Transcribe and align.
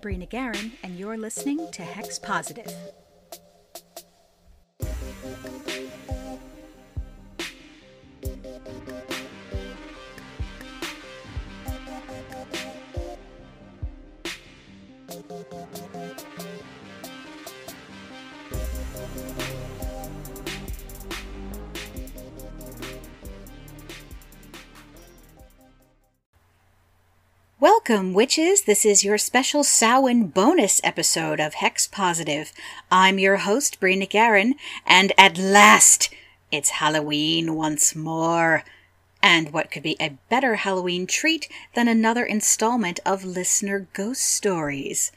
Brina 0.00 0.28
Guerin, 0.28 0.72
and 0.82 0.98
you're 0.98 1.18
listening 1.18 1.70
to 1.72 1.82
Hex 1.82 2.18
Positive. 2.18 2.72
Welcome, 27.90 28.12
witches. 28.14 28.62
This 28.62 28.84
is 28.84 29.02
your 29.02 29.18
special 29.18 29.64
Samhain 29.64 30.28
bonus 30.28 30.80
episode 30.84 31.40
of 31.40 31.54
Hex 31.54 31.88
Positive. 31.88 32.52
I'm 32.88 33.18
your 33.18 33.38
host, 33.38 33.80
Brina 33.80 34.08
Guerin, 34.08 34.54
and 34.86 35.12
at 35.18 35.36
last, 35.38 36.08
it's 36.52 36.78
Halloween 36.78 37.56
once 37.56 37.96
more. 37.96 38.62
And 39.20 39.52
what 39.52 39.72
could 39.72 39.82
be 39.82 39.96
a 39.98 40.16
better 40.28 40.54
Halloween 40.54 41.08
treat 41.08 41.48
than 41.74 41.88
another 41.88 42.24
installment 42.24 43.00
of 43.04 43.24
listener 43.24 43.88
ghost 43.92 44.22
stories? 44.22 45.10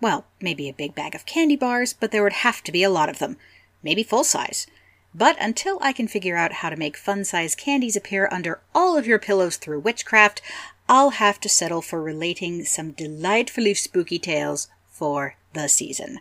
Well, 0.00 0.24
maybe 0.40 0.68
a 0.68 0.72
big 0.72 0.94
bag 0.94 1.16
of 1.16 1.26
candy 1.26 1.56
bars, 1.56 1.92
but 1.92 2.12
there 2.12 2.22
would 2.22 2.44
have 2.44 2.62
to 2.62 2.70
be 2.70 2.84
a 2.84 2.90
lot 2.90 3.08
of 3.08 3.18
them. 3.18 3.36
Maybe 3.82 4.04
full 4.04 4.22
size. 4.22 4.68
But 5.14 5.36
until 5.40 5.78
I 5.82 5.92
can 5.92 6.08
figure 6.08 6.36
out 6.36 6.52
how 6.52 6.70
to 6.70 6.76
make 6.76 6.96
fun 6.96 7.24
size 7.24 7.54
candies 7.54 7.96
appear 7.96 8.28
under 8.32 8.60
all 8.74 8.96
of 8.96 9.06
your 9.06 9.18
pillows 9.18 9.56
through 9.56 9.80
witchcraft, 9.80 10.40
I'll 10.88 11.10
have 11.10 11.40
to 11.40 11.48
settle 11.48 11.82
for 11.82 12.02
relating 12.02 12.64
some 12.64 12.92
delightfully 12.92 13.74
spooky 13.74 14.18
tales 14.18 14.68
for 14.90 15.36
the 15.52 15.68
season. 15.68 16.18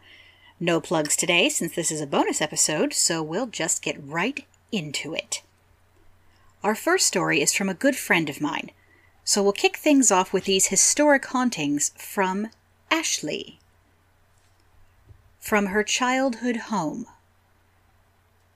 No 0.59 0.80
plugs 0.80 1.16
today 1.16 1.50
since 1.50 1.73
this 1.73 1.92
is 1.92 2.02
a 2.02 2.08
bonus 2.08 2.42
episode, 2.42 2.94
so 2.94 3.23
we'll 3.23 3.48
just 3.48 3.82
get 3.82 4.02
right 4.04 4.45
into 4.72 5.14
it. 5.14 5.42
Our 6.64 6.76
first 6.76 7.08
story 7.08 7.42
is 7.42 7.54
from 7.54 7.70
a 7.70 7.73
good 7.73 7.95
friend 7.95 8.30
of 8.30 8.39
mine, 8.39 8.70
so 9.23 9.42
we'll 9.42 9.54
kick 9.54 9.78
things 9.78 10.12
off 10.12 10.32
with 10.32 10.45
these 10.45 10.67
historic 10.67 11.26
hauntings 11.26 11.92
from 11.98 12.50
Ashley. 12.92 13.59
From 15.39 15.67
her 15.67 15.84
childhood 15.84 16.58
home. 16.58 17.08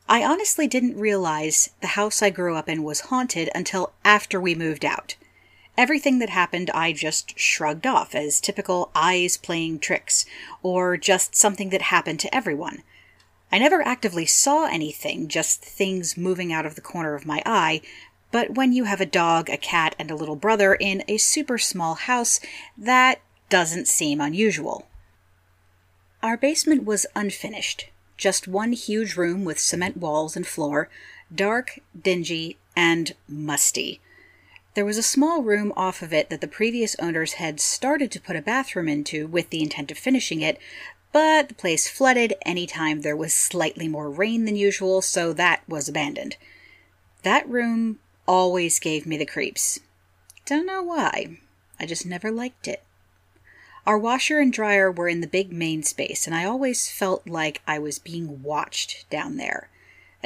I 0.08 0.24
honestly 0.24 0.68
didn't 0.68 1.00
realize 1.00 1.72
the 1.82 1.88
house 1.88 2.22
I 2.22 2.30
grew 2.30 2.56
up 2.56 2.70
in 2.70 2.84
was 2.84 3.02
haunted 3.02 3.50
until 3.56 3.94
after 4.04 4.40
we 4.40 4.54
moved 4.54 4.86
out. 4.86 5.16
Everything 5.78 6.20
that 6.20 6.30
happened 6.30 6.70
I 6.70 6.94
just 6.94 7.38
shrugged 7.38 7.86
off 7.86 8.16
as 8.16 8.40
typical 8.40 8.92
eyes 8.96 9.36
playing 9.36 9.80
tricks, 9.80 10.26
or 10.64 10.96
just 10.96 11.36
something 11.36 11.70
that 11.70 11.84
happened 11.84 12.20
to 12.22 12.34
everyone. 12.34 12.84
I 13.52 13.60
never 13.60 13.82
actively 13.82 14.26
saw 14.26 14.66
anything, 14.66 15.28
just 15.28 15.64
things 15.64 16.18
moving 16.18 16.54
out 16.54 16.66
of 16.66 16.76
the 16.76 16.82
corner 16.82 17.14
of 17.14 17.26
my 17.26 17.42
eye, 17.46 17.82
but 18.32 18.56
when 18.56 18.74
you 18.74 18.86
have 18.86 19.02
a 19.02 19.06
dog, 19.06 19.50
a 19.50 19.58
cat, 19.58 19.96
and 20.00 20.10
a 20.10 20.16
little 20.16 20.36
brother 20.36 20.76
in 20.76 21.04
a 21.08 21.18
super 21.18 21.58
small 21.58 21.96
house, 21.96 22.40
that 22.78 23.22
doesn't 23.50 23.88
seem 23.88 24.20
unusual. 24.20 24.88
Our 26.24 26.38
basement 26.38 26.86
was 26.86 27.06
unfinished, 27.16 27.90
just 28.18 28.48
one 28.48 28.72
huge 28.72 29.16
room 29.16 29.46
with 29.46 29.60
cement 29.60 29.98
walls 29.98 30.36
and 30.36 30.48
floor, 30.48 30.90
dark, 31.34 31.80
dingy, 32.02 32.58
and 32.76 33.14
musty. 33.28 34.02
There 34.76 34.86
was 34.86 34.98
a 34.98 35.04
small 35.04 35.42
room 35.42 35.72
off 35.78 36.02
of 36.02 36.12
it 36.12 36.30
that 36.30 36.42
the 36.42 36.50
previous 36.50 36.98
owners 37.00 37.34
had 37.34 37.62
started 37.62 38.12
to 38.12 38.20
put 38.20 38.36
a 38.36 38.42
bathroom 38.42 38.90
into 38.90 39.26
with 39.26 39.50
the 39.50 39.64
intent 39.64 39.90
of 39.90 39.98
finishing 39.98 40.42
it, 40.42 40.60
but 41.14 41.48
the 41.48 41.56
place 41.56 41.88
flooded 41.88 42.34
any 42.46 42.68
time 42.68 43.00
there 43.00 43.16
was 43.16 43.34
slightly 43.34 43.88
more 43.88 44.10
rain 44.10 44.44
than 44.44 44.58
usual, 44.58 45.02
so 45.02 45.32
that 45.32 45.62
was 45.66 45.88
abandoned. 45.88 46.36
That 47.24 47.48
room 47.48 48.00
always 48.28 48.80
gave 48.80 49.06
me 49.06 49.16
the 49.16 49.26
creeps. 49.26 49.80
Don't 50.46 50.66
know 50.66 50.84
why. 50.84 51.38
I 51.80 51.86
just 51.86 52.06
never 52.06 52.30
liked 52.30 52.68
it. 52.68 52.84
Our 53.86 53.98
washer 53.98 54.42
and 54.42 54.52
dryer 54.52 54.92
were 54.92 55.08
in 55.08 55.22
the 55.22 55.28
big 55.28 55.54
main 55.54 55.84
space, 55.84 56.28
and 56.28 56.36
I 56.36 56.44
always 56.44 56.92
felt 56.92 57.26
like 57.26 57.62
I 57.66 57.80
was 57.80 57.98
being 57.98 58.44
watched 58.44 59.10
down 59.10 59.38
there. 59.38 59.70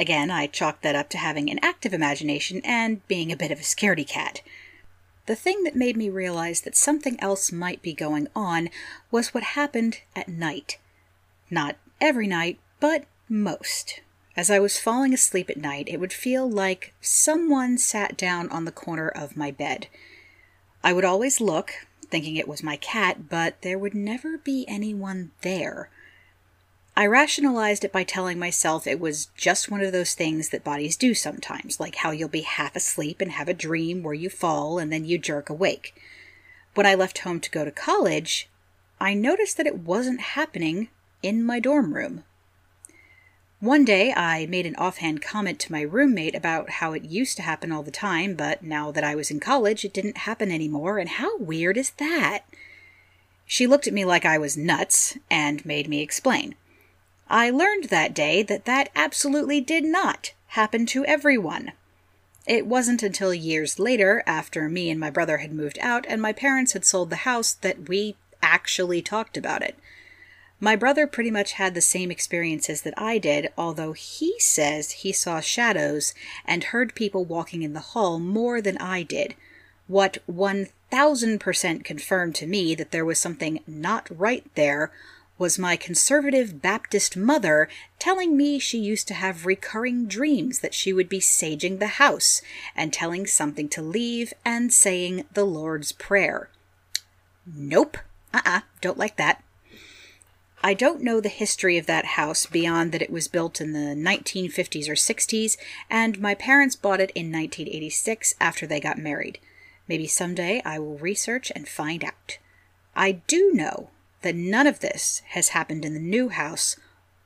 Again, 0.00 0.30
I 0.30 0.46
chalked 0.46 0.82
that 0.82 0.96
up 0.96 1.10
to 1.10 1.18
having 1.18 1.50
an 1.50 1.60
active 1.62 1.92
imagination 1.92 2.62
and 2.64 3.06
being 3.06 3.30
a 3.30 3.36
bit 3.36 3.50
of 3.50 3.60
a 3.60 3.62
scaredy 3.62 4.08
cat. 4.08 4.40
The 5.26 5.36
thing 5.36 5.62
that 5.64 5.76
made 5.76 5.94
me 5.94 6.08
realize 6.08 6.62
that 6.62 6.74
something 6.74 7.20
else 7.20 7.52
might 7.52 7.82
be 7.82 7.92
going 7.92 8.26
on 8.34 8.70
was 9.10 9.34
what 9.34 9.42
happened 9.42 10.00
at 10.16 10.26
night. 10.26 10.78
Not 11.50 11.76
every 12.00 12.26
night, 12.26 12.58
but 12.80 13.04
most. 13.28 14.00
As 14.38 14.50
I 14.50 14.58
was 14.58 14.80
falling 14.80 15.12
asleep 15.12 15.50
at 15.50 15.58
night, 15.58 15.86
it 15.86 16.00
would 16.00 16.14
feel 16.14 16.48
like 16.48 16.94
someone 17.02 17.76
sat 17.76 18.16
down 18.16 18.48
on 18.48 18.64
the 18.64 18.72
corner 18.72 19.08
of 19.08 19.36
my 19.36 19.50
bed. 19.50 19.86
I 20.82 20.94
would 20.94 21.04
always 21.04 21.42
look, 21.42 21.72
thinking 22.08 22.36
it 22.36 22.48
was 22.48 22.62
my 22.62 22.76
cat, 22.76 23.28
but 23.28 23.60
there 23.60 23.78
would 23.78 23.94
never 23.94 24.38
be 24.38 24.64
anyone 24.66 25.32
there. 25.42 25.90
I 26.96 27.06
rationalized 27.06 27.84
it 27.84 27.92
by 27.92 28.04
telling 28.04 28.38
myself 28.38 28.86
it 28.86 29.00
was 29.00 29.26
just 29.36 29.70
one 29.70 29.80
of 29.80 29.92
those 29.92 30.14
things 30.14 30.50
that 30.50 30.64
bodies 30.64 30.96
do 30.96 31.14
sometimes, 31.14 31.80
like 31.80 31.96
how 31.96 32.10
you'll 32.10 32.28
be 32.28 32.42
half 32.42 32.76
asleep 32.76 33.20
and 33.20 33.32
have 33.32 33.48
a 33.48 33.54
dream 33.54 34.02
where 34.02 34.14
you 34.14 34.28
fall 34.28 34.78
and 34.78 34.92
then 34.92 35.04
you 35.04 35.16
jerk 35.16 35.48
awake. 35.48 35.94
When 36.74 36.86
I 36.86 36.94
left 36.94 37.18
home 37.18 37.40
to 37.40 37.50
go 37.50 37.64
to 37.64 37.70
college, 37.70 38.48
I 39.00 39.14
noticed 39.14 39.56
that 39.56 39.66
it 39.66 39.78
wasn't 39.78 40.20
happening 40.20 40.88
in 41.22 41.42
my 41.42 41.58
dorm 41.58 41.94
room. 41.94 42.24
One 43.60 43.84
day, 43.84 44.12
I 44.14 44.46
made 44.46 44.64
an 44.64 44.76
offhand 44.76 45.20
comment 45.20 45.58
to 45.60 45.72
my 45.72 45.82
roommate 45.82 46.34
about 46.34 46.70
how 46.70 46.94
it 46.94 47.04
used 47.04 47.36
to 47.36 47.42
happen 47.42 47.70
all 47.70 47.82
the 47.82 47.90
time, 47.90 48.34
but 48.34 48.62
now 48.62 48.90
that 48.90 49.04
I 49.04 49.14
was 49.14 49.30
in 49.30 49.38
college, 49.38 49.84
it 49.84 49.92
didn't 49.92 50.18
happen 50.18 50.50
anymore, 50.50 50.98
and 50.98 51.10
how 51.10 51.36
weird 51.36 51.76
is 51.76 51.90
that? 51.98 52.44
She 53.44 53.66
looked 53.66 53.86
at 53.86 53.92
me 53.92 54.06
like 54.06 54.24
I 54.24 54.38
was 54.38 54.56
nuts 54.56 55.18
and 55.30 55.64
made 55.66 55.88
me 55.88 56.00
explain. 56.00 56.54
I 57.30 57.48
learned 57.48 57.84
that 57.84 58.12
day 58.12 58.42
that 58.42 58.64
that 58.64 58.88
absolutely 58.96 59.60
did 59.60 59.84
not 59.84 60.32
happen 60.48 60.84
to 60.86 61.04
everyone. 61.04 61.70
It 62.44 62.66
wasn't 62.66 63.04
until 63.04 63.32
years 63.32 63.78
later, 63.78 64.24
after 64.26 64.68
me 64.68 64.90
and 64.90 64.98
my 64.98 65.10
brother 65.10 65.38
had 65.38 65.52
moved 65.52 65.78
out 65.80 66.04
and 66.08 66.20
my 66.20 66.32
parents 66.32 66.72
had 66.72 66.84
sold 66.84 67.08
the 67.08 67.16
house, 67.16 67.52
that 67.52 67.88
we 67.88 68.16
actually 68.42 69.00
talked 69.00 69.36
about 69.36 69.62
it. 69.62 69.78
My 70.58 70.74
brother 70.74 71.06
pretty 71.06 71.30
much 71.30 71.52
had 71.52 71.74
the 71.74 71.80
same 71.80 72.10
experiences 72.10 72.82
that 72.82 72.94
I 72.96 73.18
did, 73.18 73.52
although 73.56 73.92
he 73.92 74.34
says 74.40 74.90
he 74.90 75.12
saw 75.12 75.38
shadows 75.38 76.12
and 76.44 76.64
heard 76.64 76.96
people 76.96 77.24
walking 77.24 77.62
in 77.62 77.74
the 77.74 77.80
hall 77.80 78.18
more 78.18 78.60
than 78.60 78.76
I 78.78 79.04
did. 79.04 79.36
What 79.86 80.18
1000% 80.28 81.84
confirmed 81.84 82.34
to 82.34 82.46
me 82.48 82.74
that 82.74 82.90
there 82.90 83.04
was 83.04 83.20
something 83.20 83.60
not 83.68 84.08
right 84.10 84.44
there 84.56 84.90
was 85.40 85.58
my 85.58 85.74
conservative 85.74 86.60
Baptist 86.60 87.16
mother 87.16 87.66
telling 87.98 88.36
me 88.36 88.58
she 88.58 88.78
used 88.78 89.08
to 89.08 89.14
have 89.14 89.46
recurring 89.46 90.06
dreams 90.06 90.58
that 90.58 90.74
she 90.74 90.92
would 90.92 91.08
be 91.08 91.18
saging 91.18 91.78
the 91.78 91.96
house 91.96 92.42
and 92.76 92.92
telling 92.92 93.26
something 93.26 93.66
to 93.66 93.80
leave 93.80 94.34
and 94.44 94.70
saying 94.70 95.24
the 95.32 95.46
Lord's 95.46 95.92
Prayer. 95.92 96.50
Nope. 97.46 97.96
Uh 98.34 98.42
uh-uh, 98.44 98.56
uh, 98.58 98.60
do 98.82 98.88
not 98.90 98.98
like 98.98 99.16
that. 99.16 99.42
I 100.62 100.74
don't 100.74 101.00
know 101.00 101.22
the 101.22 101.30
history 101.30 101.78
of 101.78 101.86
that 101.86 102.04
house 102.04 102.44
beyond 102.44 102.92
that 102.92 103.00
it 103.00 103.10
was 103.10 103.26
built 103.26 103.62
in 103.62 103.72
the 103.72 103.96
1950s 103.96 104.90
or 104.90 104.94
60s, 104.94 105.56
and 105.88 106.20
my 106.20 106.34
parents 106.34 106.76
bought 106.76 107.00
it 107.00 107.12
in 107.12 107.32
1986 107.32 108.34
after 108.38 108.66
they 108.66 108.78
got 108.78 108.98
married. 108.98 109.38
Maybe 109.88 110.06
someday 110.06 110.60
I 110.66 110.78
will 110.78 110.98
research 110.98 111.50
and 111.56 111.66
find 111.66 112.04
out. 112.04 112.36
I 112.94 113.12
do 113.12 113.52
know 113.54 113.88
that 114.22 114.34
none 114.34 114.66
of 114.66 114.80
this 114.80 115.22
has 115.28 115.50
happened 115.50 115.84
in 115.84 115.94
the 115.94 116.00
new 116.00 116.28
house 116.28 116.76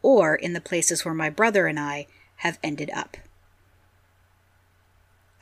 or 0.03 0.35
in 0.35 0.53
the 0.53 0.61
places 0.61 1.05
where 1.05 1.15
my 1.15 1.31
brother 1.31 1.67
and 1.67 1.79
I 1.79 2.07
have 2.37 2.59
ended 2.63 2.91
up. 2.95 3.17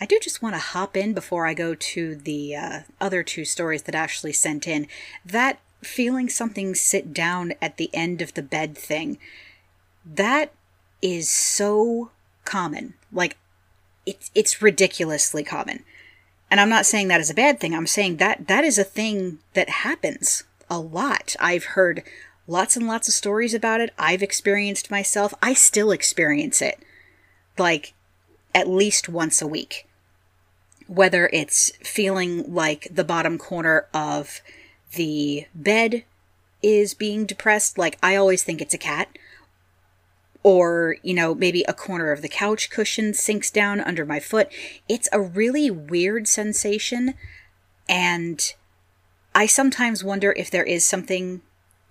I 0.00 0.06
do 0.06 0.18
just 0.20 0.42
want 0.42 0.54
to 0.54 0.60
hop 0.60 0.96
in 0.96 1.12
before 1.12 1.46
I 1.46 1.54
go 1.54 1.74
to 1.74 2.16
the 2.16 2.56
uh, 2.56 2.80
other 3.00 3.22
two 3.22 3.44
stories 3.44 3.82
that 3.84 3.94
Ashley 3.94 4.32
sent 4.32 4.66
in. 4.66 4.88
That 5.24 5.60
feeling 5.80 6.28
something 6.28 6.74
sit 6.74 7.12
down 7.12 7.54
at 7.60 7.76
the 7.76 7.90
end 7.92 8.20
of 8.20 8.34
the 8.34 8.42
bed 8.42 8.76
thing, 8.76 9.18
that 10.04 10.52
is 11.00 11.30
so 11.30 12.10
common. 12.44 12.94
Like, 13.12 13.36
it's 14.04 14.30
it's 14.34 14.60
ridiculously 14.60 15.44
common. 15.44 15.84
And 16.50 16.60
I'm 16.60 16.68
not 16.68 16.84
saying 16.84 17.08
that 17.08 17.20
is 17.20 17.30
a 17.30 17.34
bad 17.34 17.60
thing. 17.60 17.74
I'm 17.74 17.86
saying 17.86 18.16
that 18.16 18.48
that 18.48 18.64
is 18.64 18.78
a 18.78 18.84
thing 18.84 19.38
that 19.54 19.68
happens 19.68 20.44
a 20.72 20.80
lot. 20.80 21.36
I've 21.38 21.64
heard 21.64 22.02
lots 22.46 22.76
and 22.76 22.86
lots 22.86 23.06
of 23.06 23.12
stories 23.12 23.52
about 23.52 23.82
it. 23.82 23.92
I've 23.98 24.22
experienced 24.22 24.90
myself. 24.90 25.34
I 25.42 25.52
still 25.52 25.90
experience 25.90 26.62
it 26.62 26.82
like 27.58 27.92
at 28.54 28.68
least 28.68 29.06
once 29.06 29.42
a 29.42 29.46
week. 29.46 29.86
Whether 30.86 31.28
it's 31.30 31.72
feeling 31.82 32.54
like 32.54 32.88
the 32.90 33.04
bottom 33.04 33.36
corner 33.36 33.86
of 33.92 34.40
the 34.94 35.46
bed 35.54 36.04
is 36.62 36.94
being 36.94 37.26
depressed, 37.26 37.76
like 37.76 37.98
I 38.02 38.16
always 38.16 38.42
think 38.42 38.62
it's 38.62 38.74
a 38.74 38.78
cat. 38.78 39.18
Or, 40.42 40.96
you 41.02 41.12
know, 41.12 41.34
maybe 41.34 41.64
a 41.68 41.74
corner 41.74 42.12
of 42.12 42.22
the 42.22 42.30
couch 42.30 42.70
cushion 42.70 43.12
sinks 43.12 43.50
down 43.50 43.78
under 43.78 44.06
my 44.06 44.20
foot. 44.20 44.50
It's 44.88 45.08
a 45.12 45.20
really 45.20 45.70
weird 45.70 46.26
sensation. 46.26 47.12
And 47.88 48.54
I 49.34 49.46
sometimes 49.46 50.04
wonder 50.04 50.32
if 50.32 50.50
there 50.50 50.64
is 50.64 50.84
something 50.84 51.40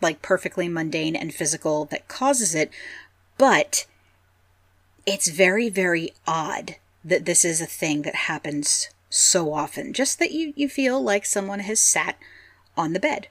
like 0.02 0.22
perfectly 0.22 0.68
mundane 0.68 1.16
and 1.16 1.34
physical 1.34 1.86
that 1.86 2.08
causes 2.08 2.56
it. 2.56 2.72
But 3.38 3.86
it's 5.06 5.30
very, 5.30 5.70
very 5.70 6.14
odd 6.28 6.76
that 7.04 7.26
this 7.26 7.44
is 7.44 7.62
a 7.62 7.66
thing 7.66 8.04
that 8.04 8.16
happens 8.16 8.90
so 9.10 9.54
often. 9.54 9.94
Just 9.94 10.20
that 10.20 10.32
you, 10.32 10.54
you 10.56 10.70
feel 10.70 11.02
like 11.02 11.26
someone 11.26 11.60
has 11.60 11.80
sat 11.80 12.18
on 12.78 12.94
the 12.94 13.00
bed. 13.00 13.28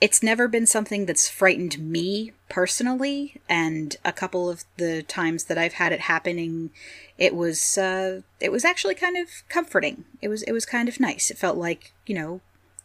It's 0.00 0.22
never 0.22 0.48
been 0.48 0.66
something 0.66 1.04
that's 1.04 1.28
frightened 1.28 1.78
me 1.78 2.32
personally, 2.48 3.38
and 3.50 3.96
a 4.02 4.12
couple 4.12 4.48
of 4.48 4.64
the 4.78 5.02
times 5.02 5.44
that 5.44 5.58
I've 5.58 5.74
had 5.74 5.92
it 5.92 6.00
happening, 6.00 6.70
it 7.18 7.34
was 7.34 7.76
uh, 7.76 8.22
it 8.40 8.50
was 8.50 8.64
actually 8.64 8.94
kind 8.94 9.18
of 9.18 9.28
comforting. 9.50 10.06
It 10.22 10.28
was 10.28 10.42
it 10.44 10.52
was 10.52 10.64
kind 10.64 10.88
of 10.88 11.00
nice. 11.00 11.30
It 11.30 11.36
felt 11.36 11.58
like 11.58 11.92
you 12.06 12.14
know, 12.14 12.40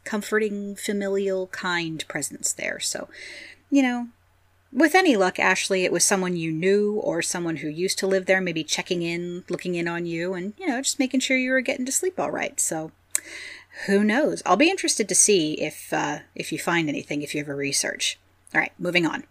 comforting, 0.06 0.76
familial, 0.76 1.48
kind 1.48 2.08
presence 2.08 2.54
there. 2.54 2.80
So, 2.80 3.10
you 3.70 3.82
know, 3.82 4.08
with 4.72 4.96
any 4.96 5.16
luck, 5.16 5.40
Ashley, 5.40 5.84
it 5.84 5.92
was 5.92 6.04
someone 6.04 6.36
you 6.36 6.52
knew 6.52 6.94
or 6.94 7.22
someone 7.22 7.58
who 7.58 7.68
used 7.68 7.98
to 8.00 8.08
live 8.08 8.26
there, 8.26 8.42
maybe 8.42 8.64
checking 8.64 9.02
in, 9.02 9.44
looking 9.50 9.76
in 9.76 9.88
on 9.88 10.06
you, 10.06 10.34
and, 10.34 10.54
you 10.58 10.68
know, 10.68 10.82
just 10.82 11.00
making 11.00 11.22
sure 11.22 11.38
you 11.38 11.52
were 11.52 11.62
getting 11.62 11.86
to 11.86 11.92
sleep 11.92 12.20
all 12.20 12.32
right. 12.32 12.60
So, 12.60 12.92
who 13.88 14.04
knows? 14.04 14.42
I'll 14.46 14.56
be 14.56 14.70
interested 14.70 15.10
to 15.10 15.16
see 15.16 15.54
if 15.54 15.92
uh, 15.92 16.20
if 16.34 16.52
you 16.52 16.60
find 16.60 16.88
anything 16.88 17.22
if 17.22 17.36
you 17.36 17.42
ever 17.42 17.56
research. 17.56 18.18
All 18.54 18.62
right, 18.62 18.72
moving 18.80 19.06
on 19.06 19.26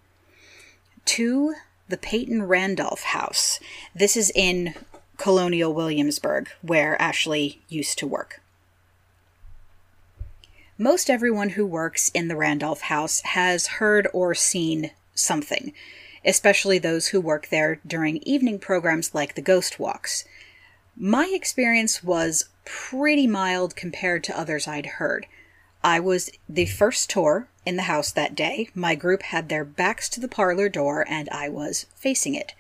to 1.07 1.55
the 1.89 1.97
Peyton 1.97 2.43
Randolph 2.43 3.03
House. 3.03 3.59
This 3.95 4.17
is 4.17 4.31
in 4.35 4.75
Colonial 5.17 5.73
Williamsburg, 5.73 6.49
where 6.61 7.01
Ashley 7.01 7.63
used 7.69 7.99
to 7.99 8.07
work. 8.07 8.41
Most 10.79 11.09
everyone 11.09 11.51
who 11.51 11.65
works 11.65 12.11
in 12.15 12.27
the 12.27 12.35
Randolph 12.35 12.81
House 12.81 13.21
has 13.21 13.79
heard 13.79 14.09
or 14.13 14.35
seen 14.35 14.91
something, 15.15 15.73
especially 16.25 16.81
those 16.81 17.09
who 17.09 17.21
work 17.21 17.49
there 17.49 17.79
during 17.87 18.17
evening 18.25 18.59
programs 18.59 19.15
like 19.15 19.37
the 19.37 19.41
Ghost 19.41 19.79
Walks. 19.79 20.25
My 20.97 21.31
experience 21.33 22.03
was 22.03 22.49
pretty 22.65 23.29
mild 23.29 23.77
compared 23.77 24.25
to 24.25 24.37
others 24.37 24.67
I'd 24.67 24.87
heard. 24.99 25.27
I 25.85 26.01
was 26.01 26.29
the 26.49 26.67
first 26.67 27.09
tour 27.09 27.47
in 27.65 27.77
the 27.77 27.83
house 27.83 28.11
that 28.11 28.35
day. 28.35 28.69
My 28.75 28.97
group 28.97 29.23
had 29.23 29.49
their 29.49 29.65
backs 29.65 30.09
to 30.09 30.21
the 30.21 30.27
parlor 30.27 30.69
door, 30.69 31.07
and 31.09 31.29
I 31.29 31.49
was 31.49 31.87
facing 31.95 32.35
it. 32.35 32.53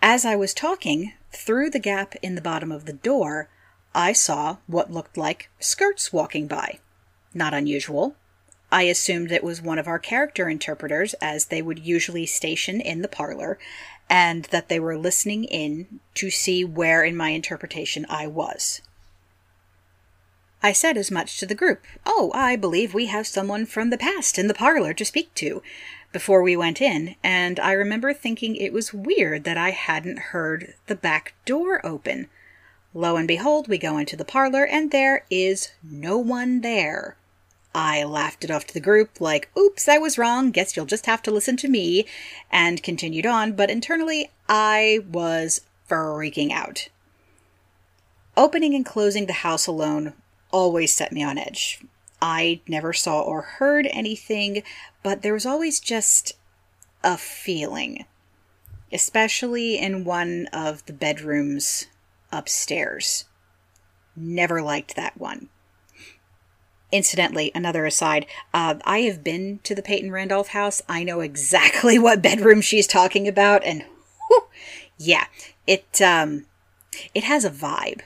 As 0.00 0.24
I 0.24 0.36
was 0.36 0.54
talking, 0.54 1.14
through 1.32 1.70
the 1.70 1.80
gap 1.80 2.14
in 2.22 2.36
the 2.36 2.40
bottom 2.40 2.70
of 2.70 2.84
the 2.84 2.92
door, 2.92 3.48
I 3.96 4.12
saw 4.12 4.58
what 4.68 4.92
looked 4.92 5.16
like 5.16 5.50
skirts 5.58 6.12
walking 6.12 6.46
by. 6.46 6.78
Not 7.34 7.54
unusual. 7.54 8.16
I 8.70 8.84
assumed 8.84 9.30
it 9.30 9.44
was 9.44 9.60
one 9.60 9.78
of 9.78 9.86
our 9.86 9.98
character 9.98 10.48
interpreters, 10.48 11.14
as 11.14 11.46
they 11.46 11.60
would 11.60 11.78
usually 11.78 12.26
station 12.26 12.80
in 12.80 13.02
the 13.02 13.08
parlor, 13.08 13.58
and 14.08 14.44
that 14.46 14.68
they 14.68 14.80
were 14.80 14.96
listening 14.96 15.44
in 15.44 16.00
to 16.14 16.30
see 16.30 16.64
where 16.64 17.04
in 17.04 17.16
my 17.16 17.30
interpretation 17.30 18.06
I 18.08 18.26
was. 18.26 18.80
I 20.62 20.72
said 20.72 20.96
as 20.96 21.10
much 21.10 21.38
to 21.38 21.46
the 21.46 21.54
group. 21.54 21.84
Oh, 22.06 22.30
I 22.34 22.56
believe 22.56 22.94
we 22.94 23.06
have 23.06 23.26
someone 23.26 23.66
from 23.66 23.90
the 23.90 23.98
past 23.98 24.38
in 24.38 24.46
the 24.46 24.54
parlor 24.54 24.94
to 24.94 25.04
speak 25.04 25.34
to, 25.36 25.62
before 26.12 26.42
we 26.42 26.56
went 26.56 26.80
in, 26.80 27.16
and 27.24 27.58
I 27.58 27.72
remember 27.72 28.12
thinking 28.12 28.54
it 28.54 28.72
was 28.72 28.94
weird 28.94 29.44
that 29.44 29.56
I 29.56 29.70
hadn't 29.70 30.18
heard 30.18 30.74
the 30.86 30.94
back 30.94 31.34
door 31.46 31.84
open. 31.84 32.28
Lo 32.94 33.16
and 33.16 33.26
behold, 33.26 33.68
we 33.68 33.78
go 33.78 33.96
into 33.96 34.16
the 34.16 34.24
parlor, 34.24 34.66
and 34.66 34.90
there 34.90 35.24
is 35.30 35.70
no 35.82 36.18
one 36.18 36.60
there. 36.60 37.16
I 37.74 38.04
laughed 38.04 38.44
it 38.44 38.50
off 38.50 38.66
to 38.66 38.74
the 38.74 38.80
group, 38.80 39.20
like, 39.20 39.50
oops, 39.56 39.88
I 39.88 39.98
was 39.98 40.18
wrong, 40.18 40.50
guess 40.50 40.76
you'll 40.76 40.84
just 40.84 41.06
have 41.06 41.22
to 41.22 41.30
listen 41.30 41.56
to 41.58 41.68
me, 41.68 42.06
and 42.50 42.82
continued 42.82 43.24
on, 43.24 43.52
but 43.52 43.70
internally 43.70 44.30
I 44.48 45.00
was 45.10 45.62
freaking 45.88 46.52
out. 46.52 46.88
Opening 48.36 48.74
and 48.74 48.84
closing 48.84 49.26
the 49.26 49.32
house 49.32 49.66
alone 49.66 50.14
always 50.50 50.92
set 50.92 51.12
me 51.12 51.22
on 51.22 51.38
edge. 51.38 51.80
I 52.20 52.60
never 52.68 52.92
saw 52.92 53.20
or 53.20 53.42
heard 53.42 53.86
anything, 53.90 54.62
but 55.02 55.22
there 55.22 55.32
was 55.32 55.46
always 55.46 55.80
just 55.80 56.34
a 57.02 57.16
feeling, 57.16 58.04
especially 58.92 59.78
in 59.78 60.04
one 60.04 60.46
of 60.52 60.84
the 60.86 60.92
bedrooms 60.92 61.86
upstairs. 62.30 63.24
Never 64.14 64.62
liked 64.62 64.94
that 64.94 65.18
one. 65.18 65.48
Incidentally, 66.92 67.50
another 67.54 67.86
aside, 67.86 68.26
uh, 68.52 68.74
I 68.84 69.00
have 69.00 69.24
been 69.24 69.60
to 69.64 69.74
the 69.74 69.82
Peyton 69.82 70.12
Randolph 70.12 70.48
house. 70.48 70.82
I 70.88 71.02
know 71.02 71.20
exactly 71.20 71.98
what 71.98 72.22
bedroom 72.22 72.60
she's 72.60 72.86
talking 72.86 73.26
about, 73.26 73.64
and 73.64 73.84
whew, 74.28 74.44
yeah, 74.98 75.24
it 75.66 76.00
um, 76.02 76.46
it 77.14 77.24
has 77.24 77.44
a 77.44 77.50
vibe. 77.50 78.02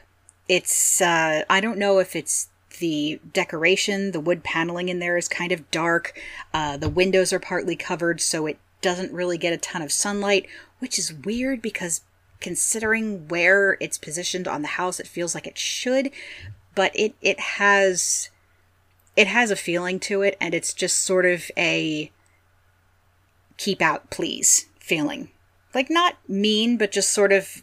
It's 0.49 1.01
uh, 1.01 1.43
I 1.51 1.61
don't 1.61 1.79
know 1.79 1.99
if 1.99 2.15
it's 2.15 2.49
the 2.79 3.21
decoration, 3.33 4.13
the 4.13 4.21
wood 4.21 4.45
paneling 4.45 4.89
in 4.89 4.99
there 4.99 5.17
is 5.17 5.29
kind 5.29 5.53
of 5.53 5.71
dark. 5.71 6.19
Uh, 6.53 6.77
the 6.77 6.89
windows 6.89 7.33
are 7.33 7.41
partly 7.41 7.77
covered, 7.77 8.21
so 8.21 8.47
it 8.47 8.59
doesn't 8.83 9.13
really 9.13 9.39
get 9.39 9.53
a 9.53 9.59
ton 9.59 9.83
of 9.83 9.93
sunlight, 9.93 10.47
which 10.79 10.99
is 10.99 11.13
weird 11.13 11.63
because 11.63 12.03
considering 12.41 13.29
where 13.29 13.77
it's 13.81 13.99
positioned 13.99 14.47
on 14.47 14.63
the 14.63 14.69
house, 14.69 15.01
it 15.01 15.07
feels 15.07 15.35
like 15.35 15.47
it 15.47 15.59
should. 15.59 16.11
But 16.75 16.93
it 16.95 17.15
it 17.23 17.41
has 17.41 18.31
it 19.17 19.27
has 19.27 19.51
a 19.51 19.57
feeling 19.57 19.99
to 20.01 20.23
it, 20.23 20.37
and 20.41 20.55
it's 20.55 20.73
just 20.73 20.99
sort 20.99 21.27
of 21.27 21.51
a 21.57 22.11
keep 23.57 23.81
out, 23.81 24.11
please 24.11 24.67
feeling. 24.79 25.31
Like, 25.75 25.91
not 25.91 26.17
mean, 26.29 26.77
but 26.77 26.93
just 26.93 27.13
sort 27.13 27.33
of 27.33 27.63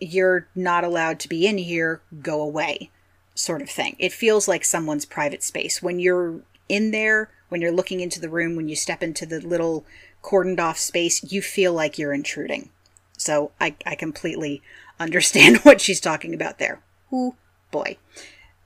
you're 0.00 0.48
not 0.54 0.82
allowed 0.82 1.20
to 1.20 1.28
be 1.28 1.46
in 1.46 1.58
here, 1.58 2.00
go 2.22 2.40
away 2.40 2.90
sort 3.34 3.62
of 3.62 3.70
thing. 3.70 3.96
It 3.98 4.12
feels 4.12 4.48
like 4.48 4.64
someone's 4.64 5.04
private 5.04 5.42
space. 5.42 5.82
When 5.82 5.98
you're 5.98 6.40
in 6.68 6.90
there, 6.90 7.30
when 7.48 7.60
you're 7.60 7.72
looking 7.72 8.00
into 8.00 8.20
the 8.20 8.28
room, 8.28 8.56
when 8.56 8.68
you 8.68 8.76
step 8.76 9.02
into 9.02 9.26
the 9.26 9.40
little 9.40 9.84
cordoned 10.22 10.60
off 10.60 10.78
space, 10.78 11.32
you 11.32 11.42
feel 11.42 11.72
like 11.72 11.98
you're 11.98 12.12
intruding. 12.12 12.70
So 13.16 13.52
I, 13.60 13.74
I 13.84 13.94
completely 13.94 14.62
understand 15.00 15.58
what 15.62 15.80
she's 15.80 16.00
talking 16.00 16.34
about 16.34 16.58
there. 16.58 16.80
Ooh, 17.12 17.34
boy. 17.70 17.96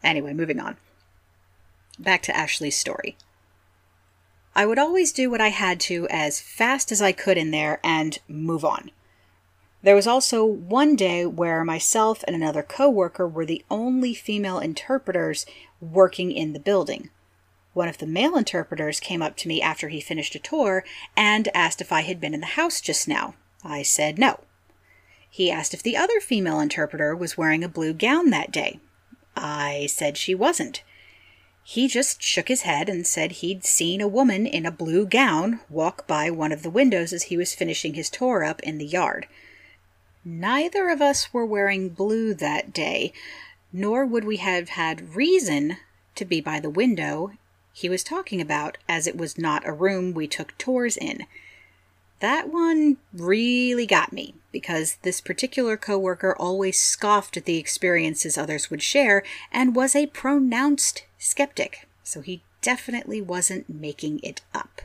Anyway, 0.02 0.32
moving 0.32 0.60
on. 0.60 0.76
Back 1.98 2.22
to 2.22 2.36
Ashley's 2.36 2.76
story. 2.76 3.16
I 4.54 4.66
would 4.66 4.78
always 4.78 5.12
do 5.12 5.30
what 5.30 5.40
I 5.40 5.48
had 5.48 5.80
to 5.80 6.06
as 6.10 6.40
fast 6.40 6.92
as 6.92 7.02
I 7.02 7.12
could 7.12 7.36
in 7.36 7.50
there 7.50 7.80
and 7.82 8.18
move 8.28 8.64
on. 8.64 8.90
There 9.82 9.94
was 9.94 10.06
also 10.06 10.44
one 10.44 10.96
day 10.96 11.26
where 11.26 11.62
myself 11.64 12.24
and 12.26 12.34
another 12.34 12.62
coworker 12.62 13.28
were 13.28 13.44
the 13.44 13.64
only 13.70 14.14
female 14.14 14.58
interpreters 14.58 15.44
working 15.80 16.32
in 16.32 16.52
the 16.52 16.60
building. 16.60 17.10
One 17.74 17.88
of 17.88 17.98
the 17.98 18.06
male 18.06 18.36
interpreters 18.36 19.00
came 19.00 19.20
up 19.20 19.36
to 19.38 19.48
me 19.48 19.60
after 19.60 19.88
he 19.88 20.00
finished 20.00 20.34
a 20.34 20.38
tour 20.38 20.84
and 21.16 21.48
asked 21.54 21.80
if 21.80 21.92
I 21.92 22.02
had 22.02 22.20
been 22.20 22.32
in 22.32 22.40
the 22.40 22.46
house 22.46 22.80
just 22.80 23.06
now. 23.08 23.34
I 23.62 23.82
said 23.82 24.18
no. 24.18 24.40
He 25.28 25.50
asked 25.50 25.74
if 25.74 25.82
the 25.82 25.96
other 25.96 26.20
female 26.20 26.60
interpreter 26.60 27.14
was 27.14 27.36
wearing 27.36 27.64
a 27.64 27.68
blue 27.68 27.92
gown 27.92 28.30
that 28.30 28.52
day. 28.52 28.78
I 29.36 29.88
said 29.90 30.16
she 30.16 30.34
wasn't. 30.34 30.82
He 31.66 31.88
just 31.88 32.22
shook 32.22 32.48
his 32.48 32.62
head 32.62 32.90
and 32.90 33.06
said 33.06 33.32
he'd 33.32 33.64
seen 33.64 34.02
a 34.02 34.08
woman 34.08 34.46
in 34.46 34.66
a 34.66 34.70
blue 34.70 35.06
gown 35.06 35.60
walk 35.70 36.06
by 36.06 36.30
one 36.30 36.52
of 36.52 36.62
the 36.62 36.70
windows 36.70 37.10
as 37.12 37.24
he 37.24 37.38
was 37.38 37.54
finishing 37.54 37.94
his 37.94 38.10
tour 38.10 38.44
up 38.44 38.62
in 38.62 38.76
the 38.76 38.84
yard. 38.84 39.26
Neither 40.26 40.90
of 40.90 41.00
us 41.00 41.32
were 41.32 41.46
wearing 41.46 41.88
blue 41.88 42.34
that 42.34 42.74
day, 42.74 43.14
nor 43.72 44.04
would 44.04 44.24
we 44.24 44.36
have 44.36 44.68
had 44.70 45.16
reason 45.16 45.78
to 46.16 46.26
be 46.26 46.42
by 46.42 46.60
the 46.60 46.70
window 46.70 47.32
he 47.72 47.88
was 47.88 48.04
talking 48.04 48.42
about, 48.42 48.76
as 48.86 49.06
it 49.06 49.16
was 49.16 49.38
not 49.38 49.66
a 49.66 49.72
room 49.72 50.12
we 50.12 50.28
took 50.28 50.56
tours 50.58 50.98
in. 50.98 51.26
That 52.20 52.50
one 52.52 52.98
really 53.12 53.86
got 53.86 54.12
me 54.12 54.34
because 54.54 54.98
this 55.02 55.20
particular 55.20 55.76
coworker 55.76 56.36
always 56.38 56.78
scoffed 56.78 57.36
at 57.36 57.44
the 57.44 57.58
experiences 57.58 58.38
others 58.38 58.70
would 58.70 58.80
share 58.80 59.24
and 59.50 59.74
was 59.74 59.96
a 59.96 60.06
pronounced 60.06 61.04
skeptic, 61.18 61.88
so 62.04 62.20
he 62.20 62.40
definitely 62.62 63.20
wasn't 63.20 63.68
making 63.68 64.20
it 64.22 64.42
up. 64.54 64.80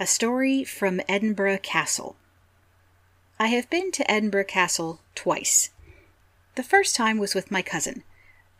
A 0.00 0.06
story 0.06 0.64
from 0.64 1.02
Edinburgh 1.06 1.58
Castle. 1.58 2.16
I 3.38 3.48
have 3.48 3.68
been 3.68 3.92
to 3.92 4.10
Edinburgh 4.10 4.46
Castle 4.46 5.00
twice. 5.14 5.68
The 6.54 6.62
first 6.62 6.96
time 6.96 7.18
was 7.18 7.34
with 7.34 7.50
my 7.50 7.60
cousin. 7.60 8.04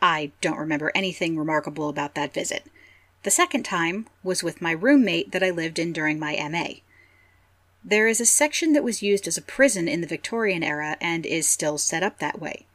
I 0.03 0.33
don't 0.43 0.59
remember 0.59 0.93
anything 0.95 1.39
remarkable 1.39 1.89
about 1.89 2.15
that 2.17 2.35
visit. 2.35 2.71
The 3.23 3.31
second 3.31 3.63
time 3.63 4.09
was 4.23 4.43
with 4.43 4.61
my 4.61 4.73
roommate 4.73 5.33
that 5.33 5.43
I 5.43 5.49
lived 5.49 5.79
in 5.79 5.95
during 5.95 6.19
my 6.19 6.37
MA. 6.51 6.81
There 7.87 8.09
is 8.09 8.19
a 8.19 8.27
section 8.27 8.73
that 8.73 8.83
was 8.83 9.03
used 9.03 9.29
as 9.29 9.37
a 9.37 9.43
prison 9.43 9.89
in 9.89 10.01
the 10.01 10.07
Victorian 10.07 10.63
era 10.63 10.97
and 11.03 11.27
is 11.27 11.47
still 11.47 11.77
set 11.77 12.03
up 12.03 12.19
that 12.19 12.41
way. 12.41 12.67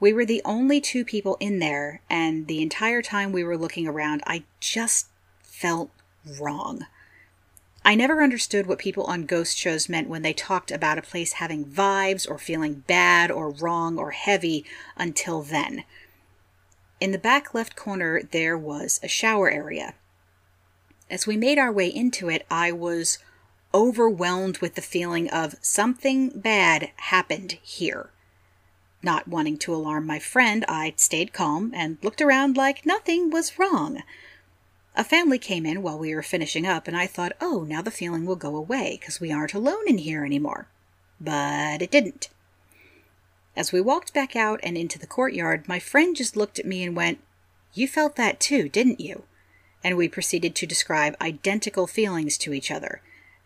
We 0.00 0.14
were 0.14 0.24
the 0.24 0.40
only 0.44 0.80
two 0.80 1.04
people 1.04 1.36
in 1.38 1.58
there, 1.58 2.00
and 2.08 2.46
the 2.46 2.62
entire 2.62 3.02
time 3.02 3.30
we 3.30 3.44
were 3.44 3.58
looking 3.58 3.86
around, 3.86 4.22
I 4.26 4.44
just 4.58 5.08
felt 5.42 5.90
wrong. 6.40 6.86
I 7.84 7.94
never 7.94 8.22
understood 8.22 8.66
what 8.66 8.78
people 8.78 9.04
on 9.04 9.26
ghost 9.26 9.56
shows 9.56 9.88
meant 9.88 10.08
when 10.08 10.22
they 10.22 10.32
talked 10.32 10.70
about 10.70 10.98
a 10.98 11.02
place 11.02 11.34
having 11.34 11.64
vibes 11.64 12.28
or 12.28 12.38
feeling 12.38 12.84
bad 12.86 13.30
or 13.30 13.50
wrong 13.50 13.98
or 13.98 14.10
heavy 14.10 14.64
until 14.96 15.42
then. 15.42 15.84
In 17.00 17.12
the 17.12 17.18
back 17.18 17.54
left 17.54 17.76
corner, 17.76 18.22
there 18.22 18.56
was 18.56 18.98
a 19.02 19.08
shower 19.08 19.50
area. 19.50 19.94
As 21.08 21.26
we 21.26 21.36
made 21.36 21.58
our 21.58 21.70
way 21.70 21.86
into 21.86 22.28
it, 22.28 22.44
I 22.50 22.72
was 22.72 23.18
overwhelmed 23.74 24.58
with 24.58 24.74
the 24.74 24.82
feeling 24.82 25.28
of 25.30 25.56
something 25.60 26.30
bad 26.30 26.90
happened 26.96 27.58
here. 27.62 28.10
Not 29.02 29.28
wanting 29.28 29.58
to 29.58 29.74
alarm 29.74 30.06
my 30.06 30.18
friend, 30.18 30.64
I 30.68 30.94
stayed 30.96 31.32
calm 31.32 31.72
and 31.74 31.98
looked 32.02 32.20
around 32.22 32.56
like 32.56 32.86
nothing 32.86 33.30
was 33.30 33.58
wrong. 33.58 34.02
A 34.96 35.04
family 35.04 35.38
came 35.38 35.66
in 35.66 35.82
while 35.82 35.98
we 35.98 36.14
were 36.14 36.22
finishing 36.22 36.66
up, 36.66 36.88
and 36.88 36.96
I 36.96 37.06
thought, 37.06 37.34
oh, 37.40 37.64
now 37.68 37.82
the 37.82 37.90
feeling 37.90 38.24
will 38.24 38.36
go 38.36 38.56
away 38.56 38.96
because 38.98 39.20
we 39.20 39.30
aren't 39.30 39.52
alone 39.52 39.86
in 39.86 39.98
here 39.98 40.24
anymore. 40.24 40.68
But 41.20 41.82
it 41.82 41.90
didn't. 41.90 42.30
As 43.54 43.72
we 43.72 43.80
walked 43.80 44.14
back 44.14 44.34
out 44.34 44.58
and 44.62 44.76
into 44.76 44.98
the 44.98 45.06
courtyard, 45.06 45.68
my 45.68 45.78
friend 45.78 46.16
just 46.16 46.36
looked 46.36 46.58
at 46.58 46.66
me 46.66 46.82
and 46.82 46.96
went, 46.96 47.20
You 47.74 47.86
felt 47.86 48.16
that 48.16 48.40
too, 48.40 48.68
didn't 48.68 49.00
you? 49.00 49.24
And 49.84 49.96
we 49.96 50.08
proceeded 50.08 50.54
to 50.56 50.66
describe 50.66 51.14
identical 51.20 51.86
feelings 51.86 52.38
to 52.38 52.52
each 52.54 52.70
other. 52.70 53.02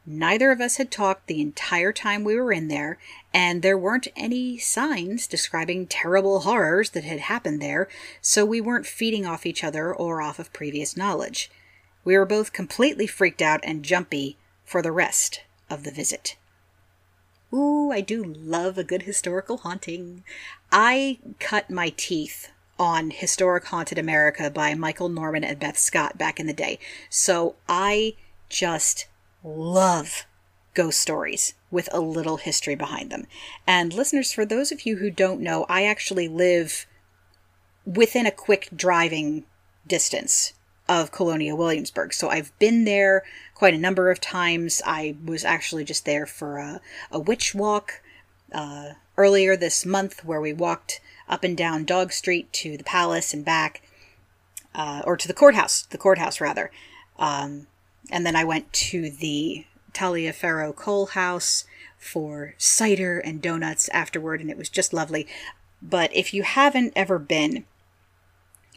Neither 0.07 0.51
of 0.51 0.61
us 0.61 0.77
had 0.77 0.91
talked 0.91 1.27
the 1.27 1.41
entire 1.41 1.93
time 1.93 2.25
we 2.25 2.35
were 2.35 2.53
in 2.53 2.69
there, 2.69 2.99
and 3.35 3.63
there 3.63 3.77
weren't 3.77 4.09
any 4.17 4.59
signs 4.59 5.27
describing 5.27 5.87
terrible 5.87 6.41
horrors 6.41 6.91
that 6.91 7.05
had 7.05 7.21
happened 7.21 7.61
there, 7.61 7.89
so 8.21 8.45
we 8.45 8.61
weren't 8.61 8.87
feeding 8.87 9.27
off 9.27 9.45
each 9.45 9.63
other 9.63 9.95
or 9.95 10.23
off 10.23 10.39
of 10.39 10.53
previous 10.53 10.97
knowledge. 10.97 11.51
We 12.03 12.17
were 12.17 12.25
both 12.25 12.53
completely 12.53 13.07
freaked 13.07 13.43
out 13.43 13.61
and 13.63 13.83
jumpy 13.83 14.39
for 14.65 14.81
the 14.81 14.93
rest 14.93 15.43
of 15.69 15.85
the 15.85 15.91
visit. 15.91 16.37
Ooh, 17.53 17.91
I 17.91 18.01
do 18.01 18.25
love 18.25 18.79
a 18.79 18.85
good 18.85 19.03
historical 19.03 19.59
haunting. 19.59 20.25
I 20.73 21.19
cut 21.39 21.69
my 21.69 21.93
teeth 21.97 22.51
on 22.79 23.11
Historic 23.11 23.67
Haunted 23.67 23.99
America 23.99 24.51
by 24.51 24.75
Michael 24.75 25.11
Norman 25.11 25.45
and 25.45 25.59
Beth 25.59 25.77
Scott 25.77 26.17
back 26.17 26.41
in 26.41 26.47
the 26.47 26.55
day, 26.55 26.79
so 27.11 27.57
I 27.69 28.15
just 28.49 29.07
love 29.43 30.27
ghost 30.75 31.01
stories 31.01 31.55
with 31.71 31.89
a 31.93 32.01
little 32.01 32.37
history 32.37 32.75
behind 32.75 33.11
them. 33.11 33.27
And 33.67 33.93
listeners, 33.93 34.33
for 34.33 34.45
those 34.45 34.73
of 34.73 34.87
you 34.87 34.97
who 34.97 35.11
don't 35.11 35.41
know, 35.41 35.67
I 35.69 35.85
actually 35.85 36.29
live 36.29 36.87
within 37.85 38.27
a 38.27 38.31
quick 38.31 38.69
driving 38.75 39.45
distance 39.87 40.53
of 40.89 41.13
Colonial 41.13 41.57
Williamsburg. 41.57 42.13
So 42.13 42.29
I've 42.29 42.57
been 42.59 42.85
there 42.85 43.23
quite 43.55 43.75
a 43.75 43.79
number 43.79 44.11
of 44.11 44.21
times. 44.21 44.83
I 44.85 45.17
was 45.25 45.45
actually 45.45 45.85
just 45.85 46.05
there 46.05 46.27
for 46.27 46.59
a, 46.59 46.81
a 47.11 47.19
witch 47.19 47.55
walk 47.55 48.03
uh, 48.53 48.91
earlier 49.17 49.57
this 49.57 49.87
month 49.87 50.25
where 50.25 50.41
we 50.41 50.53
walked 50.53 51.01
up 51.29 51.45
and 51.45 51.57
down 51.57 51.85
Dog 51.85 52.13
Street 52.13 52.53
to 52.55 52.77
the 52.77 52.85
palace 52.85 53.33
and 53.33 53.45
back, 53.45 53.83
uh, 54.75 55.03
or 55.05 55.17
to 55.17 55.29
the 55.29 55.35
courthouse, 55.35 55.83
the 55.83 55.99
courthouse 55.99 56.41
rather. 56.41 56.73
Um, 57.19 57.69
and 58.11 58.25
then 58.25 58.37
I 58.37 58.45
went 58.45 58.73
to 58.73 59.11
the 59.11 59.65
Taliaferro 59.93 60.75
Cole 60.75 61.07
House 61.07 61.65
for 61.99 62.55
cider 62.57 63.19
and 63.19 63.43
donuts 63.43 63.89
afterward, 63.91 64.41
and 64.41 64.51
it 64.51 64.57
was 64.57 64.69
just 64.69 64.93
lovely. 64.93 65.27
But 65.83 66.15
if 66.15 66.33
you 66.33 66.43
haven't 66.43 66.93
ever 66.97 67.19
been, 67.19 67.65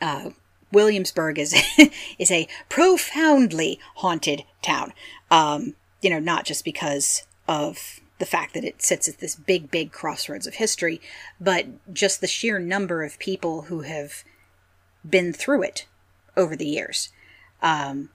uh, 0.01 0.31
Williamsburg 0.71 1.39
is 1.39 1.55
is 2.19 2.31
a 2.31 2.47
profoundly 2.69 3.79
haunted 3.95 4.43
town. 4.61 4.93
Um, 5.31 5.75
you 6.01 6.09
know, 6.09 6.19
not 6.19 6.45
just 6.45 6.65
because 6.65 7.23
of 7.47 7.99
the 8.19 8.25
fact 8.25 8.53
that 8.53 8.63
it 8.63 8.81
sits 8.81 9.07
at 9.07 9.19
this 9.19 9.35
big, 9.35 9.71
big 9.71 9.91
crossroads 9.91 10.47
of 10.47 10.55
history, 10.55 11.01
but 11.39 11.93
just 11.93 12.21
the 12.21 12.27
sheer 12.27 12.59
number 12.59 13.03
of 13.03 13.19
people 13.19 13.63
who 13.63 13.81
have 13.81 14.23
been 15.07 15.33
through 15.33 15.63
it 15.63 15.85
over 16.37 16.55
the 16.55 16.67
years. 16.67 17.09
Um, 17.61 18.09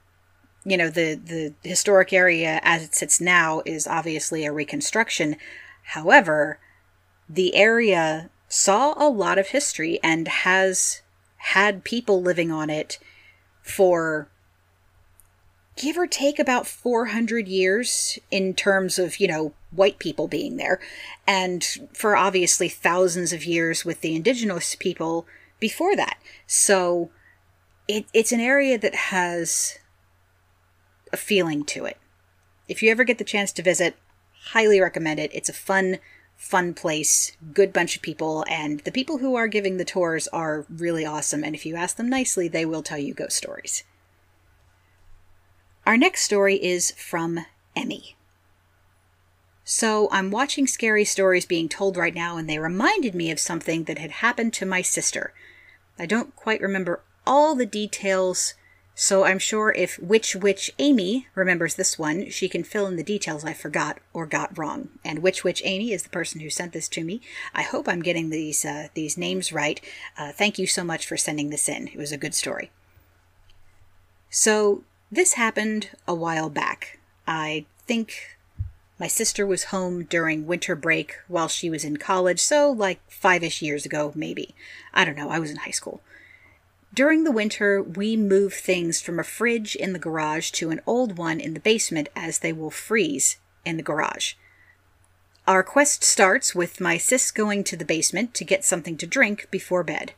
you 0.68 0.76
know, 0.76 0.90
the, 0.90 1.14
the 1.14 1.54
historic 1.68 2.12
area 2.12 2.60
as 2.62 2.84
it 2.84 2.94
sits 2.94 3.20
now 3.20 3.62
is 3.64 3.86
obviously 3.86 4.44
a 4.44 4.52
reconstruction. 4.52 5.36
However, 5.82 6.58
the 7.28 7.54
area 7.54 8.30
saw 8.48 8.94
a 8.96 9.08
lot 9.08 9.38
of 9.38 9.48
history 9.48 9.98
and 10.02 10.28
has 10.28 11.02
had 11.36 11.84
people 11.84 12.20
living 12.20 12.50
on 12.50 12.68
it 12.68 12.98
for 13.62 14.28
give 15.76 15.96
or 15.96 16.06
take 16.06 16.38
about 16.38 16.66
400 16.66 17.46
years 17.46 18.18
in 18.30 18.52
terms 18.52 18.98
of, 18.98 19.20
you 19.20 19.28
know, 19.28 19.54
white 19.70 19.98
people 19.98 20.26
being 20.26 20.56
there, 20.56 20.80
and 21.26 21.64
for 21.92 22.16
obviously 22.16 22.68
thousands 22.68 23.32
of 23.32 23.44
years 23.44 23.84
with 23.84 24.00
the 24.00 24.16
indigenous 24.16 24.74
people 24.74 25.26
before 25.60 25.94
that. 25.94 26.18
So 26.46 27.10
it, 27.86 28.06
it's 28.12 28.32
an 28.32 28.40
area 28.40 28.76
that 28.78 28.94
has 28.94 29.78
a 31.12 31.16
feeling 31.16 31.64
to 31.64 31.84
it. 31.84 31.96
If 32.68 32.82
you 32.82 32.90
ever 32.90 33.04
get 33.04 33.18
the 33.18 33.24
chance 33.24 33.52
to 33.52 33.62
visit, 33.62 33.96
highly 34.50 34.80
recommend 34.80 35.20
it. 35.20 35.30
It's 35.32 35.48
a 35.48 35.54
fun, 35.54 35.98
fun 36.36 36.74
place, 36.74 37.36
good 37.52 37.72
bunch 37.72 37.96
of 37.96 38.02
people, 38.02 38.44
and 38.48 38.80
the 38.80 38.92
people 38.92 39.18
who 39.18 39.34
are 39.34 39.48
giving 39.48 39.76
the 39.76 39.84
tours 39.84 40.28
are 40.28 40.66
really 40.68 41.04
awesome. 41.04 41.42
And 41.42 41.54
if 41.54 41.66
you 41.66 41.76
ask 41.76 41.96
them 41.96 42.08
nicely, 42.08 42.48
they 42.48 42.64
will 42.64 42.82
tell 42.82 42.98
you 42.98 43.14
ghost 43.14 43.36
stories. 43.36 43.84
Our 45.86 45.96
next 45.96 46.22
story 46.22 46.62
is 46.62 46.90
from 46.92 47.46
Emmy. 47.74 48.14
So, 49.64 50.08
I'm 50.10 50.30
watching 50.30 50.66
scary 50.66 51.04
stories 51.04 51.44
being 51.44 51.68
told 51.68 51.96
right 51.96 52.14
now, 52.14 52.38
and 52.38 52.48
they 52.48 52.58
reminded 52.58 53.14
me 53.14 53.30
of 53.30 53.38
something 53.38 53.84
that 53.84 53.98
had 53.98 54.10
happened 54.10 54.54
to 54.54 54.66
my 54.66 54.80
sister. 54.80 55.34
I 55.98 56.06
don't 56.06 56.34
quite 56.36 56.62
remember 56.62 57.00
all 57.26 57.54
the 57.54 57.66
details 57.66 58.54
so 59.00 59.22
I'm 59.22 59.38
sure 59.38 59.72
if 59.76 59.96
Witch 60.00 60.34
Witch 60.34 60.72
Amy 60.80 61.28
remembers 61.36 61.76
this 61.76 62.00
one, 62.00 62.30
she 62.30 62.48
can 62.48 62.64
fill 62.64 62.84
in 62.88 62.96
the 62.96 63.04
details 63.04 63.44
I 63.44 63.52
forgot 63.52 64.00
or 64.12 64.26
got 64.26 64.58
wrong. 64.58 64.88
And 65.04 65.20
Witch 65.20 65.44
Witch 65.44 65.62
Amy 65.64 65.92
is 65.92 66.02
the 66.02 66.08
person 66.08 66.40
who 66.40 66.50
sent 66.50 66.72
this 66.72 66.88
to 66.88 67.04
me. 67.04 67.20
I 67.54 67.62
hope 67.62 67.88
I'm 67.88 68.02
getting 68.02 68.30
these 68.30 68.64
uh, 68.64 68.88
these 68.94 69.16
names 69.16 69.52
right. 69.52 69.80
Uh, 70.18 70.32
thank 70.32 70.58
you 70.58 70.66
so 70.66 70.82
much 70.82 71.06
for 71.06 71.16
sending 71.16 71.50
this 71.50 71.68
in. 71.68 71.86
It 71.86 71.96
was 71.96 72.10
a 72.10 72.18
good 72.18 72.34
story. 72.34 72.72
So 74.30 74.82
this 75.12 75.34
happened 75.34 75.90
a 76.08 76.14
while 76.14 76.50
back. 76.50 76.98
I 77.24 77.66
think 77.86 78.36
my 78.98 79.06
sister 79.06 79.46
was 79.46 79.64
home 79.64 80.06
during 80.06 80.44
winter 80.44 80.74
break 80.74 81.14
while 81.28 81.46
she 81.46 81.70
was 81.70 81.84
in 81.84 81.98
college, 81.98 82.40
so 82.40 82.72
like 82.72 82.98
five 83.08 83.44
ish 83.44 83.62
years 83.62 83.86
ago, 83.86 84.10
maybe. 84.16 84.56
I 84.92 85.04
don't 85.04 85.16
know, 85.16 85.30
I 85.30 85.38
was 85.38 85.52
in 85.52 85.58
high 85.58 85.70
school. 85.70 86.00
During 86.92 87.24
the 87.24 87.32
winter, 87.32 87.82
we 87.82 88.16
move 88.16 88.54
things 88.54 89.00
from 89.00 89.18
a 89.18 89.24
fridge 89.24 89.76
in 89.76 89.92
the 89.92 89.98
garage 89.98 90.50
to 90.52 90.70
an 90.70 90.80
old 90.86 91.18
one 91.18 91.38
in 91.38 91.54
the 91.54 91.60
basement 91.60 92.08
as 92.16 92.38
they 92.38 92.52
will 92.52 92.70
freeze 92.70 93.36
in 93.64 93.76
the 93.76 93.82
garage. 93.82 94.34
Our 95.46 95.62
quest 95.62 96.02
starts 96.02 96.54
with 96.54 96.80
my 96.80 96.98
sis 96.98 97.30
going 97.30 97.64
to 97.64 97.76
the 97.76 97.84
basement 97.84 98.34
to 98.34 98.44
get 98.44 98.64
something 98.64 98.96
to 98.98 99.06
drink 99.06 99.48
before 99.50 99.82
bed. 99.82 100.12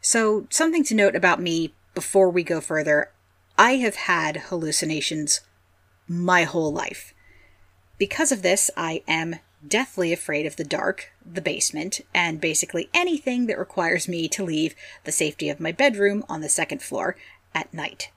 So, 0.00 0.46
something 0.50 0.84
to 0.84 0.94
note 0.94 1.14
about 1.14 1.40
me 1.40 1.74
before 1.94 2.30
we 2.30 2.42
go 2.42 2.60
further 2.60 3.10
I 3.58 3.76
have 3.76 3.96
had 3.96 4.48
hallucinations 4.48 5.42
my 6.08 6.44
whole 6.44 6.72
life. 6.72 7.14
Because 7.98 8.32
of 8.32 8.42
this, 8.42 8.70
I 8.76 9.02
am 9.06 9.36
deathly 9.66 10.12
afraid 10.12 10.46
of 10.46 10.56
the 10.56 10.64
dark, 10.64 11.12
the 11.24 11.40
basement, 11.40 12.00
and 12.14 12.40
basically 12.40 12.88
anything 12.92 13.46
that 13.46 13.58
requires 13.58 14.08
me 14.08 14.28
to 14.28 14.44
leave 14.44 14.74
the 15.04 15.12
safety 15.12 15.48
of 15.48 15.60
my 15.60 15.72
bedroom 15.72 16.24
on 16.28 16.40
the 16.40 16.48
second 16.48 16.82
floor 16.82 17.16
at 17.54 17.72
night. 17.72 18.10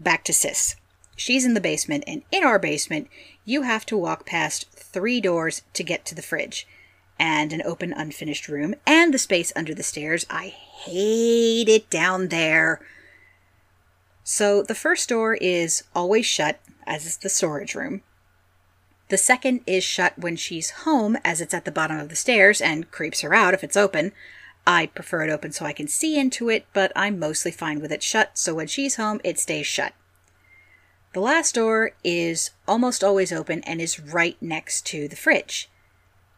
Back 0.00 0.24
to 0.24 0.32
Sis. 0.32 0.76
She's 1.16 1.44
in 1.44 1.54
the 1.54 1.60
basement, 1.60 2.04
and 2.06 2.22
in 2.32 2.42
our 2.42 2.58
basement, 2.58 3.08
you 3.44 3.62
have 3.62 3.86
to 3.86 3.96
walk 3.96 4.26
past 4.26 4.70
three 4.72 5.20
doors 5.20 5.62
to 5.74 5.84
get 5.84 6.04
to 6.06 6.14
the 6.14 6.22
fridge, 6.22 6.66
and 7.18 7.52
an 7.52 7.62
open, 7.64 7.92
unfinished 7.92 8.48
room, 8.48 8.74
and 8.84 9.14
the 9.14 9.18
space 9.18 9.52
under 9.54 9.74
the 9.74 9.84
stairs. 9.84 10.26
I 10.28 10.48
hate 10.48 11.68
it 11.68 11.88
down 11.88 12.28
there. 12.28 12.80
So 14.24 14.62
the 14.62 14.74
first 14.74 15.08
door 15.08 15.34
is 15.34 15.84
always 15.94 16.26
shut, 16.26 16.58
as 16.86 17.06
is 17.06 17.18
the 17.18 17.28
storage 17.28 17.74
room. 17.74 18.02
The 19.14 19.18
second 19.18 19.60
is 19.64 19.84
shut 19.84 20.18
when 20.18 20.34
she's 20.34 20.70
home, 20.82 21.16
as 21.24 21.40
it's 21.40 21.54
at 21.54 21.64
the 21.64 21.70
bottom 21.70 22.00
of 22.00 22.08
the 22.08 22.16
stairs 22.16 22.60
and 22.60 22.90
creeps 22.90 23.20
her 23.20 23.32
out 23.32 23.54
if 23.54 23.62
it's 23.62 23.76
open. 23.76 24.10
I 24.66 24.86
prefer 24.86 25.22
it 25.22 25.30
open 25.30 25.52
so 25.52 25.64
I 25.64 25.72
can 25.72 25.86
see 25.86 26.18
into 26.18 26.48
it, 26.48 26.66
but 26.72 26.90
I'm 26.96 27.20
mostly 27.20 27.52
fine 27.52 27.78
with 27.78 27.92
it 27.92 28.02
shut, 28.02 28.36
so 28.36 28.56
when 28.56 28.66
she's 28.66 28.96
home, 28.96 29.20
it 29.22 29.38
stays 29.38 29.68
shut. 29.68 29.92
The 31.12 31.20
last 31.20 31.54
door 31.54 31.92
is 32.02 32.50
almost 32.66 33.04
always 33.04 33.30
open 33.30 33.62
and 33.62 33.80
is 33.80 34.00
right 34.00 34.36
next 34.42 34.84
to 34.86 35.06
the 35.06 35.14
fridge. 35.14 35.70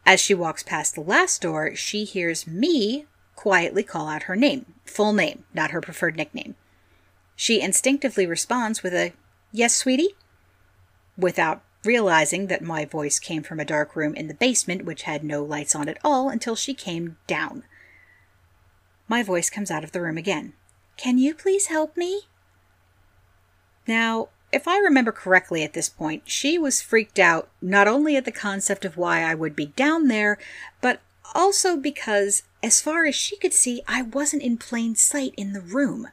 As 0.04 0.21
she 0.21 0.35
walks 0.35 0.62
past 0.62 0.97
the 0.97 1.00
last 1.00 1.40
door, 1.40 1.75
she 1.75 2.04
hears 2.04 2.47
me 2.47 3.06
quietly 3.37 3.85
call 3.85 4.06
out 4.06 4.25
her 4.25 4.37
name, 4.37 4.75
full 4.85 5.14
name, 5.14 5.45
not 5.54 5.71
her 5.71 5.80
preferred 5.80 6.18
nickname. 6.18 6.56
She 7.37 7.59
instinctively 7.59 8.26
responds 8.26 8.83
with 8.83 8.92
a, 8.92 9.14
Yes, 9.50 9.75
sweetie? 9.75 10.14
Without 11.16 11.62
realizing 11.87 12.49
that 12.49 12.62
my 12.62 12.85
voice 12.85 13.19
came 13.19 13.43
from 13.43 13.61
a 13.61 13.64
dark 13.64 13.97
room 13.97 14.14
in 14.14 14.28
the 14.28 14.35
basement, 14.35 14.85
which 14.85 15.02
had 15.02 15.25
no 15.25 15.43
lights 15.43 15.75
on 15.75 15.88
at 15.88 15.99
all, 16.05 16.28
until 16.28 16.57
she 16.57 16.75
came 16.75 17.16
down. 17.26 17.64
My 19.09 19.23
voice 19.23 19.49
comes 19.49 19.71
out 19.71 19.85
of 19.85 19.93
the 19.93 20.02
room 20.02 20.19
again. 20.19 20.52
Can 20.97 21.19
you 21.19 21.35
please 21.35 21.66
help 21.66 21.97
me? 21.97 22.23
Now, 23.87 24.28
if 24.52 24.66
I 24.66 24.78
remember 24.78 25.12
correctly 25.12 25.62
at 25.62 25.75
this 25.75 25.88
point, 25.88 26.23
she 26.26 26.59
was 26.59 26.83
freaked 26.83 27.19
out 27.19 27.49
not 27.61 27.88
only 27.88 28.16
at 28.16 28.25
the 28.25 28.33
concept 28.33 28.85
of 28.85 28.97
why 28.97 29.23
I 29.23 29.35
would 29.35 29.55
be 29.55 29.66
down 29.66 30.09
there, 30.09 30.38
but 30.81 31.00
also 31.35 31.76
because, 31.76 32.43
as 32.62 32.81
far 32.81 33.05
as 33.05 33.14
she 33.14 33.37
could 33.37 33.52
see, 33.52 33.83
I 33.87 34.02
wasn't 34.02 34.43
in 34.43 34.57
plain 34.57 34.95
sight 34.97 35.35
in 35.37 35.52
the 35.52 35.61
room. 35.61 36.09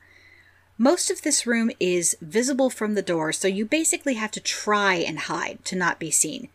Most 0.78 1.12
of 1.12 1.22
this 1.22 1.46
room 1.46 1.70
is 1.80 2.18
visible 2.20 2.72
from 2.72 2.96
the 2.96 3.04
door, 3.04 3.32
so 3.32 3.48
you 3.48 3.64
basically 3.64 4.16
have 4.16 4.32
to 4.32 4.40
try 4.40 4.96
and 4.96 5.20
hide 5.20 5.64
to 5.66 5.76
not 5.76 6.00
be 6.00 6.10
seen. 6.10 6.50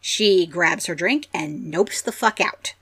She 0.00 0.46
grabs 0.46 0.86
her 0.86 0.94
drink 0.94 1.26
and 1.34 1.72
nopes 1.72 2.00
the 2.00 2.12
fuck 2.12 2.40
out. 2.40 2.74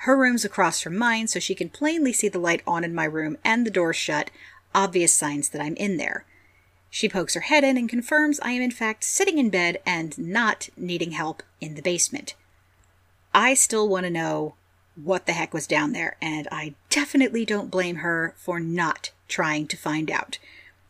Her 0.00 0.16
room's 0.16 0.44
across 0.44 0.80
from 0.80 0.98
mine, 0.98 1.28
so 1.28 1.38
she 1.38 1.54
can 1.54 1.68
plainly 1.68 2.12
see 2.12 2.28
the 2.28 2.40
light 2.40 2.62
on 2.66 2.82
in 2.82 2.94
my 2.94 3.04
room 3.04 3.38
and 3.44 3.64
the 3.64 3.70
door 3.70 3.92
shut, 3.92 4.30
obvious 4.74 5.12
signs 5.12 5.50
that 5.50 5.62
I'm 5.62 5.76
in 5.76 5.96
there. 5.96 6.24
She 6.90 7.08
pokes 7.08 7.34
her 7.34 7.42
head 7.42 7.62
in 7.62 7.76
and 7.76 7.88
confirms 7.88 8.40
I 8.40 8.50
am 8.50 8.62
in 8.62 8.70
fact 8.72 9.04
sitting 9.04 9.38
in 9.38 9.48
bed 9.48 9.78
and 9.86 10.16
not 10.18 10.70
needing 10.76 11.12
help 11.12 11.42
in 11.60 11.76
the 11.76 11.82
basement. 11.82 12.34
I 13.32 13.54
still 13.54 13.88
want 13.88 14.04
to 14.04 14.10
know 14.10 14.54
what 14.96 15.26
the 15.26 15.34
heck 15.34 15.54
was 15.54 15.66
down 15.66 15.92
there, 15.92 16.16
and 16.20 16.48
I 16.50 16.74
definitely 16.90 17.44
don't 17.44 17.70
blame 17.70 17.96
her 17.96 18.34
for 18.36 18.58
not 18.58 19.10
trying 19.28 19.66
to 19.68 19.76
find 19.76 20.10
out. 20.10 20.38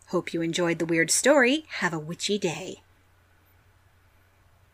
Hope 0.09 0.33
you 0.33 0.41
enjoyed 0.41 0.79
the 0.79 0.87
weird 0.87 1.11
story. 1.11 1.65
Have 1.79 1.93
a 1.93 1.99
witchy 1.99 2.39
day. 2.39 2.83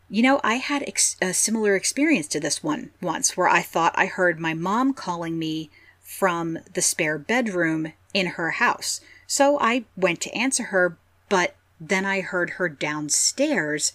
You 0.09 0.21
know, 0.21 0.39
I 0.43 0.55
had 0.55 0.83
ex- 0.83 1.15
a 1.21 1.33
similar 1.33 1.75
experience 1.75 2.27
to 2.29 2.39
this 2.39 2.61
one 2.61 2.91
once 3.01 3.35
where 3.35 3.47
I 3.47 3.61
thought 3.61 3.93
I 3.97 4.05
heard 4.05 4.39
my 4.39 4.53
mom 4.53 4.93
calling 4.93 5.39
me 5.39 5.71
from 6.01 6.59
the 6.73 6.81
spare 6.83 7.17
bedroom 7.17 7.93
in 8.13 8.27
her 8.27 8.51
house. 8.51 9.01
So 9.25 9.57
I 9.59 9.85
went 9.97 10.21
to 10.21 10.35
answer 10.35 10.65
her, 10.65 10.97
but 11.29 11.55
then 11.79 12.05
I 12.05 12.21
heard 12.21 12.51
her 12.51 12.69
downstairs 12.69 13.91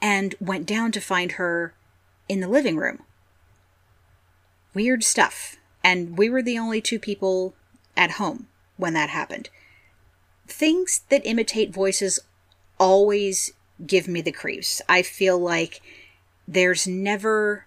and 0.00 0.36
went 0.40 0.66
down 0.66 0.92
to 0.92 1.00
find 1.00 1.32
her 1.32 1.74
in 2.28 2.38
the 2.38 2.48
living 2.48 2.76
room. 2.76 3.02
Weird 4.72 5.02
stuff. 5.02 5.56
And 5.82 6.16
we 6.16 6.30
were 6.30 6.42
the 6.42 6.58
only 6.58 6.80
two 6.80 7.00
people 7.00 7.54
at 7.96 8.12
home 8.12 8.46
when 8.80 8.94
that 8.94 9.10
happened. 9.10 9.50
Things 10.46 11.02
that 11.10 11.24
imitate 11.24 11.72
voices 11.72 12.18
always 12.78 13.52
give 13.86 14.08
me 14.08 14.20
the 14.20 14.32
creeps. 14.32 14.82
I 14.88 15.02
feel 15.02 15.38
like 15.38 15.80
there's 16.48 16.86
never 16.86 17.66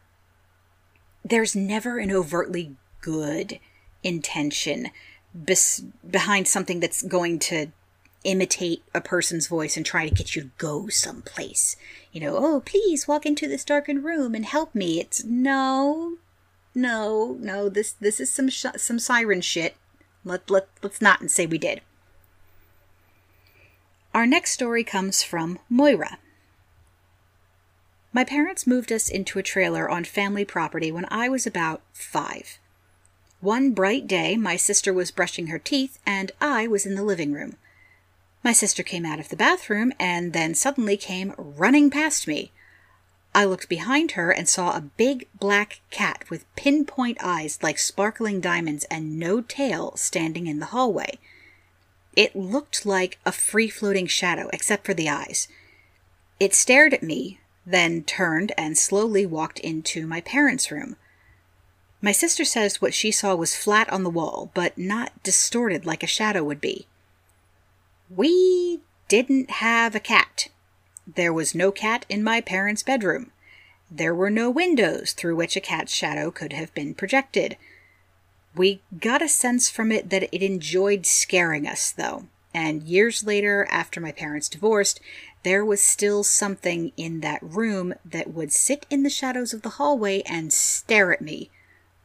there's 1.24 1.56
never 1.56 2.00
an 2.00 2.12
overtly 2.12 2.76
good 3.00 3.60
intention 4.04 4.90
bes- 5.34 5.84
behind 6.10 6.48
something 6.48 6.82
that's 6.82 7.02
going 7.02 7.40
to 7.40 7.68
imitate 8.24 8.84
a 8.94 9.02
person's 9.02 9.48
voice 9.48 9.76
and 9.76 9.86
try 9.86 10.08
to 10.08 10.14
get 10.14 10.36
you 10.36 10.42
to 10.42 10.50
go 10.58 10.88
someplace. 10.88 11.76
You 12.12 12.22
know, 12.22 12.38
oh, 12.38 12.62
please 12.62 13.08
walk 13.08 13.26
into 13.26 13.48
this 13.48 13.66
darkened 13.66 14.04
room 14.04 14.36
and 14.36 14.46
help 14.46 14.76
me. 14.76 15.00
It's 15.00 15.24
no, 15.24 16.18
no, 16.76 17.38
no. 17.40 17.70
This 17.70 17.94
this 17.94 18.20
is 18.20 18.32
some 18.32 18.50
sh- 18.50 18.66
some 18.78 19.00
siren 19.00 19.42
shit. 19.42 19.76
Let 20.26 20.50
let 20.50 20.68
let's 20.82 21.02
not 21.02 21.30
say 21.30 21.46
we 21.46 21.58
did. 21.58 21.82
Our 24.14 24.26
next 24.28 24.52
story 24.52 24.84
comes 24.84 25.24
from 25.24 25.60
Moira. 25.70 26.20
My 28.14 28.24
parents 28.24 28.68
moved 28.68 28.92
us 28.92 29.10
into 29.10 29.40
a 29.40 29.44
trailer 29.44 29.90
on 29.90 30.04
family 30.04 30.46
property 30.46 30.92
when 30.92 31.08
I 31.10 31.30
was 31.30 31.48
about 31.48 31.82
five. 31.94 32.60
One 33.42 33.72
bright 33.72 34.08
day, 34.08 34.38
my 34.38 34.56
sister 34.56 34.94
was 34.94 35.12
brushing 35.12 35.48
her 35.48 35.60
teeth, 35.60 35.98
and 36.06 36.32
I 36.40 36.68
was 36.68 36.86
in 36.86 36.96
the 36.96 37.04
living 37.04 37.34
room. 37.34 37.58
My 38.44 38.54
sister 38.54 38.84
came 38.84 39.06
out 39.06 39.20
of 39.20 39.30
the 39.30 39.36
bathroom 39.36 39.94
and 40.00 40.32
then 40.32 40.54
suddenly 40.54 40.96
came 40.96 41.34
running 41.38 41.90
past 41.90 42.28
me. 42.28 42.52
I 43.36 43.46
looked 43.46 43.68
behind 43.68 44.12
her 44.12 44.32
and 44.32 44.48
saw 44.48 44.76
a 44.76 44.82
big 44.82 45.28
black 45.40 45.82
cat 45.90 46.24
with 46.30 46.46
pinpoint 46.56 47.18
eyes 47.22 47.60
like 47.64 47.80
sparkling 47.80 48.40
diamonds 48.40 48.86
and 48.86 49.18
no 49.18 49.42
tail 49.42 49.96
standing 49.96 50.46
in 50.46 50.60
the 50.60 50.68
hallway. 50.68 51.20
It 52.16 52.36
looked 52.36 52.86
like 52.86 53.18
a 53.26 53.32
free 53.32 53.70
floating 53.70 54.06
shadow, 54.06 54.50
except 54.54 54.86
for 54.86 54.94
the 54.94 55.10
eyes. 55.10 55.48
It 56.40 56.54
stared 56.54 56.94
at 56.94 57.02
me, 57.02 57.40
then 57.66 58.04
turned 58.04 58.52
and 58.58 58.78
slowly 58.78 59.26
walked 59.26 59.60
into 59.60 60.06
my 60.06 60.22
parents' 60.22 60.70
room. 60.70 60.96
My 62.02 62.12
sister 62.12 62.46
says 62.46 62.82
what 62.82 62.94
she 62.94 63.12
saw 63.12 63.34
was 63.34 63.56
flat 63.56 63.90
on 63.92 64.04
the 64.04 64.10
wall, 64.10 64.52
but 64.54 64.78
not 64.78 65.24
distorted 65.24 65.86
like 65.86 66.04
a 66.04 66.08
shadow 66.08 66.44
would 66.44 66.62
be. 66.62 66.86
We 68.10 68.82
didn't 69.08 69.50
have 69.50 69.96
a 69.96 70.00
cat. 70.00 70.50
There 71.06 71.34
was 71.34 71.54
no 71.56 71.72
cat 71.72 72.06
in 72.10 72.24
my 72.24 72.42
parents' 72.42 72.84
bedroom. 72.84 73.32
There 73.92 74.16
were 74.16 74.30
no 74.30 74.50
windows 74.50 75.14
through 75.14 75.36
which 75.36 75.56
a 75.56 75.62
cat's 75.62 75.94
shadow 75.94 76.32
could 76.32 76.54
have 76.54 76.74
been 76.74 76.94
projected. 76.94 77.58
We 78.56 78.82
got 79.00 79.22
a 79.22 79.28
sense 79.28 79.70
from 79.70 79.92
it 79.92 80.10
that 80.10 80.24
it 80.24 80.44
enjoyed 80.44 81.06
scaring 81.06 81.68
us, 81.68 81.92
though, 81.92 82.28
and 82.54 82.84
years 82.84 83.24
later, 83.24 83.68
after 83.70 84.00
my 84.00 84.12
parents 84.12 84.48
divorced, 84.48 85.00
there 85.44 85.66
was 85.66 85.82
still 85.82 86.24
something 86.24 86.92
in 86.96 87.20
that 87.20 87.44
room 87.44 87.94
that 88.06 88.34
would 88.34 88.54
sit 88.54 88.86
in 88.90 89.04
the 89.04 89.10
shadows 89.10 89.54
of 89.54 89.62
the 89.62 89.72
hallway 89.72 90.22
and 90.22 90.54
stare 90.54 91.12
at 91.12 91.22
me 91.22 91.50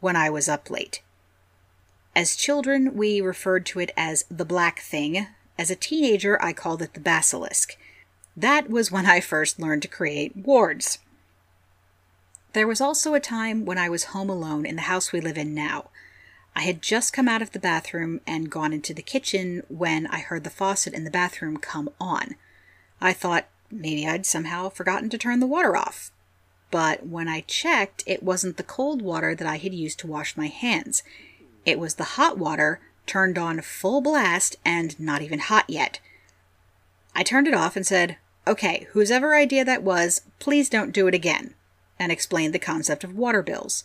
when 0.00 0.16
I 0.16 0.30
was 0.30 0.48
up 0.48 0.70
late. 0.70 1.02
As 2.16 2.34
children, 2.34 2.96
we 2.96 3.20
referred 3.20 3.64
to 3.66 3.80
it 3.80 3.92
as 3.96 4.24
the 4.30 4.44
black 4.44 4.80
thing 4.80 5.28
as 5.58 5.70
a 5.70 5.76
teenager, 5.76 6.40
I 6.40 6.52
called 6.52 6.82
it 6.82 6.94
the 6.94 7.00
basilisk. 7.00 7.76
That 8.38 8.70
was 8.70 8.92
when 8.92 9.04
I 9.04 9.18
first 9.18 9.58
learned 9.58 9.82
to 9.82 9.88
create 9.88 10.36
wards. 10.36 11.00
There 12.52 12.68
was 12.68 12.80
also 12.80 13.14
a 13.14 13.20
time 13.20 13.64
when 13.64 13.78
I 13.78 13.88
was 13.88 14.14
home 14.14 14.30
alone 14.30 14.64
in 14.64 14.76
the 14.76 14.82
house 14.82 15.10
we 15.10 15.20
live 15.20 15.36
in 15.36 15.56
now. 15.56 15.90
I 16.54 16.60
had 16.60 16.80
just 16.80 17.12
come 17.12 17.26
out 17.26 17.42
of 17.42 17.50
the 17.50 17.58
bathroom 17.58 18.20
and 18.28 18.48
gone 18.48 18.72
into 18.72 18.94
the 18.94 19.02
kitchen 19.02 19.64
when 19.66 20.06
I 20.06 20.20
heard 20.20 20.44
the 20.44 20.50
faucet 20.50 20.94
in 20.94 21.02
the 21.02 21.10
bathroom 21.10 21.56
come 21.56 21.90
on. 22.00 22.36
I 23.00 23.12
thought 23.12 23.48
maybe 23.72 24.06
I'd 24.06 24.24
somehow 24.24 24.68
forgotten 24.68 25.10
to 25.10 25.18
turn 25.18 25.40
the 25.40 25.46
water 25.46 25.76
off. 25.76 26.12
But 26.70 27.04
when 27.04 27.26
I 27.26 27.40
checked, 27.40 28.04
it 28.06 28.22
wasn't 28.22 28.56
the 28.56 28.62
cold 28.62 29.02
water 29.02 29.34
that 29.34 29.48
I 29.48 29.56
had 29.56 29.74
used 29.74 29.98
to 29.98 30.06
wash 30.06 30.36
my 30.36 30.46
hands. 30.46 31.02
It 31.66 31.80
was 31.80 31.96
the 31.96 32.14
hot 32.14 32.38
water 32.38 32.80
turned 33.04 33.36
on 33.36 33.60
full 33.62 34.00
blast 34.00 34.54
and 34.64 34.98
not 35.00 35.22
even 35.22 35.40
hot 35.40 35.64
yet. 35.66 35.98
I 37.16 37.24
turned 37.24 37.48
it 37.48 37.54
off 37.54 37.74
and 37.74 37.84
said, 37.84 38.16
Okay, 38.48 38.86
whosever 38.92 39.34
idea 39.34 39.62
that 39.66 39.82
was, 39.82 40.22
please 40.38 40.70
don't 40.70 40.92
do 40.92 41.06
it 41.06 41.14
again, 41.14 41.52
and 41.98 42.10
explained 42.10 42.54
the 42.54 42.58
concept 42.58 43.04
of 43.04 43.14
water 43.14 43.42
bills. 43.42 43.84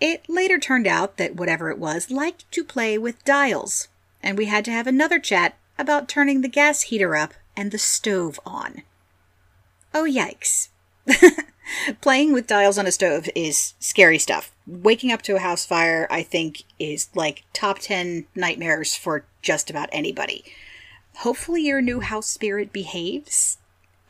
It 0.00 0.28
later 0.28 0.58
turned 0.58 0.88
out 0.88 1.16
that 1.18 1.36
whatever 1.36 1.70
it 1.70 1.78
was 1.78 2.10
liked 2.10 2.50
to 2.50 2.64
play 2.64 2.98
with 2.98 3.24
dials, 3.24 3.86
and 4.20 4.36
we 4.36 4.46
had 4.46 4.64
to 4.64 4.72
have 4.72 4.88
another 4.88 5.20
chat 5.20 5.56
about 5.78 6.08
turning 6.08 6.40
the 6.40 6.48
gas 6.48 6.82
heater 6.82 7.14
up 7.14 7.34
and 7.56 7.70
the 7.70 7.78
stove 7.78 8.40
on. 8.44 8.82
Oh, 9.94 10.10
yikes. 10.10 10.70
Playing 12.00 12.32
with 12.32 12.48
dials 12.48 12.78
on 12.78 12.86
a 12.88 12.92
stove 12.92 13.28
is 13.36 13.74
scary 13.78 14.18
stuff. 14.18 14.50
Waking 14.66 15.12
up 15.12 15.22
to 15.22 15.36
a 15.36 15.40
house 15.40 15.64
fire, 15.64 16.08
I 16.10 16.24
think, 16.24 16.64
is 16.80 17.10
like 17.14 17.44
top 17.52 17.78
10 17.78 18.26
nightmares 18.34 18.96
for 18.96 19.24
just 19.40 19.70
about 19.70 19.88
anybody. 19.92 20.44
Hopefully, 21.18 21.62
your 21.62 21.80
new 21.80 22.00
house 22.00 22.26
spirit 22.26 22.72
behaves. 22.72 23.58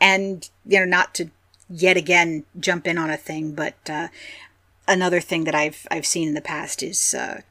And, 0.00 0.48
you 0.66 0.80
know, 0.80 0.84
not 0.84 1.14
to 1.14 1.30
yet 1.68 1.96
again 1.96 2.44
jump 2.58 2.86
in 2.86 2.98
on 2.98 3.10
a 3.10 3.16
thing, 3.16 3.52
but 3.52 3.74
uh, 3.88 4.08
another 4.88 5.20
thing 5.20 5.44
that 5.44 5.54
I've, 5.54 5.86
I've 5.90 6.06
seen 6.06 6.28
in 6.28 6.34
the 6.34 6.40
past 6.40 6.82
is, 6.82 7.14
uh, 7.14 7.42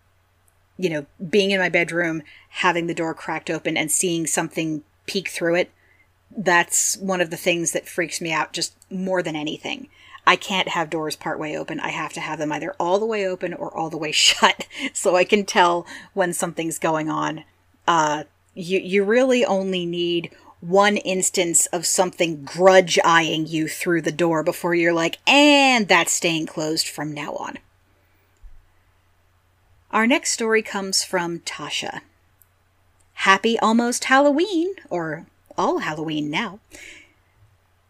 you 0.78 0.90
know, 0.90 1.06
being 1.30 1.52
in 1.52 1.60
my 1.60 1.70
bedroom, 1.70 2.24
having 2.50 2.88
the 2.88 2.94
door 2.94 3.14
cracked 3.14 3.50
open, 3.50 3.78
and 3.78 3.92
seeing 3.92 4.28
something 4.28 4.84
peek 5.06 5.30
through 5.30 5.56
it 5.56 5.72
that's 6.36 6.98
one 6.98 7.22
of 7.22 7.30
the 7.30 7.38
things 7.38 7.72
that 7.72 7.88
freaks 7.88 8.22
me 8.22 8.32
out 8.32 8.54
just 8.54 8.76
more 8.90 9.22
than 9.22 9.36
anything. 9.36 9.88
I 10.26 10.36
can't 10.36 10.70
have 10.70 10.90
doors 10.90 11.16
partway 11.16 11.56
open. 11.56 11.80
I 11.80 11.90
have 11.90 12.14
to 12.14 12.20
have 12.20 12.40
them 12.40 12.52
either 12.52 12.76
all 12.80 13.00
the 13.00 13.06
way 13.06 13.26
open 13.26 13.54
or 13.54 13.76
all 13.76 13.90
the 13.90 13.98
way 13.98 14.12
shut 14.12 14.68
so 14.94 15.16
I 15.16 15.24
can 15.24 15.46
tell 15.46 15.86
when 16.14 16.34
something's 16.34 16.80
going 16.80 17.10
on. 17.10 17.44
Uh, 17.88 18.24
you, 18.54 18.80
you 18.80 19.04
really 19.04 19.46
only 19.46 19.86
need 19.86 20.32
one 20.60 20.98
instance 20.98 21.66
of 21.68 21.86
something 21.86 22.44
grudge 22.44 23.00
eyeing 23.04 23.48
you 23.48 23.68
through 23.68 24.02
the 24.02 24.12
door 24.12 24.44
before 24.44 24.76
you're 24.76 24.94
like, 24.94 25.18
and 25.28 25.88
that's 25.88 26.14
staying 26.14 26.46
closed 26.46 26.88
from 26.88 27.12
now 27.14 27.34
on. 27.34 27.58
Our 29.92 30.08
next 30.08 30.32
story 30.32 30.62
comes 30.62 31.04
from 31.04 31.40
Tasha. 31.40 32.02
Happy 33.14 33.60
almost 33.60 34.06
Halloween, 34.06 34.76
or 34.90 35.26
all 35.58 35.80
Halloween 35.80 36.30
now. 36.30 36.60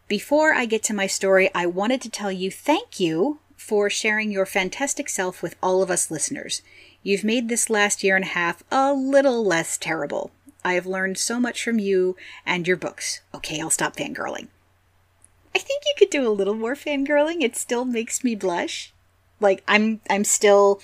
Before 0.08 0.52
I 0.52 0.66
get 0.66 0.82
to 0.84 0.94
my 0.94 1.06
story, 1.06 1.50
I 1.54 1.66
wanted 1.66 2.00
to 2.02 2.10
tell 2.10 2.32
you 2.32 2.50
thank 2.50 2.98
you 2.98 3.38
for 3.56 3.88
sharing 3.88 4.30
your 4.30 4.44
fantastic 4.44 5.08
self 5.08 5.42
with 5.42 5.54
all 5.62 5.82
of 5.82 5.90
us 5.90 6.10
listeners. 6.10 6.60
You've 7.02 7.24
made 7.24 7.48
this 7.48 7.70
last 7.70 8.02
year 8.02 8.16
and 8.16 8.24
a 8.24 8.28
half 8.28 8.62
a 8.70 8.92
little 8.92 9.44
less 9.44 9.78
terrible. 9.78 10.32
I 10.64 10.74
have 10.74 10.86
learned 10.86 11.18
so 11.18 11.40
much 11.40 11.62
from 11.62 11.78
you 11.78 12.16
and 12.46 12.66
your 12.66 12.76
books. 12.76 13.20
Okay, 13.34 13.60
I'll 13.60 13.70
stop 13.70 13.96
fangirling. 13.96 14.48
I 15.54 15.58
think 15.58 15.82
you 15.84 15.94
could 15.98 16.10
do 16.10 16.26
a 16.26 16.30
little 16.30 16.54
more 16.54 16.74
fangirling. 16.74 17.42
It 17.42 17.56
still 17.56 17.84
makes 17.84 18.24
me 18.24 18.34
blush. 18.34 18.92
Like 19.40 19.62
I'm 19.66 20.00
I'm 20.08 20.24
still 20.24 20.80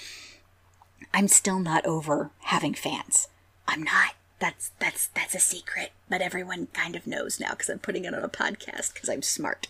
I'm 1.14 1.29
still 1.29 1.59
not 1.59 1.87
over 1.87 2.31
having 2.41 2.75
fans. 2.75 3.29
I'm 3.67 3.83
not. 3.83 4.14
That's 4.41 4.71
that's 4.79 5.09
that's 5.09 5.35
a 5.35 5.41
secret, 5.41 5.91
but 6.09 6.21
everyone 6.21 6.69
kind 6.73 6.95
of 6.95 7.07
knows 7.07 7.41
now 7.41 7.51
because 7.51 7.69
I'm 7.69 7.79
putting 7.79 8.05
it 8.05 8.14
on 8.14 8.23
a 8.23 8.29
podcast 8.29 8.95
because 8.95 9.09
I'm 9.09 9.23
smart. 9.23 9.69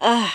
Uh, 0.00 0.30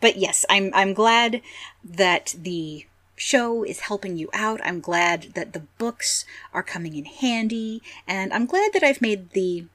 but 0.00 0.16
yes, 0.16 0.44
I'm 0.50 0.70
I'm 0.74 0.92
glad 0.92 1.40
that 1.84 2.34
the 2.38 2.86
show 3.16 3.62
is 3.64 3.80
helping 3.80 4.16
you 4.16 4.28
out. 4.32 4.60
I'm 4.64 4.80
glad 4.80 5.34
that 5.34 5.52
the 5.52 5.64
books 5.78 6.24
are 6.52 6.62
coming 6.62 6.96
in 6.96 7.04
handy. 7.04 7.82
And 8.06 8.32
I'm 8.32 8.46
glad 8.46 8.72
that 8.72 8.82
I've 8.82 9.02
made 9.02 9.30
the, 9.30 9.66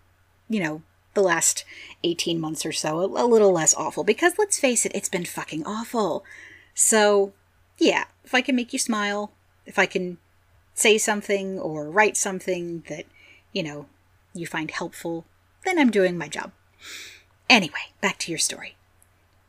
you 0.50 0.60
know, 0.60 0.82
the 1.14 1.22
last 1.22 1.66
18 2.04 2.40
months 2.40 2.66
or 2.66 2.72
so 2.72 3.00
a, 3.00 3.24
a 3.24 3.26
little 3.26 3.52
less 3.52 3.74
awful. 3.76 4.04
Because 4.04 4.34
let's 4.38 4.60
face 4.60 4.86
it, 4.86 4.92
it's 4.96 5.10
been 5.10 5.26
fucking 5.26 5.66
awful. 5.66 6.24
So, 6.74 7.34
yeah, 7.78 8.06
if 8.24 8.34
I 8.34 8.42
can 8.42 8.56
make 8.56 8.74
you 8.74 8.80
smile, 8.80 9.32
if 9.66 9.80
I 9.80 9.86
can 9.86 10.18
say 10.74 10.98
something 10.98 11.60
or 11.60 11.90
write 11.90 12.18
something 12.18 12.84
that, 12.90 13.06
you 13.52 13.64
know, 13.64 13.88
you 14.34 14.46
find 14.46 14.72
helpful, 14.72 15.26
then 15.66 15.80
I'm 15.80 15.92
doing 15.92 16.18
my 16.18 16.28
job. 16.28 16.52
Anyway, 17.50 17.94
back 18.02 18.18
to 18.20 18.32
your 18.32 18.40
story. 18.40 18.76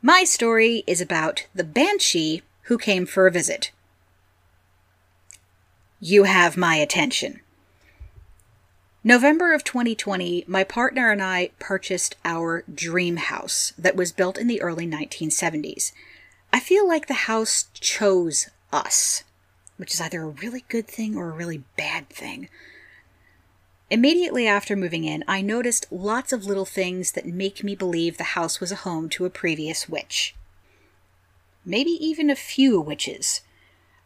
My 0.01 0.23
story 0.23 0.83
is 0.87 0.99
about 0.99 1.45
the 1.53 1.63
banshee 1.63 2.41
who 2.63 2.77
came 2.77 3.05
for 3.05 3.27
a 3.27 3.31
visit. 3.31 3.71
You 6.03 6.23
have 6.23 6.57
my 6.57 6.77
attention. 6.77 7.41
November 9.03 9.53
of 9.53 9.63
2020, 9.63 10.45
my 10.47 10.63
partner 10.63 11.11
and 11.11 11.21
I 11.21 11.51
purchased 11.59 12.15
our 12.25 12.63
dream 12.73 13.17
house 13.17 13.71
that 13.77 13.95
was 13.95 14.11
built 14.11 14.39
in 14.39 14.47
the 14.47 14.63
early 14.63 14.87
1970s. 14.87 15.91
I 16.51 16.59
feel 16.59 16.87
like 16.87 17.05
the 17.05 17.29
house 17.29 17.67
chose 17.75 18.49
us, 18.73 19.23
which 19.77 19.93
is 19.93 20.01
either 20.01 20.23
a 20.23 20.29
really 20.29 20.65
good 20.69 20.87
thing 20.87 21.15
or 21.15 21.29
a 21.29 21.35
really 21.35 21.65
bad 21.77 22.09
thing. 22.09 22.49
Immediately 23.91 24.47
after 24.47 24.75
moving 24.75 25.03
in, 25.03 25.23
I 25.27 25.43
noticed 25.43 25.85
lots 25.91 26.33
of 26.33 26.45
little 26.45 26.65
things 26.65 27.11
that 27.11 27.27
make 27.27 27.63
me 27.63 27.75
believe 27.75 28.17
the 28.17 28.23
house 28.23 28.59
was 28.59 28.71
a 28.71 28.77
home 28.87 29.07
to 29.09 29.25
a 29.25 29.29
previous 29.29 29.87
witch. 29.87 30.33
Maybe 31.63 31.91
even 31.91 32.31
a 32.31 32.35
few 32.35 32.81
witches. 32.81 33.41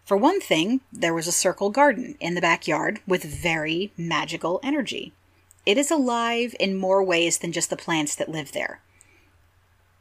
For 0.06 0.16
one 0.16 0.40
thing, 0.40 0.82
there 0.94 1.16
was 1.16 1.28
a 1.28 1.32
circle 1.32 1.72
garden 1.72 2.16
in 2.20 2.36
the 2.36 2.42
backyard 2.42 3.02
with 3.08 3.24
very 3.24 3.92
magical 3.98 4.60
energy. 4.62 5.14
It 5.66 5.80
is 5.80 5.90
alive 5.90 6.56
in 6.60 6.78
more 6.78 7.04
ways 7.04 7.40
than 7.40 7.52
just 7.52 7.72
the 7.72 7.76
plants 7.76 8.16
that 8.16 8.30
live 8.30 8.52
there. 8.52 8.82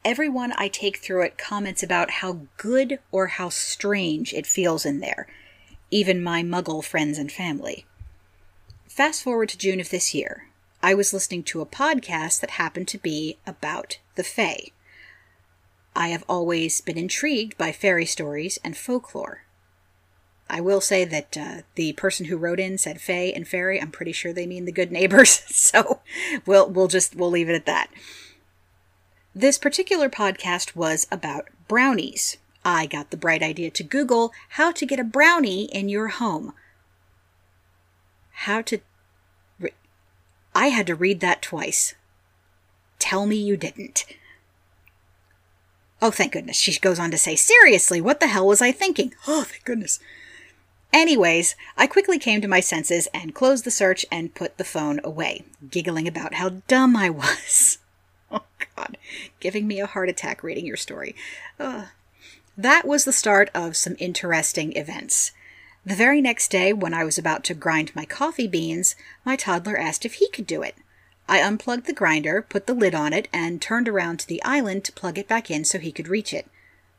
Everyone 0.04 0.52
I 0.58 0.68
take 0.68 0.98
through 0.98 1.22
it 1.22 1.38
comments 1.38 1.82
about 1.82 2.10
how 2.10 2.40
good 2.58 2.98
or 3.10 3.28
how 3.28 3.48
strange 3.48 4.34
it 4.34 4.46
feels 4.46 4.84
in 4.84 5.00
there, 5.00 5.26
even 5.90 6.22
my 6.22 6.42
muggle 6.42 6.84
friends 6.84 7.16
and 7.16 7.32
family. 7.32 7.86
Fast 8.86 9.22
forward 9.22 9.48
to 9.48 9.58
June 9.58 9.80
of 9.80 9.88
this 9.88 10.12
year. 10.12 10.50
I 10.82 10.92
was 10.92 11.14
listening 11.14 11.44
to 11.44 11.62
a 11.62 11.66
podcast 11.66 12.40
that 12.40 12.50
happened 12.50 12.88
to 12.88 12.98
be 12.98 13.38
about 13.46 13.98
the 14.16 14.22
Fae. 14.22 14.66
I 15.96 16.08
have 16.08 16.24
always 16.28 16.82
been 16.82 16.98
intrigued 16.98 17.56
by 17.56 17.72
fairy 17.72 18.04
stories 18.04 18.58
and 18.62 18.76
folklore. 18.76 19.44
I 20.48 20.61
will 20.61 20.80
say 20.80 21.04
that 21.04 21.37
uh, 21.37 21.62
the 21.74 21.94
person 21.94 22.26
who 22.26 22.37
wrote 22.37 22.61
in 22.61 22.76
said 22.78 23.00
Fay 23.00 23.33
and 23.33 23.48
Fairy. 23.48 23.80
I'm 23.80 23.90
pretty 23.90 24.12
sure 24.12 24.33
they 24.33 24.46
mean 24.46 24.66
the 24.66 24.72
good 24.72 24.92
neighbors, 24.92 25.30
so 25.48 26.00
we'll 26.46 26.68
we'll 26.68 26.88
just 26.88 27.14
we'll 27.14 27.30
leave 27.30 27.48
it 27.48 27.54
at 27.54 27.66
that. 27.66 27.90
This 29.35 29.59
particular 29.59 30.09
podcast 30.09 30.76
was 30.76 31.07
about 31.11 31.48
brownies. 31.66 32.37
I 32.64 32.87
got 32.87 33.11
the 33.11 33.16
bright 33.16 33.42
idea 33.42 33.70
to 33.70 33.83
Google 33.83 34.33
how 34.50 34.70
to 34.72 34.87
get 34.87 35.00
a 35.00 35.04
brownie 35.04 35.64
in 35.64 35.88
your 35.88 36.09
home. 36.09 36.52
How 38.30 38.62
to. 38.62 38.78
Re- 39.59 39.72
I 40.54 40.68
had 40.68 40.87
to 40.87 40.94
read 40.94 41.20
that 41.20 41.42
twice. 41.42 41.94
Tell 42.98 43.26
me 43.26 43.37
you 43.37 43.57
didn't. 43.57 44.04
Oh, 46.00 46.11
thank 46.11 46.33
goodness. 46.33 46.57
She 46.57 46.78
goes 46.78 46.98
on 46.98 47.11
to 47.11 47.18
say, 47.18 47.35
Seriously, 47.35 48.00
what 48.00 48.20
the 48.20 48.28
hell 48.28 48.46
was 48.46 48.62
I 48.62 48.72
thinking? 48.72 49.14
Oh, 49.26 49.42
thank 49.42 49.64
goodness. 49.64 49.98
Anyways, 50.94 51.57
I 51.76 51.88
quickly 51.88 52.20
came 52.20 52.40
to 52.40 52.46
my 52.46 52.61
senses 52.61 53.09
and 53.12 53.35
closed 53.35 53.64
the 53.64 53.72
search 53.72 54.07
and 54.12 54.33
put 54.33 54.59
the 54.59 54.64
phone 54.64 55.00
away, 55.02 55.44
giggling 55.68 56.07
about 56.07 56.35
how 56.35 56.61
dumb 56.68 56.96
I 56.96 57.11
was. 57.11 57.78
Oh, 58.30 58.42
God, 58.74 58.96
giving 59.38 59.68
me 59.68 59.78
a 59.78 59.87
heart 59.87 60.09
attack 60.09 60.42
reading 60.42 60.66
your 60.66 60.78
story. 60.78 61.14
Uh, 61.61 61.87
that 62.57 62.85
was 62.85 63.04
the 63.04 63.12
start 63.12 63.48
of 63.54 63.76
some 63.76 63.94
interesting 64.00 64.76
events. 64.76 65.30
The 65.87 65.94
very 65.94 66.20
next 66.20 66.50
day, 66.50 66.72
when 66.72 66.94
I 66.94 67.04
was 67.04 67.16
about 67.16 67.44
to 67.44 67.54
grind 67.54 67.94
my 67.94 68.04
coffee 68.04 68.48
beans, 68.48 68.96
my 69.24 69.37
toddler 69.37 69.76
asked 69.76 70.04
if 70.04 70.14
he 70.14 70.28
could 70.30 70.48
do 70.48 70.62
it. 70.62 70.74
I 71.28 71.40
unplugged 71.42 71.87
the 71.87 71.92
grinder, 71.92 72.42
put 72.42 72.66
the 72.66 72.74
lid 72.74 72.94
on 72.94 73.12
it, 73.12 73.28
and 73.33 73.62
turned 73.62 73.88
around 73.88 74.18
to 74.20 74.26
the 74.26 74.42
island 74.42 74.83
to 74.85 74.92
plug 74.92 75.16
it 75.16 75.28
back 75.28 75.48
in 75.48 75.64
so 75.64 75.78
he 75.78 75.92
could 75.92 76.09
reach 76.09 76.33
it. 76.33 76.50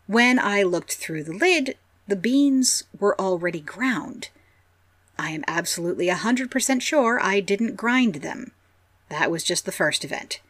When 0.08 0.39
I 0.39 0.63
looked 0.63 0.93
through 0.93 1.25
the 1.25 1.34
lid, 1.34 1.75
the 2.07 2.15
beans 2.15 2.83
were 2.99 3.19
already 3.19 3.59
ground. 3.59 4.29
I 5.17 5.31
am 5.31 5.43
absolutely 5.47 6.09
a 6.09 6.15
100% 6.15 6.81
sure 6.81 7.19
I 7.21 7.39
didn't 7.39 7.75
grind 7.75 8.15
them. 8.15 8.51
That 9.09 9.31
was 9.31 9.43
just 9.43 9.65
the 9.65 9.71
first 9.71 10.03
event. 10.03 10.41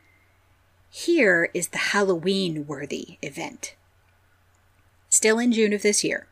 Here 0.89 1.49
is 1.53 1.69
the 1.69 1.77
Halloween 1.77 2.65
worthy 2.67 3.17
event. 3.21 3.75
Still 5.09 5.39
in 5.39 5.51
June 5.51 5.73
of 5.73 5.81
this 5.81 6.03
year. 6.03 6.27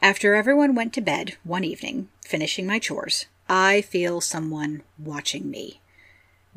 After 0.00 0.34
everyone 0.34 0.74
went 0.74 0.92
to 0.94 1.00
bed 1.00 1.36
one 1.44 1.64
evening, 1.64 2.08
finishing 2.22 2.66
my 2.66 2.78
chores, 2.78 3.26
I 3.48 3.80
feel 3.80 4.20
someone 4.20 4.82
watching 4.98 5.50
me. 5.50 5.80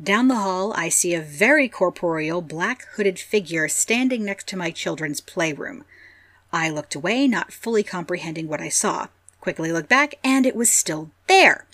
Down 0.02 0.28
the 0.28 0.36
hall, 0.36 0.72
I 0.76 0.88
see 0.88 1.14
a 1.14 1.20
very 1.20 1.68
corporeal 1.68 2.40
black 2.40 2.86
hooded 2.94 3.18
figure 3.18 3.68
standing 3.68 4.24
next 4.24 4.46
to 4.48 4.56
my 4.56 4.70
children's 4.70 5.20
playroom. 5.20 5.84
I 6.52 6.68
looked 6.68 6.94
away, 6.94 7.26
not 7.26 7.52
fully 7.52 7.82
comprehending 7.82 8.48
what 8.48 8.60
I 8.60 8.68
saw. 8.68 9.08
Quickly 9.40 9.72
looked 9.72 9.88
back, 9.88 10.16
and 10.22 10.44
it 10.44 10.54
was 10.54 10.70
still 10.70 11.10
there. 11.26 11.66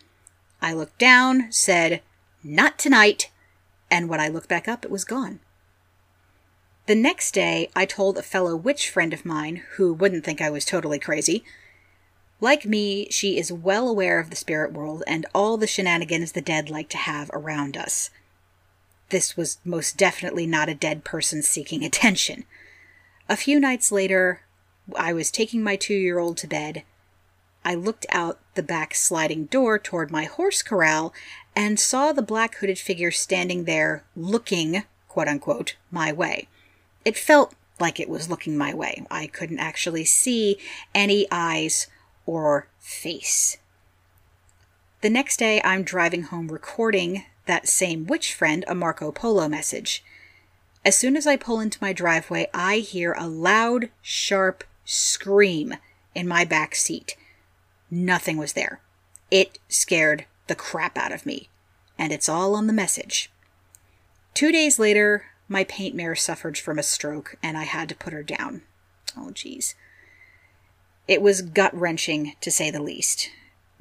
I 0.62 0.72
looked 0.72 0.98
down, 0.98 1.50
said, 1.50 2.02
Not 2.42 2.78
tonight, 2.78 3.30
and 3.90 4.08
when 4.08 4.20
I 4.20 4.28
looked 4.28 4.48
back 4.48 4.68
up, 4.68 4.84
it 4.84 4.90
was 4.90 5.04
gone. 5.04 5.40
The 6.86 6.94
next 6.94 7.32
day, 7.32 7.68
I 7.76 7.84
told 7.84 8.16
a 8.16 8.22
fellow 8.22 8.56
witch 8.56 8.88
friend 8.88 9.12
of 9.12 9.26
mine, 9.26 9.62
who 9.72 9.92
wouldn't 9.92 10.24
think 10.24 10.40
I 10.40 10.48
was 10.48 10.64
totally 10.64 10.98
crazy. 10.98 11.44
Like 12.40 12.64
me, 12.64 13.08
she 13.10 13.38
is 13.38 13.52
well 13.52 13.88
aware 13.88 14.20
of 14.20 14.30
the 14.30 14.36
spirit 14.36 14.72
world 14.72 15.02
and 15.06 15.26
all 15.34 15.56
the 15.56 15.66
shenanigans 15.66 16.32
the 16.32 16.40
dead 16.40 16.70
like 16.70 16.88
to 16.90 16.96
have 16.96 17.30
around 17.34 17.76
us. 17.76 18.10
This 19.10 19.36
was 19.36 19.58
most 19.64 19.96
definitely 19.96 20.46
not 20.46 20.68
a 20.68 20.74
dead 20.74 21.04
person 21.04 21.42
seeking 21.42 21.84
attention. 21.84 22.44
A 23.28 23.36
few 23.36 23.58
nights 23.60 23.90
later, 23.92 24.40
I 24.96 25.12
was 25.12 25.30
taking 25.30 25.62
my 25.62 25.76
two 25.76 25.94
year 25.94 26.18
old 26.18 26.36
to 26.38 26.46
bed. 26.46 26.82
I 27.64 27.74
looked 27.74 28.06
out 28.10 28.40
the 28.54 28.62
back 28.62 28.94
sliding 28.94 29.46
door 29.46 29.78
toward 29.78 30.10
my 30.10 30.24
horse 30.24 30.62
corral 30.62 31.12
and 31.54 31.78
saw 31.78 32.12
the 32.12 32.22
black 32.22 32.56
hooded 32.56 32.78
figure 32.78 33.10
standing 33.10 33.64
there 33.64 34.04
looking, 34.16 34.84
quote 35.08 35.28
unquote, 35.28 35.76
my 35.90 36.12
way. 36.12 36.48
It 37.04 37.16
felt 37.16 37.54
like 37.80 38.00
it 38.00 38.08
was 38.08 38.30
looking 38.30 38.56
my 38.56 38.74
way. 38.74 39.04
I 39.10 39.26
couldn't 39.26 39.58
actually 39.58 40.04
see 40.04 40.58
any 40.94 41.26
eyes 41.30 41.86
or 42.26 42.68
face. 42.78 43.58
The 45.00 45.10
next 45.10 45.38
day, 45.38 45.60
I'm 45.64 45.82
driving 45.84 46.22
home 46.22 46.48
recording 46.48 47.24
that 47.46 47.68
same 47.68 48.06
witch 48.06 48.34
friend 48.34 48.64
a 48.66 48.74
Marco 48.74 49.12
Polo 49.12 49.48
message. 49.48 50.04
As 50.84 50.96
soon 50.96 51.16
as 51.16 51.26
I 51.26 51.36
pull 51.36 51.60
into 51.60 51.78
my 51.80 51.92
driveway, 51.92 52.48
I 52.52 52.78
hear 52.78 53.12
a 53.12 53.28
loud, 53.28 53.90
sharp 54.02 54.64
scream 54.88 55.74
in 56.14 56.26
my 56.26 56.44
back 56.44 56.74
seat. 56.74 57.14
Nothing 57.90 58.38
was 58.38 58.54
there. 58.54 58.80
It 59.30 59.58
scared 59.68 60.24
the 60.46 60.54
crap 60.54 60.96
out 60.96 61.12
of 61.12 61.26
me. 61.26 61.50
And 61.98 62.10
it's 62.10 62.28
all 62.28 62.54
on 62.54 62.66
the 62.66 62.72
message. 62.72 63.30
Two 64.32 64.50
days 64.50 64.78
later, 64.78 65.26
my 65.46 65.64
paint 65.64 65.94
mare 65.94 66.14
suffered 66.14 66.56
from 66.56 66.78
a 66.78 66.82
stroke 66.82 67.36
and 67.42 67.58
I 67.58 67.64
had 67.64 67.88
to 67.90 67.94
put 67.94 68.12
her 68.14 68.22
down. 68.22 68.62
Oh, 69.16 69.30
geez. 69.30 69.74
It 71.06 71.20
was 71.20 71.42
gut 71.42 71.74
wrenching, 71.74 72.34
to 72.40 72.50
say 72.50 72.70
the 72.70 72.82
least. 72.82 73.30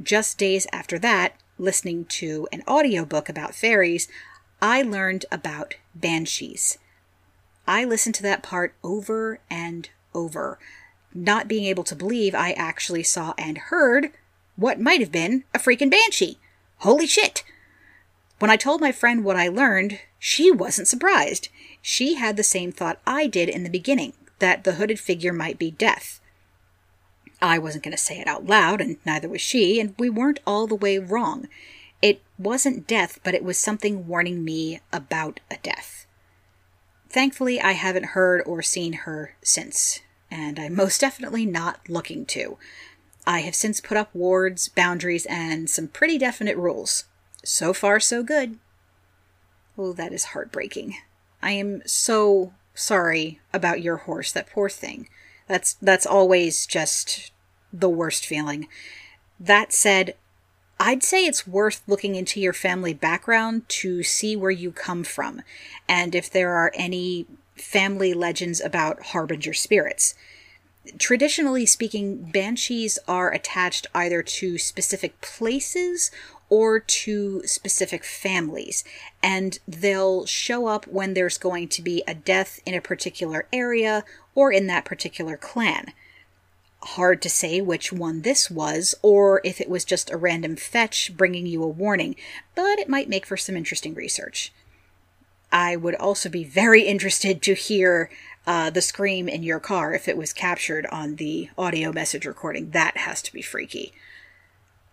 Just 0.02 0.38
days 0.38 0.68
after 0.74 1.00
that, 1.00 1.36
listening 1.58 2.06
to 2.06 2.48
an 2.52 2.64
audiobook 2.68 3.30
about 3.30 3.56
fairies, 3.56 4.08
I 4.62 4.82
learned 4.82 5.26
about 5.32 5.76
banshees. 5.96 6.78
I 7.68 7.86
listened 7.86 8.16
to 8.16 8.24
that 8.24 8.44
part 8.44 8.74
over 8.84 9.40
and 9.50 9.90
over, 10.14 10.58
not 11.24 11.48
being 11.48 11.66
able 11.66 11.84
to 11.86 11.96
believe 11.96 12.36
I 12.36 12.52
actually 12.52 13.04
saw 13.04 13.34
and 13.38 13.58
heard 13.58 14.12
what 14.56 14.80
might 14.80 15.00
have 15.00 15.12
been 15.12 15.44
a 15.54 15.60
freaking 15.60 15.92
banshee. 15.92 16.38
Holy 16.80 17.08
shit! 17.08 17.44
When 18.40 18.52
I 18.52 18.56
told 18.56 18.82
my 18.82 18.92
friend 18.92 19.24
what 19.24 19.36
I 19.36 19.48
learned, 19.48 20.00
she 20.20 20.52
wasn't 20.52 20.88
surprised. 20.88 21.50
She 21.82 22.16
had 22.16 22.38
the 22.38 22.44
same 22.44 22.72
thought 22.72 23.02
I 23.06 23.28
did 23.28 23.50
in 23.50 23.64
the 23.64 23.70
beginning 23.70 24.14
that 24.40 24.64
the 24.64 24.74
hooded 24.74 25.00
figure 25.00 25.34
might 25.34 25.58
be 25.58 25.72
death. 25.72 26.20
I 27.42 27.58
wasn't 27.58 27.84
going 27.84 27.96
to 27.96 28.02
say 28.02 28.20
it 28.20 28.28
out 28.28 28.46
loud, 28.46 28.82
and 28.82 28.98
neither 29.06 29.30
was 29.30 29.42
she, 29.42 29.80
and 29.80 29.96
we 29.98 30.10
weren't 30.10 30.40
all 30.46 30.68
the 30.68 30.76
way 30.76 30.98
wrong. 30.98 31.48
It 32.02 32.22
wasn't 32.38 32.88
death, 32.88 33.20
but 33.24 33.34
it 33.34 33.44
was 33.44 33.58
something 33.58 34.08
warning 34.08 34.44
me 34.44 34.82
about 34.92 35.40
a 35.50 35.58
death. 35.58 36.06
Thankfully, 37.10 37.60
I 37.60 37.72
haven't 37.72 38.08
heard 38.08 38.44
or 38.46 38.62
seen 38.62 38.94
her 38.94 39.36
since, 39.42 40.02
and 40.30 40.60
I'm 40.60 40.76
most 40.76 41.02
definitely 41.02 41.46
not 41.46 41.90
looking 41.90 42.26
to. 42.28 42.58
I 43.26 43.40
have 43.42 43.56
since 43.56 43.82
put 43.82 43.98
up 43.98 44.14
wards, 44.14 44.70
boundaries, 44.70 45.26
and 45.26 45.70
some 45.70 45.88
pretty 45.88 46.18
definite 46.18 46.58
rules. 46.58 47.06
So 47.44 47.74
far, 47.74 48.00
so 48.00 48.24
good. 48.24 48.58
Oh, 49.78 49.94
that 49.94 50.14
is 50.14 50.26
heartbreaking. 50.26 50.96
I 51.42 51.52
am 51.52 51.82
so 51.86 52.54
sorry 52.74 53.40
about 53.54 53.82
your 53.82 53.98
horse, 53.98 54.32
that 54.32 54.50
poor 54.50 54.70
thing. 54.70 55.10
That's 55.48 55.74
that's 55.82 56.06
always 56.06 56.66
just 56.66 57.32
the 57.72 57.90
worst 57.90 58.26
feeling. 58.26 58.68
That 59.40 59.72
said, 59.72 60.16
I'd 60.80 61.04
say 61.04 61.26
it's 61.26 61.48
worth 61.48 61.84
looking 61.88 62.16
into 62.16 62.40
your 62.40 62.54
family 62.54 62.94
background 62.94 63.68
to 63.70 64.04
see 64.04 64.36
where 64.36 64.52
you 64.52 64.72
come 64.72 65.04
from 65.04 65.42
and 65.88 66.14
if 66.14 66.30
there 66.30 66.54
are 66.54 66.72
any 66.76 67.26
family 67.62 68.14
legends 68.14 68.62
about 68.62 69.08
harbinger 69.08 69.54
spirits. 69.54 70.16
Traditionally 70.98 71.66
speaking, 71.66 72.24
banshees 72.32 72.98
are 73.08 73.32
attached 73.32 73.88
either 73.94 74.24
to 74.24 74.58
specific 74.58 75.20
places 75.22 76.12
or 76.50 76.80
to 76.80 77.42
specific 77.46 78.06
families, 78.06 78.84
and 79.22 79.60
they'll 79.68 80.26
show 80.26 80.68
up 80.68 80.88
when 80.88 81.14
there's 81.14 81.38
going 81.38 81.68
to 81.68 81.82
be 81.82 82.04
a 82.08 82.14
death 82.14 82.62
in 82.66 82.74
a 82.74 82.82
particular 82.82 83.48
area 83.52 84.06
or 84.34 84.52
in 84.52 84.68
that 84.68 84.86
particular 84.86 85.36
clan. 85.36 85.92
Hard 86.82 87.22
to 87.24 87.30
say 87.30 87.60
which 87.60 87.92
one 87.92 88.22
this 88.22 88.50
was, 88.50 88.96
or 89.02 89.42
if 89.44 89.60
it 89.60 89.70
was 89.70 89.84
just 89.84 90.10
a 90.10 90.18
random 90.18 90.56
fetch 90.56 91.18
bringing 91.18 91.46
you 91.46 91.64
a 91.64 91.68
warning, 91.68 92.16
but 92.56 92.80
it 92.80 92.88
might 92.88 93.10
make 93.10 93.26
for 93.26 93.36
some 93.36 93.58
interesting 93.58 93.94
research. 93.94 94.54
I 95.52 95.76
would 95.76 95.96
also 95.96 96.30
be 96.30 96.44
very 96.44 96.84
interested 96.84 97.42
to 97.44 97.54
hear 97.54 98.10
uh, 98.46 98.70
the 98.70 98.82
scream 98.82 99.28
in 99.28 99.44
your 99.44 99.60
car 99.60 99.94
if 99.94 100.08
it 100.08 100.18
was 100.18 100.34
captured 100.34 100.86
on 100.88 101.16
the 101.16 101.50
audio 101.58 101.92
message 101.92 102.26
recording. 102.26 102.72
That 102.72 102.98
has 102.98 103.22
to 103.24 103.34
be 103.34 103.42
freaky. 103.42 103.94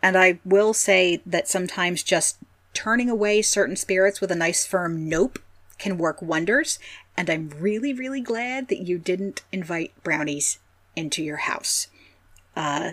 And 0.02 0.18
I 0.18 0.38
will 0.44 0.74
say 0.74 1.22
that 1.24 1.48
sometimes 1.48 2.02
just 2.02 2.38
turning 2.74 3.08
away 3.08 3.42
certain 3.42 3.76
spirits 3.76 4.20
with 4.20 4.30
a 4.30 4.36
nice 4.36 4.66
firm 4.66 5.08
nope 5.08 5.38
can 5.78 5.98
work 5.98 6.20
wonders. 6.20 6.78
And 7.16 7.30
I'm 7.30 7.50
really, 7.58 7.92
really 7.92 8.20
glad 8.20 8.68
that 8.68 8.86
you 8.86 8.98
didn't 8.98 9.42
invite 9.52 9.92
brownies 10.02 10.58
into 10.96 11.22
your 11.22 11.38
house. 11.38 11.88
Uh, 12.56 12.92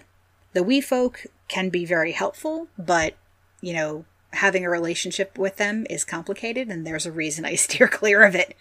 the 0.54 0.64
wee 0.64 0.82
folk 0.82 1.26
can 1.48 1.70
be 1.70 1.86
very 1.86 2.12
helpful, 2.12 2.68
but, 2.78 3.16
you 3.62 3.74
know, 3.74 4.06
having 4.34 4.66
a 4.66 4.70
relationship 4.70 5.38
with 5.38 5.58
them 5.58 5.86
is 5.90 6.04
complicated, 6.04 6.70
and 6.70 6.86
there's 6.86 7.06
a 7.06 7.12
reason 7.12 7.46
I 7.46 7.56
steer 7.56 7.88
clear 7.88 8.24
of 8.24 8.36
it. 8.36 8.56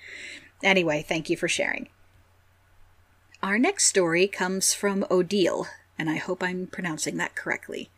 Anyway, 0.62 1.04
thank 1.06 1.30
you 1.30 1.36
for 1.36 1.48
sharing. 1.48 1.88
Our 3.42 3.58
next 3.58 3.86
story 3.86 4.26
comes 4.26 4.74
from 4.74 5.06
Odile, 5.10 5.66
and 5.98 6.10
I 6.10 6.16
hope 6.16 6.42
I'm 6.42 6.66
pronouncing 6.66 7.16
that 7.16 7.34
correctly. 7.34 7.90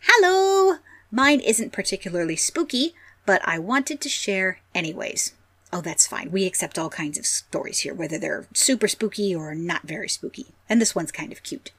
Hello! 0.00 0.78
Mine 1.10 1.38
isn't 1.40 1.72
particularly 1.72 2.34
spooky, 2.34 2.94
but 3.24 3.40
I 3.46 3.58
wanted 3.58 4.00
to 4.00 4.08
share 4.08 4.58
anyways. 4.74 5.34
Oh, 5.72 5.80
that's 5.80 6.06
fine. 6.06 6.30
We 6.30 6.44
accept 6.44 6.78
all 6.78 6.90
kinds 6.90 7.18
of 7.18 7.26
stories 7.26 7.80
here, 7.80 7.94
whether 7.94 8.18
they're 8.18 8.46
super 8.52 8.88
spooky 8.88 9.34
or 9.34 9.54
not 9.54 9.82
very 9.82 10.08
spooky. 10.08 10.46
And 10.68 10.80
this 10.80 10.94
one's 10.94 11.12
kind 11.12 11.32
of 11.32 11.42
cute. 11.42 11.70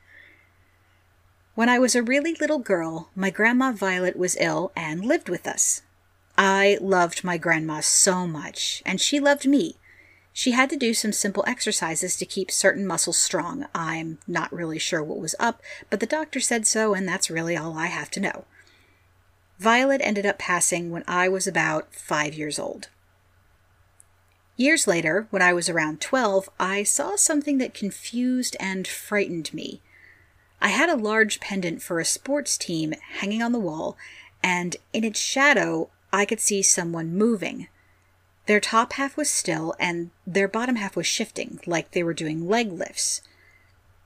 When 1.56 1.70
I 1.70 1.80
was 1.80 1.96
a 1.96 2.04
really 2.04 2.36
little 2.36 2.60
girl, 2.60 3.10
my 3.16 3.30
grandma 3.30 3.72
Violet 3.72 4.18
was 4.18 4.36
ill 4.42 4.74
and 4.76 5.06
lived 5.06 5.30
with 5.30 5.48
us. 5.48 5.84
I 6.38 6.78
loved 6.82 7.24
my 7.24 7.38
grandma 7.38 7.80
so 7.80 8.28
much, 8.28 8.84
and 8.86 9.00
she 9.00 9.22
loved 9.22 9.48
me. 9.48 9.78
She 10.34 10.52
had 10.52 10.70
to 10.72 10.76
do 10.76 10.94
some 10.94 11.14
simple 11.14 11.46
exercises 11.48 12.18
to 12.18 12.26
keep 12.26 12.52
certain 12.52 12.86
muscles 12.86 13.18
strong. 13.18 13.68
I'm 13.74 14.18
not 14.28 14.52
really 14.52 14.78
sure 14.78 15.02
what 15.02 15.20
was 15.20 15.34
up, 15.40 15.62
but 15.90 16.02
the 16.02 16.06
doctor 16.06 16.42
said 16.42 16.68
so, 16.68 16.94
and 16.94 17.08
that's 17.08 17.30
really 17.30 17.56
all 17.56 17.78
I 17.78 17.86
have 17.86 18.12
to 18.12 18.20
know. 18.20 18.44
Violet 19.58 20.02
ended 20.04 20.26
up 20.26 20.38
passing 20.38 20.92
when 20.92 21.06
I 21.08 21.30
was 21.30 21.48
about 21.48 21.96
five 21.96 22.34
years 22.34 22.60
old. 22.60 22.90
Years 24.58 24.88
later, 24.88 25.28
when 25.30 25.42
I 25.42 25.54
was 25.54 25.70
around 25.70 26.02
12, 26.02 26.50
I 26.60 26.84
saw 26.84 27.16
something 27.16 27.60
that 27.60 27.74
confused 27.74 28.58
and 28.60 28.86
frightened 28.86 29.54
me. 29.54 29.80
I 30.66 30.70
had 30.70 30.90
a 30.90 30.96
large 30.96 31.40
pendant 31.40 31.84
for 31.84 32.00
a 32.00 32.06
sports 32.06 32.58
team 32.58 32.96
hanging 33.20 33.44
on 33.44 33.52
the 33.52 33.60
wall, 33.60 33.98
and 34.42 34.76
in 34.94 35.04
its 35.04 35.20
shadow, 35.20 35.92
I 36.12 36.26
could 36.26 36.40
see 36.40 36.64
someone 36.64 37.16
moving. 37.16 37.68
Their 38.48 38.60
top 38.60 38.94
half 38.94 39.16
was 39.16 39.30
still, 39.30 39.76
and 39.80 40.10
their 40.26 40.48
bottom 40.48 40.78
half 40.78 40.96
was 40.96 41.06
shifting, 41.06 41.60
like 41.68 41.92
they 41.92 42.02
were 42.02 42.16
doing 42.16 42.50
leg 42.50 42.72
lifts. 42.72 43.22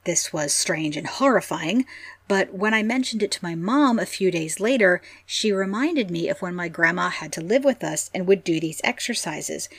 This 0.03 0.33
was 0.33 0.53
strange 0.53 0.97
and 0.97 1.07
horrifying, 1.07 1.85
but 2.27 2.53
when 2.53 2.73
I 2.73 2.83
mentioned 2.83 3.23
it 3.23 3.31
to 3.31 3.43
my 3.43 3.55
mom 3.55 3.97
a 3.97 4.05
few 4.05 4.29
days 4.29 4.59
later, 4.59 5.01
she 5.25 5.53
reminded 5.53 6.11
me 6.11 6.27
of 6.27 6.41
when 6.41 6.55
my 6.55 6.67
grandma 6.67 7.07
had 7.07 7.31
to 7.33 7.41
live 7.41 7.63
with 7.63 7.85
us 7.85 8.11
and 8.13 8.27
would 8.27 8.43
do 8.43 8.59
these 8.59 8.81
exercises, 8.83 9.69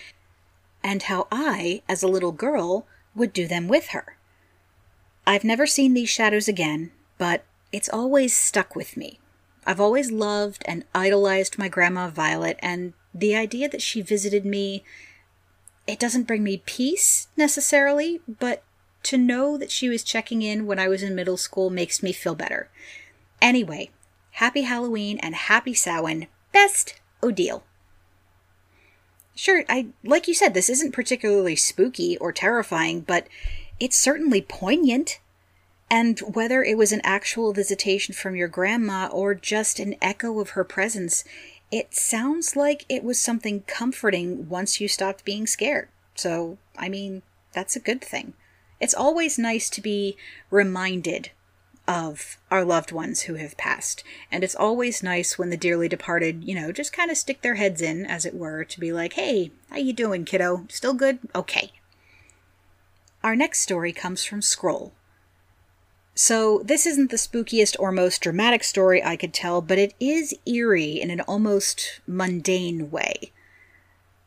and 0.83 1.03
how 1.03 1.29
I, 1.31 1.83
as 1.91 2.03
a 2.03 2.09
little 2.09 2.33
girl, 2.33 2.87
would 3.15 3.35
do 3.35 3.47
them 3.47 3.69
with 3.69 3.89
her. 3.89 4.17
I've 5.31 5.45
never 5.45 5.65
seen 5.65 5.95
these 5.95 6.09
shadows 6.09 6.49
again, 6.49 6.91
but 7.17 7.45
it's 7.71 7.89
always 7.89 8.37
stuck 8.37 8.75
with 8.75 8.97
me. 8.97 9.21
I've 9.65 9.79
always 9.81 10.11
loved 10.11 10.65
and 10.67 10.85
idolized 10.93 11.57
my 11.57 11.69
grandma 11.69 12.11
Violet, 12.11 12.59
and 12.61 12.95
the 13.15 13.37
idea 13.37 13.69
that 13.69 13.81
she 13.81 14.03
visited 14.03 14.45
me, 14.45 14.83
it 15.87 16.01
doesn't 16.01 16.27
bring 16.27 16.43
me 16.43 16.65
peace 16.67 17.29
necessarily, 17.37 18.21
but 18.27 18.65
to 19.05 19.17
know 19.17 19.57
that 19.57 19.71
she 19.71 19.89
was 19.89 20.03
checking 20.03 20.43
in 20.43 20.67
when 20.67 20.81
I 20.81 20.89
was 20.89 21.01
in 21.01 21.15
middle 21.15 21.37
school 21.37 21.71
makes 21.71 22.03
me 22.03 22.13
feel 22.13 22.35
better. 22.35 22.69
Anyway, 23.41 23.91
happy 24.33 24.63
Halloween 24.63 25.21
and 25.21 25.37
happy 25.37 25.75
Samhain. 25.75 26.27
Best, 26.51 27.01
Odile. 27.23 27.63
Sure, 29.37 29.63
I 29.69 29.91
like 30.03 30.27
you 30.27 30.35
said, 30.35 30.55
this 30.55 30.69
isn't 30.69 30.93
particularly 30.93 31.55
spooky 31.55 32.19
or 32.19 32.33
terrifying, 32.33 33.03
but 33.03 33.29
it's 33.81 33.97
certainly 33.97 34.43
poignant. 34.43 35.19
And 35.91 36.21
whether 36.21 36.63
it 36.63 36.77
was 36.77 36.93
an 36.93 37.01
actual 37.03 37.53
visitation 37.53 38.15
from 38.15 38.37
your 38.37 38.47
grandma 38.47 39.09
or 39.09 39.35
just 39.35 39.81
an 39.81 39.97
echo 40.01 40.39
of 40.39 40.51
her 40.51 40.63
presence, 40.63 41.25
it 41.73 41.95
sounds 41.95 42.55
like 42.55 42.85
it 42.89 43.03
was 43.03 43.21
something 43.21 43.63
comforting 43.67 44.49
once 44.49 44.81
you 44.81 44.87
stopped 44.87 45.25
being 45.25 45.49
scared. 45.49 45.89
So, 46.15 46.59
I 46.79 46.89
mean, 46.89 47.23
that's 47.53 47.75
a 47.75 47.81
good 47.81 48.03
thing. 48.03 48.35
It's 48.81 48.95
always 48.95 49.39
nice 49.39 49.69
to 49.71 49.81
be 49.81 50.17
reminded 50.51 51.31
of 51.89 52.39
our 52.53 52.65
loved 52.65 52.93
ones 52.93 53.23
who 53.23 53.35
have 53.35 53.57
passed. 53.57 54.05
And 54.31 54.45
it's 54.45 54.55
always 54.55 55.03
nice 55.03 55.39
when 55.39 55.51
the 55.51 55.57
dearly 55.57 55.89
departed, 55.89 56.45
you 56.45 56.55
know, 56.55 56.71
just 56.71 56.93
kind 56.93 57.11
of 57.11 57.17
stick 57.17 57.43
their 57.43 57.57
heads 57.57 57.83
in, 57.83 58.07
as 58.07 58.25
it 58.25 58.35
were, 58.35 58.65
to 58.65 58.81
be 58.81 58.93
like, 58.93 59.15
hey, 59.15 59.51
how 59.71 59.79
you 59.79 59.93
doing, 59.93 60.25
kiddo? 60.25 60.67
Still 60.69 60.95
good? 60.95 61.19
Okay. 61.35 61.73
Our 63.23 63.37
next 63.37 63.61
story 63.61 63.93
comes 63.93 64.25
from 64.25 64.43
Scroll. 64.43 64.93
So, 66.15 66.63
this 66.65 66.87
isn't 66.87 67.11
the 67.11 67.17
spookiest 67.17 67.77
or 67.79 67.93
most 67.93 68.21
dramatic 68.21 68.65
story 68.65 69.03
I 69.03 69.17
could 69.17 69.33
tell, 69.33 69.61
but 69.63 69.79
it 69.79 69.95
is 70.01 70.35
eerie 70.45 71.01
in 71.01 71.11
an 71.11 71.21
almost 71.23 72.01
mundane 72.07 72.91
way. 72.91 73.33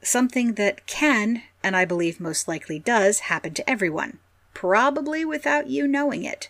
Something 0.02 0.54
that 0.54 0.86
can 0.88 1.44
and 1.64 1.78
I 1.78 1.86
believe 1.86 2.20
most 2.20 2.48
likely 2.48 2.78
does, 2.78 3.22
happen 3.22 3.54
to 3.54 3.70
everyone, 3.70 4.20
probably 4.54 5.24
without 5.24 5.68
you 5.68 5.88
knowing 5.88 6.26
it. 6.26 6.50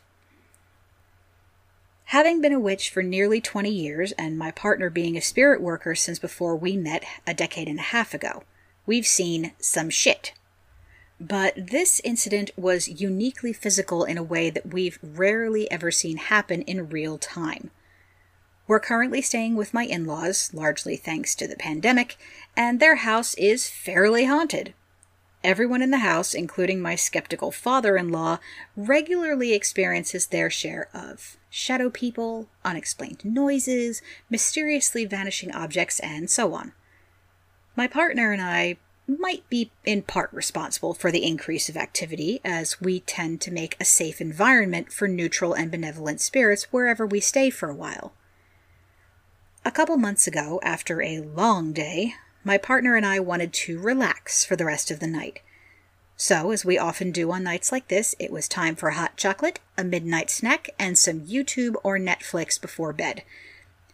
Having 2.06 2.42
been 2.42 2.52
a 2.52 2.60
witch 2.60 2.90
for 2.90 3.04
nearly 3.04 3.40
20 3.40 3.70
years, 3.70 4.12
and 4.14 4.38
my 4.38 4.52
partner 4.52 4.90
being 4.90 5.16
a 5.16 5.22
spirit 5.22 5.62
worker 5.62 5.96
since 5.96 6.20
before 6.20 6.56
we 6.56 6.76
met 6.76 7.04
a 7.26 7.34
decade 7.34 7.68
and 7.68 7.80
a 7.80 7.84
half 7.84 8.14
ago, 8.14 8.44
we've 8.86 9.08
seen 9.08 9.54
some 9.60 9.90
shit. 9.90 10.34
But 11.24 11.68
this 11.70 12.02
incident 12.04 12.52
was 12.58 12.90
uniquely 12.90 13.54
physical 13.54 14.04
in 14.04 14.18
a 14.18 14.24
way 14.24 14.50
that 14.50 14.74
we've 14.74 15.00
rarely 15.02 15.72
ever 15.72 15.90
seen 15.90 16.18
happen 16.18 16.64
in 16.64 16.90
real 16.90 17.18
time. 17.18 17.72
We're 18.68 18.82
currently 18.82 19.22
staying 19.22 19.56
with 19.56 19.74
my 19.74 19.86
in 19.86 20.04
laws, 20.04 20.54
largely 20.54 20.98
thanks 20.98 21.34
to 21.36 21.48
the 21.48 21.56
pandemic, 21.56 22.18
and 22.58 22.82
their 22.82 22.96
house 22.98 23.36
is 23.36 23.70
fairly 23.70 24.26
haunted. 24.26 24.74
Everyone 25.46 25.82
in 25.82 25.92
the 25.92 26.00
house, 26.00 26.34
including 26.34 26.82
my 26.82 26.96
skeptical 26.96 27.52
father 27.52 27.96
in 27.96 28.10
law, 28.10 28.40
regularly 28.76 29.54
experiences 29.54 30.28
their 30.28 30.50
share 30.50 30.90
of 30.94 31.38
shadow 31.50 31.90
people, 31.90 32.50
unexplained 32.66 33.24
noises, 33.24 34.02
mysteriously 34.30 35.06
vanishing 35.06 35.54
objects, 35.54 36.02
and 36.02 36.30
so 36.30 36.54
on. 36.54 36.74
My 37.78 37.88
partner 37.88 38.34
and 38.34 38.42
I 38.42 38.76
might 39.08 39.48
be 39.50 39.72
in 39.86 40.02
part 40.02 40.32
responsible 40.32 40.94
for 40.94 41.12
the 41.12 41.26
increase 41.26 41.70
of 41.70 41.78
activity, 41.78 42.40
as 42.44 42.80
we 42.80 43.02
tend 43.02 43.42
to 43.42 43.52
make 43.52 43.76
a 43.80 43.86
safe 43.86 44.22
environment 44.22 44.92
for 44.92 45.08
neutral 45.08 45.54
and 45.54 45.70
benevolent 45.70 46.22
spirits 46.22 46.72
wherever 46.72 47.06
we 47.06 47.20
stay 47.20 47.50
for 47.50 47.70
a 47.70 47.76
while. 47.76 48.14
A 49.66 49.72
couple 49.72 49.98
months 49.98 50.28
ago, 50.28 50.60
after 50.64 51.02
a 51.02 51.20
long 51.20 51.74
day, 51.74 52.16
my 52.44 52.58
partner 52.58 52.96
and 52.96 53.06
I 53.06 53.20
wanted 53.20 53.54
to 53.54 53.80
relax 53.80 54.44
for 54.44 54.56
the 54.56 54.66
rest 54.66 54.92
of 54.92 55.00
the 55.00 55.08
night. 55.08 55.40
So, 56.16 56.52
as 56.52 56.64
we 56.64 56.78
often 56.78 57.12
do 57.12 57.32
on 57.32 57.44
nights 57.44 57.72
like 57.72 57.88
this, 57.88 58.16
it 58.20 58.32
was 58.32 58.48
time 58.48 58.76
for 58.76 58.92
hot 58.92 59.18
chocolate, 59.18 59.60
a 59.78 59.84
midnight 59.84 60.30
snack, 60.30 60.70
and 60.78 60.98
some 60.98 61.22
YouTube 61.22 61.76
or 61.84 61.98
Netflix 61.98 62.62
before 62.62 62.94
bed. 62.94 63.24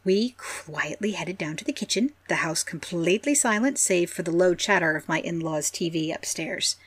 We 0.10 0.34
quietly 0.40 1.12
headed 1.12 1.38
down 1.38 1.56
to 1.58 1.64
the 1.64 1.72
kitchen, 1.72 2.14
the 2.30 2.38
house 2.38 2.64
completely 2.64 3.36
silent 3.36 3.78
save 3.78 4.10
for 4.10 4.24
the 4.24 4.32
low 4.32 4.56
chatter 4.56 4.96
of 4.96 5.08
my 5.08 5.20
in 5.20 5.40
law's 5.40 5.70
TV 5.70 6.12
upstairs. 6.12 6.78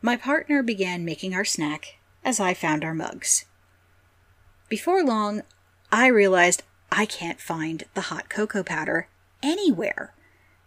My 0.00 0.16
partner 0.16 0.62
began 0.62 1.04
making 1.04 1.34
our 1.34 1.44
snack 1.44 1.96
as 2.24 2.38
I 2.38 2.54
found 2.54 2.84
our 2.84 2.94
mugs. 2.94 3.46
Before 4.68 5.02
long, 5.02 5.42
I 5.90 6.06
realized 6.06 6.62
I 6.92 7.04
can't 7.04 7.40
find 7.40 7.82
the 7.94 8.12
hot 8.12 8.28
cocoa 8.28 8.62
powder 8.62 9.08
anywhere. 9.42 10.14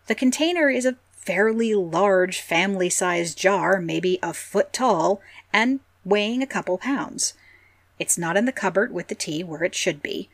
The 0.08 0.16
container 0.16 0.70
is 0.70 0.86
a 0.86 0.98
fairly 1.14 1.74
large 1.74 2.42
family 2.42 2.90
sized 2.90 3.38
jar, 3.38 3.80
maybe 3.80 4.20
a 4.22 4.34
foot 4.34 4.74
tall, 4.74 5.22
and 5.54 5.80
weighing 6.04 6.44
a 6.44 6.46
couple 6.46 6.78
pounds. 6.78 7.36
It's 7.98 8.18
not 8.18 8.36
in 8.36 8.44
the 8.44 8.52
cupboard 8.52 8.92
with 8.92 9.08
the 9.08 9.16
tea 9.16 9.46
where 9.46 9.64
it 9.64 9.76
should 9.76 10.04
be. 10.04 10.30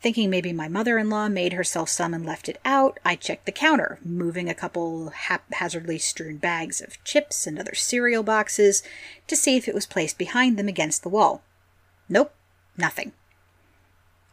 Thinking 0.00 0.30
maybe 0.30 0.52
my 0.52 0.66
mother 0.66 0.96
in 0.96 1.10
law 1.10 1.28
made 1.28 1.52
herself 1.52 1.90
some 1.90 2.14
and 2.14 2.24
left 2.24 2.48
it 2.48 2.58
out, 2.64 2.98
I 3.04 3.16
checked 3.16 3.44
the 3.44 3.52
counter, 3.52 3.98
moving 4.02 4.48
a 4.48 4.54
couple 4.54 5.10
haphazardly 5.10 5.98
strewn 5.98 6.38
bags 6.38 6.80
of 6.80 7.02
chips 7.04 7.46
and 7.46 7.58
other 7.58 7.74
cereal 7.74 8.22
boxes 8.22 8.82
to 9.26 9.36
see 9.36 9.58
if 9.58 9.68
it 9.68 9.74
was 9.74 9.84
placed 9.84 10.16
behind 10.16 10.58
them 10.58 10.68
against 10.68 11.02
the 11.02 11.10
wall. 11.10 11.42
Nope, 12.08 12.32
nothing. 12.78 13.12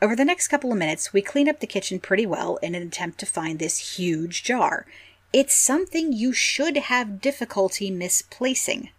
Over 0.01 0.15
the 0.15 0.23
next 0.23 0.47
couple 0.47 0.71
of 0.71 0.77
minutes, 0.77 1.11
we 1.11 1.21
clean 1.21 1.49
up 1.49 1.59
the 1.59 1.67
kitchen 1.67 1.99
pretty 1.99 2.25
well 2.25 2.57
in 2.57 2.73
an 2.73 2.83
attempt 2.83 3.19
to 3.19 3.25
find 3.25 3.59
this 3.59 3.97
huge 3.97 4.43
jar. 4.43 4.85
It's 5.33 5.53
something 5.53 6.13
you 6.13 6.31
should 6.31 6.77
have 6.77 7.19
difficulty 7.19 7.91
misplacing 7.91 8.91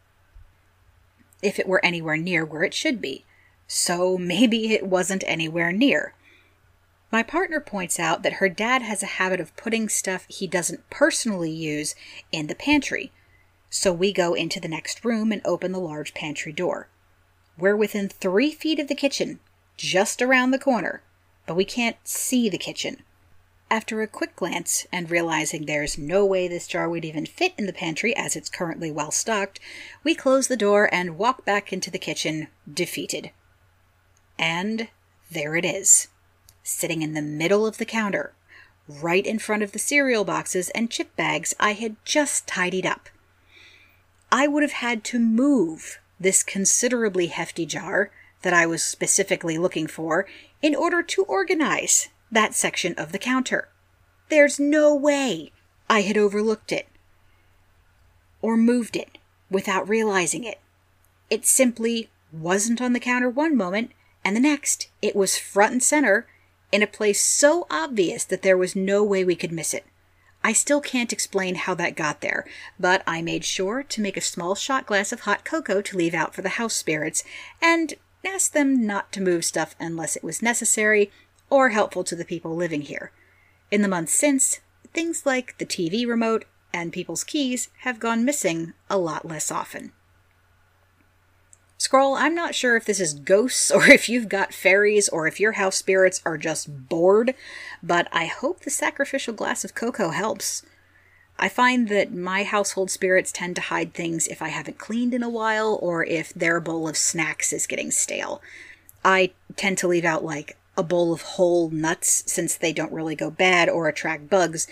if 1.40 1.58
it 1.58 1.68
were 1.68 1.82
anywhere 1.84 2.16
near 2.18 2.44
where 2.44 2.62
it 2.62 2.74
should 2.74 3.00
be. 3.00 3.24
So 3.66 4.18
maybe 4.18 4.74
it 4.74 4.86
wasn't 4.86 5.24
anywhere 5.26 5.72
near. 5.72 6.14
My 7.10 7.22
partner 7.22 7.58
points 7.58 7.98
out 7.98 8.22
that 8.22 8.34
her 8.34 8.48
dad 8.50 8.82
has 8.82 9.02
a 9.02 9.06
habit 9.16 9.40
of 9.40 9.56
putting 9.56 9.88
stuff 9.88 10.26
he 10.28 10.46
doesn't 10.46 10.90
personally 10.90 11.50
use 11.50 11.94
in 12.30 12.48
the 12.48 12.54
pantry. 12.54 13.12
So 13.70 13.92
we 13.92 14.12
go 14.12 14.34
into 14.34 14.60
the 14.60 14.68
next 14.68 15.04
room 15.04 15.32
and 15.32 15.40
open 15.44 15.72
the 15.72 15.80
large 15.80 16.12
pantry 16.12 16.52
door. 16.52 16.88
We're 17.56 17.76
within 17.76 18.08
three 18.08 18.52
feet 18.52 18.78
of 18.78 18.88
the 18.88 18.94
kitchen, 18.94 19.40
just 19.76 20.20
around 20.20 20.50
the 20.50 20.58
corner, 20.58 21.02
but 21.46 21.56
we 21.56 21.64
can't 21.64 21.96
see 22.04 22.48
the 22.48 22.58
kitchen. 22.58 23.02
After 23.70 24.00
a 24.00 24.06
quick 24.06 24.36
glance 24.36 24.86
and 24.92 25.10
realizing 25.10 25.66
there's 25.66 25.98
no 25.98 26.24
way 26.24 26.46
this 26.46 26.66
jar 26.66 26.88
would 26.88 27.04
even 27.04 27.26
fit 27.26 27.52
in 27.58 27.66
the 27.66 27.72
pantry 27.72 28.16
as 28.16 28.36
it's 28.36 28.48
currently 28.48 28.90
well 28.90 29.10
stocked, 29.10 29.60
we 30.04 30.14
close 30.14 30.48
the 30.48 30.56
door 30.56 30.88
and 30.92 31.18
walk 31.18 31.44
back 31.44 31.72
into 31.72 31.90
the 31.90 31.98
kitchen, 31.98 32.48
defeated. 32.72 33.30
And 34.38 34.88
there 35.30 35.56
it 35.56 35.66
is, 35.66 36.08
sitting 36.68 37.02
in 37.02 37.14
the 37.14 37.22
middle 37.22 37.66
of 37.66 37.78
the 37.78 37.84
counter, 37.84 38.32
right 38.88 39.26
in 39.26 39.38
front 39.38 39.62
of 39.62 39.72
the 39.72 39.78
cereal 39.78 40.24
boxes 40.24 40.70
and 40.70 40.90
chip 40.90 41.14
bags 41.16 41.54
I 41.58 41.72
had 41.72 41.96
just 42.04 42.46
tidied 42.46 42.86
up. 42.86 43.08
I 44.30 44.46
would 44.46 44.62
have 44.62 44.72
had 44.72 45.04
to 45.04 45.18
move 45.18 45.98
this 46.20 46.42
considerably 46.42 47.28
hefty 47.28 47.66
jar 47.66 48.10
that 48.42 48.52
I 48.52 48.66
was 48.66 48.82
specifically 48.82 49.58
looking 49.58 49.86
for 49.86 50.26
in 50.62 50.74
order 50.74 51.02
to 51.02 51.24
organize 51.24 52.08
that 52.30 52.54
section 52.54 52.94
of 52.94 53.12
the 53.12 53.18
counter. 53.18 53.68
There's 54.28 54.60
no 54.60 54.94
way 54.94 55.52
I 55.88 56.02
had 56.02 56.18
overlooked 56.18 56.72
it 56.72 56.88
or 58.42 58.56
moved 58.56 58.96
it 58.96 59.18
without 59.50 59.88
realizing 59.88 60.44
it. 60.44 60.60
It 61.30 61.46
simply 61.46 62.10
wasn't 62.32 62.80
on 62.80 62.92
the 62.92 63.00
counter 63.00 63.30
one 63.30 63.56
moment, 63.56 63.92
and 64.24 64.36
the 64.36 64.40
next 64.40 64.88
it 65.00 65.16
was 65.16 65.38
front 65.38 65.72
and 65.72 65.82
center 65.82 66.26
in 66.70 66.82
a 66.82 66.86
place 66.86 67.22
so 67.22 67.66
obvious 67.70 68.24
that 68.24 68.42
there 68.42 68.56
was 68.56 68.76
no 68.76 69.02
way 69.02 69.24
we 69.24 69.36
could 69.36 69.52
miss 69.52 69.72
it. 69.74 69.86
I 70.42 70.52
still 70.52 70.80
can't 70.80 71.12
explain 71.12 71.56
how 71.56 71.74
that 71.74 71.96
got 71.96 72.20
there, 72.20 72.46
but 72.78 73.02
I 73.06 73.22
made 73.22 73.44
sure 73.44 73.82
to 73.82 74.00
make 74.00 74.16
a 74.16 74.20
small 74.20 74.54
shot 74.54 74.86
glass 74.86 75.12
of 75.12 75.20
hot 75.20 75.44
cocoa 75.44 75.82
to 75.82 75.96
leave 75.96 76.14
out 76.14 76.34
for 76.34 76.42
the 76.42 76.50
house 76.50 76.74
spirits, 76.74 77.24
and 77.60 77.94
asked 78.24 78.52
them 78.52 78.86
not 78.86 79.12
to 79.12 79.20
move 79.20 79.44
stuff 79.44 79.74
unless 79.80 80.16
it 80.16 80.24
was 80.24 80.42
necessary 80.42 81.10
or 81.50 81.70
helpful 81.70 82.04
to 82.04 82.16
the 82.16 82.24
people 82.24 82.54
living 82.54 82.82
here. 82.82 83.10
In 83.70 83.82
the 83.82 83.88
months 83.88 84.12
since, 84.12 84.60
things 84.92 85.26
like 85.26 85.56
the 85.58 85.66
TV 85.66 86.06
remote 86.06 86.44
and 86.72 86.92
people's 86.92 87.24
keys 87.24 87.68
have 87.80 88.00
gone 88.00 88.24
missing 88.24 88.74
a 88.88 88.98
lot 88.98 89.26
less 89.26 89.50
often. 89.50 89.92
Scroll, 91.80 92.14
I'm 92.14 92.34
not 92.34 92.56
sure 92.56 92.76
if 92.76 92.84
this 92.84 92.98
is 92.98 93.14
ghosts 93.14 93.70
or 93.74 93.86
if 93.86 94.08
you've 94.08 94.28
got 94.28 94.52
fairies 94.52 95.08
or 95.08 95.28
if 95.28 95.38
your 95.38 95.52
house 95.52 95.76
spirits 95.76 96.20
are 96.26 96.36
just 96.36 96.88
bored, 96.88 97.34
but 97.82 98.08
I 98.12 98.26
hope 98.26 98.60
the 98.60 98.70
sacrificial 98.70 99.32
glass 99.32 99.64
of 99.64 99.76
cocoa 99.76 100.10
helps. 100.10 100.66
I 101.38 101.48
find 101.48 101.88
that 101.88 102.12
my 102.12 102.42
household 102.42 102.90
spirits 102.90 103.30
tend 103.30 103.54
to 103.56 103.62
hide 103.62 103.94
things 103.94 104.26
if 104.26 104.42
I 104.42 104.48
haven't 104.48 104.78
cleaned 104.78 105.14
in 105.14 105.22
a 105.22 105.28
while 105.28 105.78
or 105.80 106.04
if 106.04 106.34
their 106.34 106.58
bowl 106.58 106.88
of 106.88 106.96
snacks 106.96 107.52
is 107.52 107.68
getting 107.68 107.92
stale. 107.92 108.42
I 109.04 109.30
tend 109.54 109.78
to 109.78 109.88
leave 109.88 110.04
out 110.04 110.24
like 110.24 110.56
a 110.76 110.82
bowl 110.82 111.12
of 111.12 111.22
whole 111.22 111.70
nuts 111.70 112.24
since 112.26 112.56
they 112.56 112.72
don't 112.72 112.92
really 112.92 113.14
go 113.14 113.30
bad 113.30 113.68
or 113.68 113.86
attract 113.86 114.28
bugs, 114.28 114.66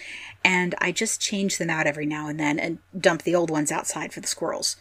and 0.45 0.75
I 0.81 0.91
just 0.91 1.21
change 1.21 1.59
them 1.59 1.71
out 1.71 1.87
every 1.87 2.07
now 2.07 2.27
and 2.29 2.39
then 2.39 2.59
and 2.59 2.79
dump 2.99 3.23
the 3.23 3.35
old 3.37 3.51
ones 3.51 3.71
outside 3.71 4.13
for 4.13 4.21
the 4.21 4.27
squirrels. 4.27 4.77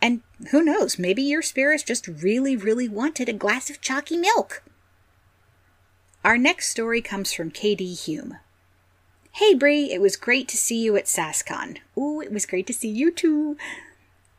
And 0.00 0.22
who 0.50 0.62
knows, 0.62 0.98
maybe 0.98 1.22
your 1.22 1.42
spirits 1.42 1.82
just 1.82 2.06
really, 2.06 2.56
really 2.56 2.88
wanted 2.88 3.28
a 3.28 3.32
glass 3.32 3.70
of 3.70 3.80
chalky 3.80 4.16
milk. 4.16 4.62
Our 6.24 6.38
next 6.38 6.68
story 6.68 7.02
comes 7.02 7.32
from 7.32 7.50
KD 7.50 8.04
Hume. 8.04 8.38
Hey 9.32 9.52
Bree, 9.54 9.92
it 9.92 10.00
was 10.00 10.16
great 10.16 10.46
to 10.48 10.56
see 10.56 10.82
you 10.82 10.96
at 10.96 11.06
SassCon. 11.06 11.78
Ooh, 11.98 12.20
it 12.20 12.32
was 12.32 12.46
great 12.46 12.66
to 12.68 12.72
see 12.72 12.88
you 12.88 13.10
too. 13.10 13.56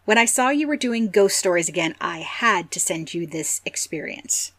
When 0.06 0.18
I 0.18 0.26
saw 0.26 0.50
you 0.50 0.68
were 0.68 0.78
doing 0.78 1.10
ghost 1.10 1.38
stories 1.38 1.68
again, 1.70 1.96
I 2.00 2.20
had 2.20 2.72
to 2.72 2.80
send 2.80 3.14
you 3.14 3.28
this 3.28 3.62
experience. 3.66 4.54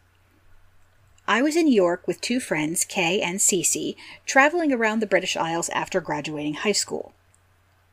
I 1.27 1.43
was 1.43 1.57
in 1.57 1.67
York 1.67 2.07
with 2.07 2.21
two 2.21 2.39
friends, 2.39 2.85
Kay 2.85 3.21
and 3.21 3.41
Cece, 3.41 3.97
traveling 4.27 4.73
around 4.73 5.01
the 5.01 5.07
British 5.07 5.37
Isles 5.37 5.69
after 5.71 6.01
graduating 6.01 6.55
high 6.55 6.73
school. 6.73 7.13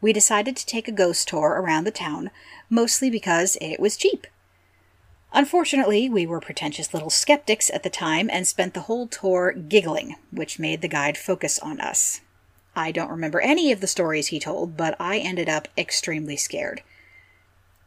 We 0.04 0.12
decided 0.12 0.58
to 0.58 0.66
take 0.66 0.90
a 0.90 0.92
ghost 0.92 1.30
tour 1.30 1.52
around 1.52 1.86
the 1.86 1.92
town, 1.92 2.30
mostly 2.70 3.10
because 3.10 3.58
it 3.62 3.80
was 3.80 3.96
cheap. 3.96 4.28
Unfortunately, 5.32 6.10
we 6.10 6.26
were 6.26 6.42
pretentious 6.42 6.94
little 6.94 7.10
skeptics 7.10 7.70
at 7.70 7.84
the 7.84 7.90
time 7.90 8.30
and 8.30 8.46
spent 8.46 8.74
the 8.74 8.82
whole 8.82 9.08
tour 9.08 9.54
giggling, 9.54 10.18
which 10.30 10.60
made 10.60 10.82
the 10.82 10.90
guide 10.90 11.18
focus 11.18 11.58
on 11.58 11.80
us. 11.80 12.20
I 12.76 12.92
don't 12.92 13.12
remember 13.12 13.40
any 13.40 13.72
of 13.72 13.80
the 13.80 13.88
stories 13.88 14.28
he 14.28 14.42
told, 14.42 14.76
but 14.76 15.00
I 15.00 15.20
ended 15.20 15.48
up 15.48 15.70
extremely 15.78 16.36
scared. 16.36 16.84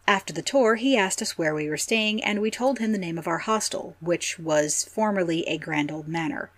After 0.09 0.33
the 0.33 0.41
tour, 0.41 0.77
he 0.77 0.97
asked 0.97 1.21
us 1.21 1.37
where 1.37 1.55
we 1.55 1.69
were 1.69 1.77
staying, 1.77 2.25
and 2.25 2.41
we 2.41 2.51
told 2.51 2.79
him 2.79 2.93
the 2.93 2.99
name 2.99 3.19
of 3.19 3.29
our 3.29 3.41
hostel, 3.41 3.95
which 4.01 4.39
was 4.39 4.87
formerly 4.87 5.47
a 5.47 5.59
grand 5.59 5.93
old 5.93 6.09
manor. 6.09 6.51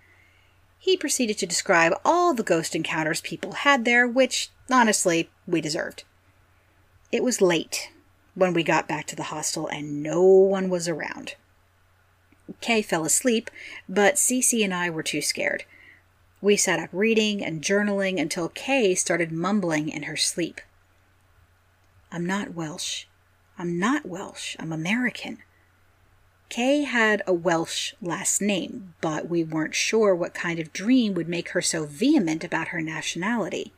He 0.79 0.95
proceeded 0.95 1.37
to 1.39 1.45
describe 1.45 1.93
all 2.05 2.33
the 2.33 2.41
ghost 2.41 2.73
encounters 2.73 3.19
people 3.21 3.51
had 3.51 3.83
there, 3.83 4.07
which, 4.07 4.49
honestly, 4.71 5.29
we 5.45 5.59
deserved. 5.59 6.05
It 7.11 7.21
was 7.21 7.41
late 7.41 7.91
when 8.33 8.53
we 8.53 8.63
got 8.63 8.87
back 8.87 9.05
to 9.07 9.15
the 9.15 9.23
hostel 9.23 9.67
and 9.67 10.01
no 10.01 10.23
one 10.23 10.69
was 10.69 10.87
around. 10.87 11.35
Kay 12.61 12.81
fell 12.81 13.03
asleep, 13.03 13.51
but 13.87 14.15
Cece 14.15 14.63
and 14.63 14.73
I 14.73 14.89
were 14.89 15.03
too 15.03 15.21
scared. 15.21 15.65
We 16.41 16.55
sat 16.55 16.79
up 16.79 16.89
reading 16.93 17.43
and 17.43 17.61
journaling 17.61 18.19
until 18.19 18.47
Kay 18.49 18.95
started 18.95 19.31
mumbling 19.31 19.89
in 19.89 20.03
her 20.03 20.15
sleep. 20.15 20.61
I'm 22.11 22.25
not 22.25 22.53
Welsh. 22.53 23.05
I'm 23.57 23.77
not 23.77 24.05
Welsh. 24.05 24.55
I'm 24.57 24.71
American. 24.71 25.39
Kay 26.49 26.81
had 26.81 27.21
a 27.27 27.33
Welsh 27.33 27.93
last 28.01 28.41
name, 28.41 28.95
but 29.01 29.29
we 29.29 29.43
weren't 29.43 29.75
sure 29.75 30.15
what 30.15 30.33
kind 30.33 30.59
of 30.59 30.73
dream 30.73 31.13
would 31.13 31.29
make 31.29 31.49
her 31.49 31.61
so 31.61 31.85
vehement 31.85 32.43
about 32.43 32.69
her 32.69 32.81
nationality. 32.81 33.71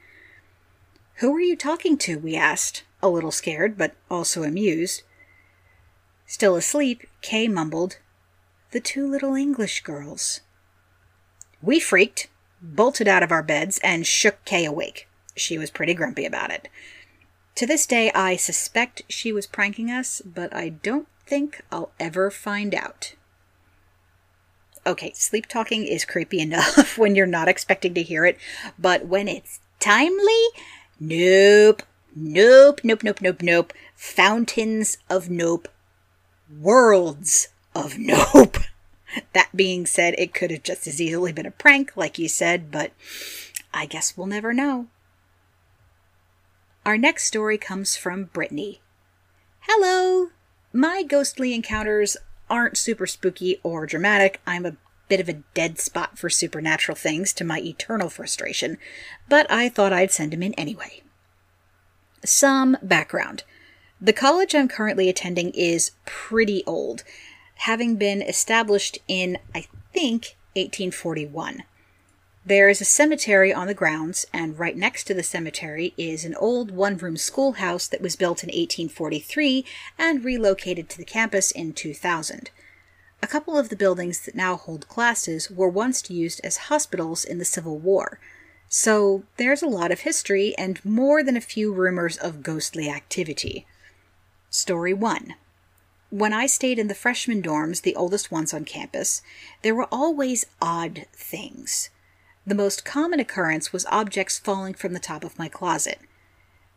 Who 1.15 1.35
are 1.35 1.41
you 1.41 1.57
talking 1.57 1.97
to? 1.99 2.17
we 2.17 2.37
asked, 2.37 2.83
a 3.03 3.09
little 3.09 3.31
scared, 3.31 3.77
but 3.77 3.95
also 4.09 4.43
amused. 4.43 5.03
Still 6.25 6.55
asleep, 6.55 7.05
Kay 7.21 7.49
mumbled, 7.49 7.97
The 8.71 8.79
two 8.79 9.05
little 9.05 9.35
English 9.35 9.81
girls. 9.83 10.39
We 11.61 11.81
freaked, 11.81 12.29
bolted 12.61 13.07
out 13.07 13.21
of 13.21 13.33
our 13.33 13.43
beds, 13.43 13.81
and 13.83 14.07
shook 14.07 14.45
Kay 14.45 14.63
awake. 14.63 15.09
She 15.35 15.57
was 15.57 15.69
pretty 15.69 15.93
grumpy 15.93 16.25
about 16.25 16.51
it. 16.51 16.69
To 17.55 17.67
this 17.67 17.85
day, 17.85 18.11
I 18.13 18.37
suspect 18.37 19.03
she 19.09 19.33
was 19.33 19.45
pranking 19.45 19.91
us, 19.91 20.21
but 20.23 20.55
I 20.55 20.69
don't 20.69 21.07
think 21.31 21.61
I'll 21.71 21.93
ever 21.97 22.29
find 22.29 22.75
out. 22.75 23.15
Okay, 24.85 25.13
sleep 25.15 25.45
talking 25.45 25.87
is 25.87 26.03
creepy 26.03 26.39
enough 26.41 26.97
when 26.97 27.15
you're 27.15 27.25
not 27.25 27.47
expecting 27.47 27.93
to 27.93 28.03
hear 28.03 28.25
it, 28.25 28.37
but 28.77 29.05
when 29.05 29.29
it's 29.29 29.61
timely, 29.79 30.43
nope, 30.99 31.83
nope, 32.13 32.81
nope, 32.83 33.01
nope, 33.01 33.21
nope, 33.21 33.41
nope. 33.41 33.73
Fountains 33.95 34.97
of 35.09 35.29
nope. 35.29 35.69
Worlds 36.59 37.47
of 37.73 37.97
nope. 37.97 38.57
That 39.31 39.55
being 39.55 39.85
said, 39.85 40.15
it 40.17 40.33
could 40.33 40.51
have 40.51 40.63
just 40.63 40.85
as 40.85 40.99
easily 40.99 41.31
been 41.31 41.45
a 41.45 41.51
prank, 41.51 41.95
like 41.95 42.19
you 42.19 42.27
said, 42.27 42.71
but 42.71 42.91
I 43.73 43.85
guess 43.85 44.17
we'll 44.17 44.27
never 44.27 44.51
know. 44.51 44.87
Our 46.85 46.97
next 46.97 47.23
story 47.23 47.57
comes 47.57 47.95
from 47.95 48.25
Brittany. 48.25 48.81
Hello! 49.61 50.31
My 50.73 51.03
ghostly 51.03 51.53
encounters 51.53 52.15
aren't 52.49 52.77
super 52.77 53.05
spooky 53.05 53.59
or 53.63 53.85
dramatic. 53.85 54.41
I'm 54.47 54.65
a 54.65 54.77
bit 55.09 55.19
of 55.19 55.27
a 55.27 55.43
dead 55.53 55.77
spot 55.77 56.17
for 56.17 56.29
supernatural 56.29 56.95
things 56.95 57.33
to 57.33 57.43
my 57.43 57.59
eternal 57.59 58.09
frustration, 58.09 58.77
but 59.27 59.49
I 59.51 59.67
thought 59.67 59.91
I'd 59.91 60.11
send 60.11 60.33
him 60.33 60.41
in 60.41 60.53
anyway. 60.53 61.01
Some 62.23 62.77
background. 62.81 63.43
The 63.99 64.13
college 64.13 64.55
I'm 64.55 64.69
currently 64.69 65.09
attending 65.09 65.51
is 65.51 65.91
pretty 66.05 66.63
old, 66.65 67.03
having 67.55 67.97
been 67.97 68.21
established 68.21 68.97
in, 69.07 69.37
I 69.53 69.65
think, 69.93 70.37
1841. 70.55 71.63
There 72.43 72.69
is 72.69 72.81
a 72.81 72.85
cemetery 72.85 73.53
on 73.53 73.67
the 73.67 73.75
grounds, 73.75 74.25
and 74.33 74.57
right 74.57 74.75
next 74.75 75.03
to 75.03 75.13
the 75.13 75.21
cemetery 75.21 75.93
is 75.95 76.25
an 76.25 76.33
old 76.33 76.71
one 76.71 76.97
room 76.97 77.15
schoolhouse 77.15 77.87
that 77.87 78.01
was 78.01 78.15
built 78.15 78.43
in 78.43 78.47
1843 78.47 79.63
and 79.99 80.25
relocated 80.25 80.89
to 80.89 80.97
the 80.97 81.05
campus 81.05 81.51
in 81.51 81.73
2000. 81.73 82.49
A 83.21 83.27
couple 83.27 83.59
of 83.59 83.69
the 83.69 83.75
buildings 83.75 84.21
that 84.21 84.33
now 84.33 84.55
hold 84.55 84.87
classes 84.87 85.51
were 85.51 85.69
once 85.69 86.09
used 86.09 86.41
as 86.43 86.65
hospitals 86.65 87.23
in 87.23 87.37
the 87.37 87.45
Civil 87.45 87.77
War. 87.77 88.19
So 88.69 89.21
there's 89.37 89.61
a 89.61 89.67
lot 89.67 89.91
of 89.91 89.99
history 89.99 90.55
and 90.57 90.83
more 90.83 91.21
than 91.21 91.37
a 91.37 91.41
few 91.41 91.71
rumors 91.71 92.17
of 92.17 92.41
ghostly 92.41 92.89
activity. 92.89 93.67
Story 94.49 94.95
1 94.95 95.35
When 96.09 96.33
I 96.33 96.47
stayed 96.47 96.79
in 96.79 96.87
the 96.87 96.95
freshman 96.95 97.43
dorms, 97.43 97.83
the 97.83 97.95
oldest 97.95 98.31
ones 98.31 98.51
on 98.51 98.65
campus, 98.65 99.21
there 99.61 99.75
were 99.75 99.87
always 99.91 100.47
odd 100.59 101.05
things. 101.13 101.91
The 102.45 102.55
most 102.55 102.83
common 102.83 103.19
occurrence 103.19 103.71
was 103.71 103.85
objects 103.87 104.39
falling 104.39 104.73
from 104.73 104.93
the 104.93 104.99
top 104.99 105.23
of 105.23 105.37
my 105.37 105.47
closet. 105.47 105.99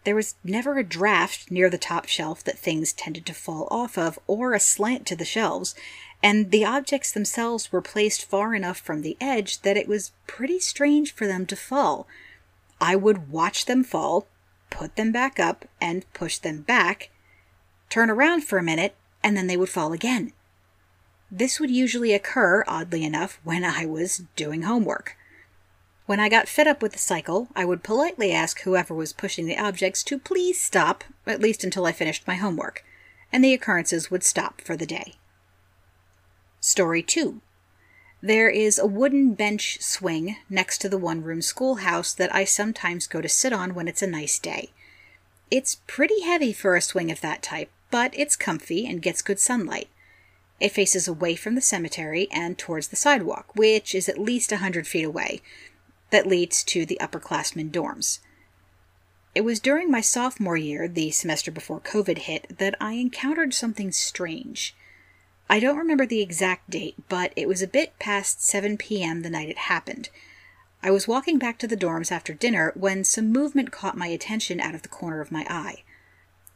There 0.05 0.15
was 0.15 0.35
never 0.45 0.77
a 0.77 0.85
draft 0.85 1.51
near 1.51 1.71
the 1.71 1.79
top 1.79 2.07
shelf 2.07 2.45
that 2.45 2.59
things 2.59 2.93
tended 2.93 3.25
to 3.27 3.35
fall 3.35 3.67
off 3.71 3.97
of, 3.97 4.19
or 4.27 4.53
a 4.53 4.61
slant 4.61 5.07
to 5.07 5.17
the 5.17 5.25
shelves, 5.25 5.75
and 6.23 6.51
the 6.51 6.67
objects 6.67 7.11
themselves 7.11 7.73
were 7.73 7.81
placed 7.81 8.25
far 8.25 8.55
enough 8.55 8.79
from 8.79 9.01
the 9.01 9.17
edge 9.21 9.63
that 9.63 9.79
it 9.79 9.89
was 9.89 10.13
pretty 10.27 10.59
strange 10.59 11.15
for 11.15 11.27
them 11.27 11.47
to 11.47 11.57
fall. 11.57 12.07
I 12.81 12.97
would 12.97 13.31
watch 13.31 13.65
them 13.65 13.83
fall, 13.83 14.27
put 14.69 14.97
them 14.97 15.11
back 15.11 15.41
up, 15.41 15.65
and 15.81 16.05
push 16.13 16.37
them 16.37 16.61
back, 16.61 17.09
turn 17.89 18.11
around 18.11 18.43
for 18.45 18.59
a 18.59 18.63
minute, 18.63 18.95
and 19.23 19.35
then 19.35 19.47
they 19.47 19.57
would 19.57 19.71
fall 19.71 19.95
again. 19.95 20.35
This 21.31 21.59
would 21.59 21.71
usually 21.71 22.13
occur, 22.13 22.65
oddly 22.69 23.03
enough, 23.05 23.41
when 23.43 23.65
I 23.65 23.87
was 23.87 24.25
doing 24.37 24.63
homework. 24.63 25.17
When 26.07 26.21
I 26.21 26.29
got 26.29 26.49
fed 26.49 26.67
up 26.67 26.83
with 26.83 26.93
the 26.93 26.99
cycle, 26.99 27.49
I 27.57 27.65
would 27.65 27.83
politely 27.83 28.31
ask 28.31 28.61
whoever 28.61 28.93
was 28.93 29.15
pushing 29.15 29.47
the 29.47 29.57
objects 29.57 30.03
to 30.05 30.19
please 30.19 30.61
stop, 30.61 31.03
at 31.27 31.41
least 31.41 31.65
until 31.65 31.87
I 31.87 31.93
finished 31.93 32.27
my 32.27 32.35
homework, 32.35 32.85
and 33.33 33.43
the 33.43 33.55
occurrences 33.55 34.11
would 34.11 34.23
stop 34.23 34.61
for 34.61 34.77
the 34.77 34.87
day. 34.87 35.15
Story 36.61 37.03
2 37.03 37.41
There 38.21 38.51
is 38.51 38.79
a 38.79 38.87
wooden 38.87 39.33
bench 39.33 39.79
swing 39.81 40.37
next 40.51 40.79
to 40.79 40.91
the 40.91 40.99
one 40.99 41.23
room 41.23 41.41
schoolhouse 41.41 42.13
that 42.13 42.35
I 42.35 42.45
sometimes 42.45 43.07
go 43.07 43.23
to 43.23 43.29
sit 43.29 43.55
on 43.55 43.75
when 43.75 43.89
it's 43.89 44.03
a 44.03 44.07
nice 44.07 44.39
day. 44.39 44.73
It's 45.51 45.81
pretty 45.87 46.21
heavy 46.21 46.53
for 46.53 46.77
a 46.77 46.83
swing 46.83 47.11
of 47.11 47.23
that 47.23 47.43
type, 47.43 47.71
but 47.91 48.13
it's 48.15 48.37
comfy 48.37 48.87
and 48.87 49.01
gets 49.01 49.23
good 49.23 49.41
sunlight. 49.41 49.89
It 50.61 50.73
faces 50.73 51.09
away 51.09 51.35
from 51.35 51.55
the 51.55 51.61
cemetery 51.61 52.29
and 52.31 52.59
towards 52.59 52.89
the 52.89 52.97
sidewalk, 52.97 53.57
which 53.57 53.95
is 53.95 54.09
at 54.09 54.19
least 54.19 54.53
a 54.53 54.59
hundred 54.59 54.87
feet 54.87 55.05
away, 55.05 55.41
that 56.15 56.29
leads 56.29 56.63
to 56.63 56.87
the 56.87 56.97
upperclassmen 57.01 57.73
dorms. 57.73 58.21
It 59.35 59.41
was 59.41 59.59
during 59.59 59.91
my 59.91 60.01
sophomore 60.01 60.57
year, 60.57 60.87
the 60.87 61.11
semester 61.11 61.51
before 61.51 61.81
COVID 61.81 62.19
hit, 62.19 62.57
that 62.59 62.77
I 62.81 62.93
encountered 62.93 63.53
something 63.53 63.91
strange. 63.91 64.77
I 65.51 65.59
don't 65.59 65.77
remember 65.77 66.07
the 66.07 66.23
exact 66.23 66.71
date, 66.71 66.95
but 67.09 67.33
it 67.35 67.49
was 67.49 67.63
a 67.63 67.67
bit 67.67 67.99
past 67.99 68.47
7 68.47 68.77
p.m. 68.77 69.23
the 69.23 69.29
night 69.29 69.49
it 69.49 69.59
happened. 69.59 70.09
I 70.85 70.93
was 70.93 71.09
walking 71.09 71.37
back 71.37 71.59
to 71.59 71.67
the 71.67 71.77
dorms 71.77 72.13
after 72.13 72.33
dinner 72.33 72.71
when 72.77 73.03
some 73.03 73.33
movement 73.33 73.73
caught 73.73 73.97
my 73.97 74.07
attention 74.07 74.61
out 74.61 74.77
of 74.77 74.83
the 74.83 74.89
corner 74.89 75.21
of 75.21 75.33
my 75.33 75.45
eye. 75.51 75.83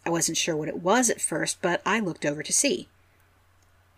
I 0.07 0.11
wasn't 0.11 0.39
sure 0.39 0.55
what 0.55 0.69
it 0.69 0.83
was 0.85 1.11
at 1.11 1.21
first, 1.21 1.61
but 1.61 1.83
I 1.85 1.99
looked 1.99 2.25
over 2.25 2.45
to 2.45 2.53
see. 2.53 2.87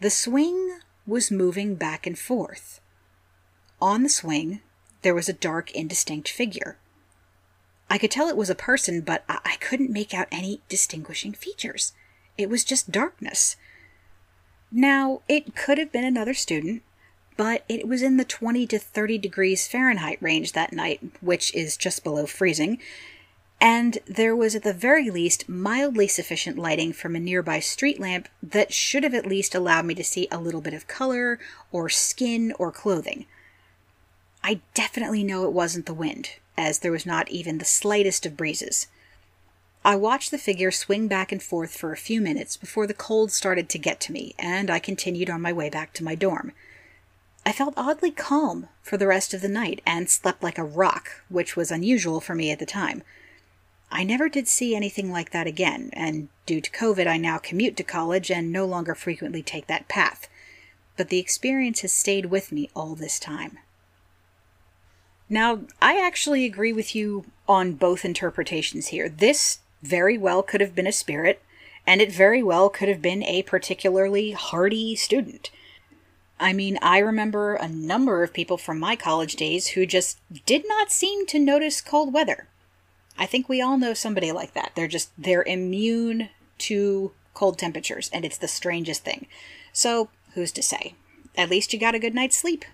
The 0.01 0.09
swing 0.09 0.79
was 1.07 1.31
moving 1.31 1.75
back 1.75 2.07
and 2.07 2.19
forth. 2.19 2.81
On 3.79 4.03
the 4.03 4.09
swing 4.09 4.63
there 5.03 5.15
was 5.15 5.29
a 5.29 5.35
dark, 5.35 5.71
indistinct 5.73 6.29
figure. 6.29 6.79
I 7.89 7.99
could 7.99 8.11
tell 8.11 8.29
it 8.29 8.37
was 8.37 8.51
a 8.51 8.55
person, 8.55 9.01
but 9.01 9.25
I, 9.29 9.57
couldn't 9.61 9.91
make 9.91 10.15
out 10.15 10.29
any 10.31 10.61
distinguishing 10.69 11.33
features. 11.33 11.93
It 12.39 12.49
was 12.49 12.65
just 12.65 12.93
darkness. 12.93 13.57
Now, 14.71 15.23
it 15.29 15.55
could 15.57 15.79
have 15.79 15.93
been 15.93 16.05
another 16.05 16.35
student, 16.35 16.83
but 17.37 17.65
it 17.69 17.89
was 17.89 18.03
in 18.03 18.17
the 18.17 18.25
20 18.25 18.67
to 18.69 18.79
30 18.79 19.19
degrees 19.19 19.67
Fahrenheit 19.67 20.19
range 20.21 20.53
that 20.53 20.73
night, 20.73 21.01
which 21.21 21.55
is 21.55 21.77
just 21.77 22.05
below 22.05 22.27
freezing, 22.27 22.79
and 23.61 23.99
there 24.07 24.35
was 24.35 24.55
at 24.55 24.63
the 24.63 24.73
very 24.73 25.11
least 25.11 25.49
mildly 25.49 26.09
sufficient 26.09 26.59
lighting 26.59 26.93
from 26.93 27.15
a 27.15 27.21
nearby 27.21 27.61
street 27.61 28.01
lamp 28.01 28.29
that 28.43 28.73
should 28.73 29.03
have 29.03 29.15
at 29.15 29.27
least 29.27 29.55
allowed 29.55 29.85
me 29.85 29.95
to 29.95 30.05
see 30.05 30.27
a 30.31 30.39
little 30.39 30.63
bit 30.63 30.73
of 30.73 30.87
color, 30.89 31.39
or 31.71 31.89
skin, 31.89 32.55
or 32.59 32.73
clothing. 32.73 33.27
I 34.43 34.61
definitely 34.75 35.23
know 35.23 35.45
it 35.45 35.53
wasn't 35.53 35.87
the 35.87 35.95
wind, 35.95 36.31
as 36.57 36.79
there 36.79 36.93
was 36.93 37.05
not 37.05 37.31
even 37.31 37.59
the 37.59 37.65
slightest 37.65 38.25
of 38.25 38.37
breezes. 38.37 38.87
I 39.85 39.97
watched 39.97 40.31
the 40.31 40.39
figure 40.39 40.71
swing 40.71 41.09
back 41.09 41.33
and 41.33 41.43
forth 41.43 41.77
for 41.77 41.93
a 41.93 41.97
few 41.97 42.21
minutes 42.21 42.57
before 42.57 42.87
the 42.87 42.95
cold 42.95 43.33
started 43.33 43.69
to 43.71 43.79
get 43.79 44.01
to 44.01 44.13
me, 44.13 44.35
and 44.39 44.71
I 44.71 44.79
continued 44.79 45.31
on 45.31 45.41
my 45.41 45.53
way 45.53 45.71
back 45.71 45.93
to 45.95 46.05
my 46.05 46.15
dorm. 46.15 46.53
I 47.47 47.53
felt 47.53 47.75
oddly 47.77 48.11
calm 48.11 48.69
for 48.83 48.97
the 48.99 49.07
rest 49.07 49.33
of 49.33 49.41
the 49.41 49.49
night 49.49 49.81
and 49.87 50.11
slept 50.11 50.43
like 50.43 50.59
a 50.59 50.65
rock, 50.65 51.23
which 51.29 51.57
was 51.57 51.71
unusual 51.71 52.21
for 52.21 52.35
me 52.35 52.51
at 52.51 52.59
the 52.59 52.67
time. 52.67 53.03
I 53.91 54.05
never 54.05 54.29
did 54.29 54.47
see 54.47 54.77
anything 54.77 55.11
like 55.11 55.31
that 55.31 55.47
again, 55.47 55.91
and 55.95 56.29
due 56.45 56.61
to 56.61 56.71
COVID, 56.71 57.07
I 57.07 57.17
now 57.17 57.39
commute 57.39 57.77
to 57.79 57.83
college 57.83 58.31
and 58.31 58.53
no 58.53 58.67
longer 58.67 58.95
frequently 58.95 59.43
take 59.43 59.67
that 59.67 59.89
path. 59.89 60.29
But 60.97 61.09
the 61.09 61.19
experience 61.19 61.81
has 61.81 61.93
stayed 61.93 62.27
with 62.27 62.53
me 62.53 62.69
all 62.77 62.95
this 62.95 63.19
time. 63.19 63.59
Now, 65.33 65.61
I 65.81 66.05
actually 66.05 66.45
agree 66.45 66.73
with 66.73 66.97
you 66.97 67.25
on 67.49 67.75
both 67.75 68.05
interpretations 68.05 68.89
here. 68.89 69.09
This 69.09 69.61
very 69.81 70.19
well 70.19 70.43
could 70.43 70.61
have 70.61 70.75
been 70.75 70.89
a 70.89 70.93
spirit, 70.93 71.41
and 71.87 72.01
it 72.01 72.13
very 72.13 72.43
well 72.43 72.69
could 72.69 72.89
have 72.89 73.01
been 73.01 73.23
a 73.23 73.45
particularly 73.45 74.33
hardy 74.33 74.97
student. 74.97 75.53
I 76.41 76.53
mean, 76.53 76.79
I 76.83 76.99
remember 76.99 77.55
a 77.55 77.69
number 77.69 78.25
of 78.25 78.33
people 78.33 78.59
from 78.59 78.81
my 78.81 78.97
college 78.97 79.37
days 79.37 79.69
who 79.69 79.87
just 79.87 80.19
did 80.47 80.65
not 80.67 80.91
seem 80.91 81.27
to 81.27 81.39
notice 81.39 81.81
cold 81.81 82.13
weather. 82.13 82.49
I 83.17 83.27
think 83.27 83.49
we 83.49 83.61
all 83.61 83.79
know 83.79 83.95
somebody 83.95 84.33
like 84.33 84.55
that. 84.55 84.73
They're 84.75 84.89
just, 84.89 85.11
they're 85.17 85.45
immune 85.45 86.31
to 86.59 87.13
cold 87.35 87.57
temperatures, 87.57 88.11
and 88.13 88.25
it's 88.25 88.39
the 88.39 88.49
strangest 88.49 89.05
thing. 89.05 89.27
So, 89.73 90.09
who's 90.35 90.51
to 90.53 90.63
say? 90.63 90.95
At 91.37 91.51
least 91.51 91.73
you 91.73 91.79
got 91.79 91.95
a 91.95 92.01
good 92.01 92.15
night's 92.15 92.37
sleep. 92.37 92.65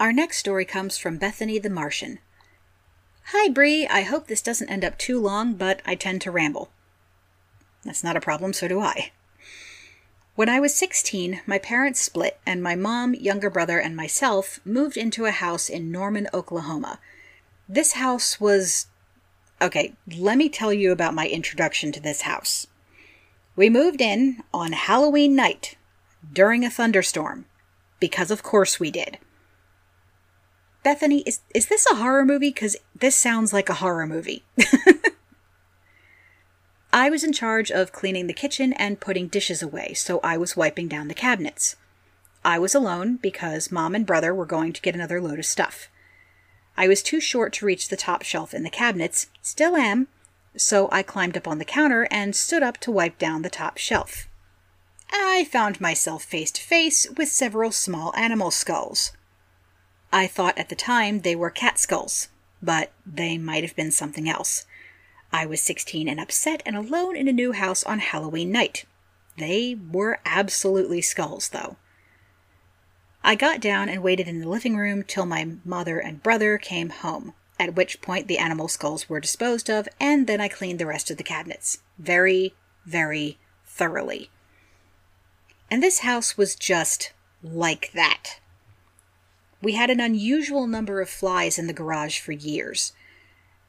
Our 0.00 0.12
next 0.12 0.38
story 0.38 0.64
comes 0.64 0.96
from 0.96 1.16
Bethany 1.16 1.58
the 1.58 1.68
Martian. 1.68 2.20
Hi, 3.32 3.48
Bree. 3.48 3.84
I 3.88 4.02
hope 4.02 4.28
this 4.28 4.40
doesn't 4.40 4.70
end 4.70 4.84
up 4.84 4.96
too 4.96 5.20
long, 5.20 5.54
but 5.54 5.82
I 5.84 5.96
tend 5.96 6.22
to 6.22 6.30
ramble. 6.30 6.70
That's 7.84 8.04
not 8.04 8.16
a 8.16 8.20
problem, 8.20 8.52
so 8.52 8.68
do 8.68 8.78
I. 8.78 9.10
When 10.36 10.48
I 10.48 10.60
was 10.60 10.72
16, 10.72 11.40
my 11.46 11.58
parents 11.58 12.00
split, 12.00 12.38
and 12.46 12.62
my 12.62 12.76
mom, 12.76 13.14
younger 13.14 13.50
brother, 13.50 13.80
and 13.80 13.96
myself 13.96 14.60
moved 14.64 14.96
into 14.96 15.24
a 15.24 15.32
house 15.32 15.68
in 15.68 15.90
Norman, 15.90 16.28
Oklahoma. 16.32 17.00
This 17.68 17.94
house 17.94 18.40
was. 18.40 18.86
Okay, 19.60 19.94
let 20.16 20.38
me 20.38 20.48
tell 20.48 20.72
you 20.72 20.92
about 20.92 21.12
my 21.12 21.26
introduction 21.26 21.90
to 21.90 22.00
this 22.00 22.20
house. 22.20 22.68
We 23.56 23.68
moved 23.68 24.00
in 24.00 24.44
on 24.54 24.70
Halloween 24.70 25.34
night 25.34 25.76
during 26.32 26.64
a 26.64 26.70
thunderstorm, 26.70 27.46
because 27.98 28.30
of 28.30 28.44
course 28.44 28.78
we 28.78 28.92
did. 28.92 29.18
Bethany, 30.88 31.20
is, 31.26 31.40
is 31.54 31.66
this 31.66 31.86
a 31.92 31.96
horror 31.96 32.24
movie? 32.24 32.48
Because 32.48 32.74
this 32.98 33.14
sounds 33.14 33.52
like 33.52 33.68
a 33.68 33.74
horror 33.74 34.06
movie. 34.06 34.42
I 36.94 37.10
was 37.10 37.22
in 37.22 37.34
charge 37.34 37.70
of 37.70 37.92
cleaning 37.92 38.26
the 38.26 38.32
kitchen 38.32 38.72
and 38.72 38.98
putting 38.98 39.28
dishes 39.28 39.60
away, 39.60 39.92
so 39.92 40.18
I 40.24 40.38
was 40.38 40.56
wiping 40.56 40.88
down 40.88 41.08
the 41.08 41.14
cabinets. 41.14 41.76
I 42.42 42.58
was 42.58 42.74
alone 42.74 43.16
because 43.16 43.70
mom 43.70 43.94
and 43.94 44.06
brother 44.06 44.34
were 44.34 44.46
going 44.46 44.72
to 44.72 44.80
get 44.80 44.94
another 44.94 45.20
load 45.20 45.38
of 45.38 45.44
stuff. 45.44 45.90
I 46.74 46.88
was 46.88 47.02
too 47.02 47.20
short 47.20 47.52
to 47.52 47.66
reach 47.66 47.90
the 47.90 47.96
top 47.98 48.22
shelf 48.22 48.54
in 48.54 48.62
the 48.62 48.70
cabinets, 48.70 49.26
still 49.42 49.76
am, 49.76 50.08
so 50.56 50.88
I 50.90 51.02
climbed 51.02 51.36
up 51.36 51.46
on 51.46 51.58
the 51.58 51.66
counter 51.66 52.08
and 52.10 52.34
stood 52.34 52.62
up 52.62 52.78
to 52.78 52.90
wipe 52.90 53.18
down 53.18 53.42
the 53.42 53.50
top 53.50 53.76
shelf. 53.76 54.26
I 55.12 55.46
found 55.52 55.82
myself 55.82 56.24
face 56.24 56.50
to 56.52 56.62
face 56.62 57.06
with 57.18 57.28
several 57.28 57.72
small 57.72 58.16
animal 58.16 58.50
skulls. 58.50 59.12
I 60.12 60.26
thought 60.26 60.58
at 60.58 60.68
the 60.68 60.74
time 60.74 61.20
they 61.20 61.36
were 61.36 61.50
cat 61.50 61.78
skulls, 61.78 62.28
but 62.62 62.92
they 63.04 63.36
might 63.36 63.62
have 63.62 63.76
been 63.76 63.90
something 63.90 64.28
else. 64.28 64.64
I 65.32 65.44
was 65.44 65.60
16 65.60 66.08
and 66.08 66.18
upset 66.18 66.62
and 66.64 66.74
alone 66.76 67.16
in 67.16 67.28
a 67.28 67.32
new 67.32 67.52
house 67.52 67.84
on 67.84 67.98
Halloween 67.98 68.50
night. 68.50 68.86
They 69.36 69.76
were 69.90 70.20
absolutely 70.24 71.02
skulls, 71.02 71.50
though. 71.50 71.76
I 73.22 73.34
got 73.34 73.60
down 73.60 73.88
and 73.88 74.02
waited 74.02 74.26
in 74.26 74.40
the 74.40 74.48
living 74.48 74.76
room 74.76 75.02
till 75.02 75.26
my 75.26 75.56
mother 75.64 75.98
and 75.98 76.22
brother 76.22 76.56
came 76.56 76.88
home, 76.88 77.34
at 77.58 77.74
which 77.74 78.00
point 78.00 78.26
the 78.26 78.38
animal 78.38 78.68
skulls 78.68 79.08
were 79.08 79.20
disposed 79.20 79.68
of, 79.68 79.88
and 80.00 80.26
then 80.26 80.40
I 80.40 80.48
cleaned 80.48 80.78
the 80.78 80.86
rest 80.86 81.10
of 81.10 81.18
the 81.18 81.24
cabinets. 81.24 81.78
Very, 81.98 82.54
very 82.86 83.38
thoroughly. 83.66 84.30
And 85.70 85.82
this 85.82 86.00
house 86.00 86.38
was 86.38 86.54
just 86.54 87.12
like 87.42 87.90
that. 87.92 88.40
We 89.60 89.72
had 89.72 89.90
an 89.90 90.00
unusual 90.00 90.66
number 90.66 91.00
of 91.00 91.08
flies 91.08 91.58
in 91.58 91.66
the 91.66 91.72
garage 91.72 92.20
for 92.20 92.32
years. 92.32 92.92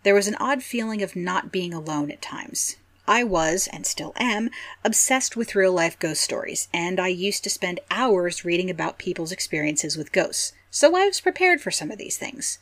There 0.03 0.15
was 0.15 0.27
an 0.27 0.35
odd 0.35 0.63
feeling 0.63 1.01
of 1.01 1.15
not 1.15 1.51
being 1.51 1.73
alone 1.73 2.11
at 2.11 2.21
times. 2.21 2.77
I 3.07 3.23
was, 3.23 3.67
and 3.73 3.87
still 3.87 4.13
am, 4.17 4.51
obsessed 4.83 5.35
with 5.35 5.55
real 5.55 5.73
life 5.73 5.97
ghost 5.97 6.21
stories, 6.21 6.67
and 6.71 6.99
I 6.99 7.07
used 7.07 7.43
to 7.43 7.49
spend 7.49 7.79
hours 7.89 8.45
reading 8.45 8.69
about 8.69 8.99
people's 8.99 9.31
experiences 9.31 9.97
with 9.97 10.11
ghosts, 10.11 10.53
so 10.69 10.95
I 10.95 11.07
was 11.07 11.19
prepared 11.19 11.59
for 11.59 11.71
some 11.71 11.89
of 11.89 11.97
these 11.97 12.17
things. 12.17 12.59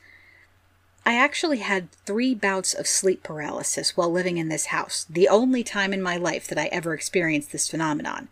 I 1.05 1.15
actually 1.15 1.57
had 1.57 1.91
three 2.05 2.33
bouts 2.33 2.73
of 2.73 2.87
sleep 2.87 3.23
paralysis 3.23 3.97
while 3.97 4.09
living 4.09 4.37
in 4.37 4.47
this 4.47 4.67
house, 4.67 5.05
the 5.09 5.27
only 5.27 5.63
time 5.63 5.91
in 5.91 6.01
my 6.01 6.15
life 6.15 6.47
that 6.47 6.57
I 6.57 6.67
ever 6.67 6.93
experienced 6.93 7.51
this 7.51 7.69
phenomenon. 7.69 8.29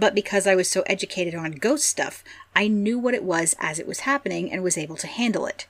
But 0.00 0.14
because 0.14 0.46
I 0.46 0.54
was 0.54 0.70
so 0.70 0.80
educated 0.86 1.34
on 1.34 1.52
ghost 1.52 1.84
stuff, 1.84 2.24
I 2.56 2.68
knew 2.68 2.98
what 2.98 3.12
it 3.12 3.22
was 3.22 3.54
as 3.60 3.78
it 3.78 3.86
was 3.86 4.00
happening 4.00 4.50
and 4.50 4.62
was 4.62 4.78
able 4.78 4.96
to 4.96 5.06
handle 5.06 5.44
it. 5.44 5.66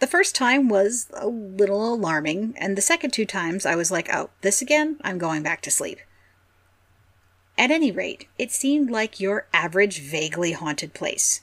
The 0.00 0.08
first 0.08 0.34
time 0.34 0.68
was 0.68 1.06
a 1.14 1.28
little 1.28 1.94
alarming, 1.94 2.54
and 2.58 2.76
the 2.76 2.82
second 2.82 3.12
two 3.12 3.24
times 3.24 3.64
I 3.64 3.76
was 3.76 3.92
like, 3.92 4.12
oh, 4.12 4.30
this 4.40 4.60
again? 4.60 4.98
I'm 5.04 5.18
going 5.18 5.44
back 5.44 5.62
to 5.62 5.70
sleep. 5.70 6.00
At 7.56 7.70
any 7.70 7.92
rate, 7.92 8.26
it 8.36 8.50
seemed 8.50 8.90
like 8.90 9.20
your 9.20 9.46
average 9.54 10.00
vaguely 10.00 10.50
haunted 10.50 10.92
place. 10.92 11.42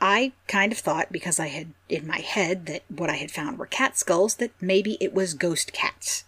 I 0.00 0.30
kind 0.46 0.70
of 0.70 0.78
thought, 0.78 1.10
because 1.10 1.40
I 1.40 1.48
had 1.48 1.74
in 1.88 2.06
my 2.06 2.20
head 2.20 2.66
that 2.66 2.84
what 2.88 3.10
I 3.10 3.16
had 3.16 3.32
found 3.32 3.58
were 3.58 3.66
cat 3.66 3.98
skulls, 3.98 4.36
that 4.36 4.52
maybe 4.60 4.96
it 5.00 5.12
was 5.12 5.34
ghost 5.34 5.72
cats. 5.72 6.24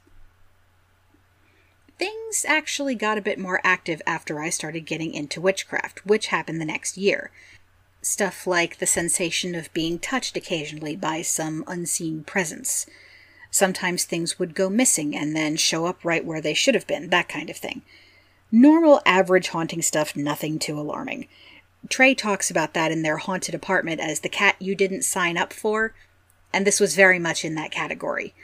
Things 1.98 2.44
actually 2.48 2.94
got 2.94 3.18
a 3.18 3.22
bit 3.22 3.38
more 3.38 3.60
active 3.62 4.02
after 4.06 4.40
I 4.40 4.50
started 4.50 4.86
getting 4.86 5.14
into 5.14 5.40
witchcraft, 5.40 6.04
which 6.06 6.28
happened 6.28 6.60
the 6.60 6.64
next 6.64 6.96
year. 6.96 7.30
Stuff 8.00 8.46
like 8.46 8.78
the 8.78 8.86
sensation 8.86 9.54
of 9.54 9.72
being 9.72 9.98
touched 9.98 10.36
occasionally 10.36 10.96
by 10.96 11.22
some 11.22 11.62
unseen 11.66 12.24
presence. 12.24 12.86
Sometimes 13.50 14.04
things 14.04 14.38
would 14.38 14.54
go 14.54 14.68
missing 14.70 15.14
and 15.14 15.36
then 15.36 15.56
show 15.56 15.86
up 15.86 16.04
right 16.04 16.24
where 16.24 16.40
they 16.40 16.54
should 16.54 16.74
have 16.74 16.86
been, 16.86 17.10
that 17.10 17.28
kind 17.28 17.50
of 17.50 17.56
thing. 17.56 17.82
Normal, 18.50 19.00
average 19.06 19.48
haunting 19.48 19.82
stuff, 19.82 20.16
nothing 20.16 20.58
too 20.58 20.78
alarming. 20.78 21.28
Trey 21.88 22.14
talks 22.14 22.50
about 22.50 22.74
that 22.74 22.90
in 22.90 23.02
their 23.02 23.18
haunted 23.18 23.54
apartment 23.54 24.00
as 24.00 24.20
the 24.20 24.28
cat 24.28 24.56
you 24.58 24.74
didn't 24.74 25.02
sign 25.02 25.36
up 25.36 25.52
for, 25.52 25.94
and 26.52 26.66
this 26.66 26.80
was 26.80 26.96
very 26.96 27.18
much 27.18 27.44
in 27.44 27.54
that 27.54 27.70
category. 27.70 28.34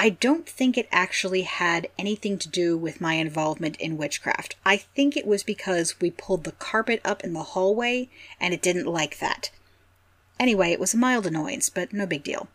I 0.00 0.10
don't 0.10 0.48
think 0.48 0.78
it 0.78 0.86
actually 0.92 1.42
had 1.42 1.88
anything 1.98 2.38
to 2.38 2.48
do 2.48 2.78
with 2.78 3.00
my 3.00 3.14
involvement 3.14 3.76
in 3.78 3.96
witchcraft. 3.96 4.54
I 4.64 4.76
think 4.76 5.16
it 5.16 5.26
was 5.26 5.42
because 5.42 6.00
we 6.00 6.12
pulled 6.12 6.44
the 6.44 6.52
carpet 6.52 7.00
up 7.04 7.24
in 7.24 7.32
the 7.32 7.42
hallway 7.42 8.08
and 8.38 8.54
it 8.54 8.62
didn't 8.62 8.86
like 8.86 9.18
that. 9.18 9.50
Anyway, 10.38 10.70
it 10.70 10.78
was 10.78 10.94
a 10.94 10.98
mild 10.98 11.26
annoyance, 11.26 11.68
but 11.68 11.92
no 11.92 12.06
big 12.06 12.22
deal. 12.22 12.46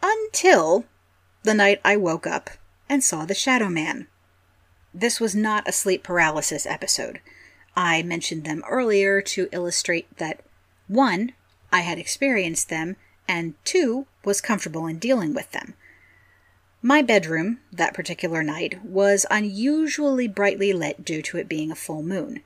Until 0.00 0.84
the 1.42 1.52
night 1.52 1.80
I 1.84 1.96
woke 1.96 2.28
up 2.28 2.50
and 2.88 3.02
saw 3.02 3.24
the 3.24 3.34
Shadow 3.34 3.68
Man. 3.68 4.06
This 4.94 5.18
was 5.18 5.34
not 5.34 5.68
a 5.68 5.72
sleep 5.72 6.04
paralysis 6.04 6.64
episode. 6.64 7.20
I 7.74 8.04
mentioned 8.04 8.44
them 8.44 8.62
earlier 8.68 9.20
to 9.22 9.48
illustrate 9.50 10.16
that 10.18 10.44
one, 10.86 11.32
I 11.72 11.80
had 11.80 11.98
experienced 11.98 12.68
them, 12.68 12.94
and 13.26 13.54
two, 13.64 14.06
was 14.24 14.40
comfortable 14.40 14.86
in 14.86 15.00
dealing 15.00 15.34
with 15.34 15.50
them. 15.50 15.74
My 16.88 17.02
bedroom, 17.02 17.58
that 17.70 17.92
particular 17.92 18.42
night, 18.42 18.82
was 18.82 19.26
unusually 19.30 20.26
brightly 20.26 20.72
lit 20.72 21.04
due 21.04 21.20
to 21.20 21.36
it 21.36 21.46
being 21.46 21.70
a 21.70 21.74
full 21.74 22.02
moon. 22.02 22.40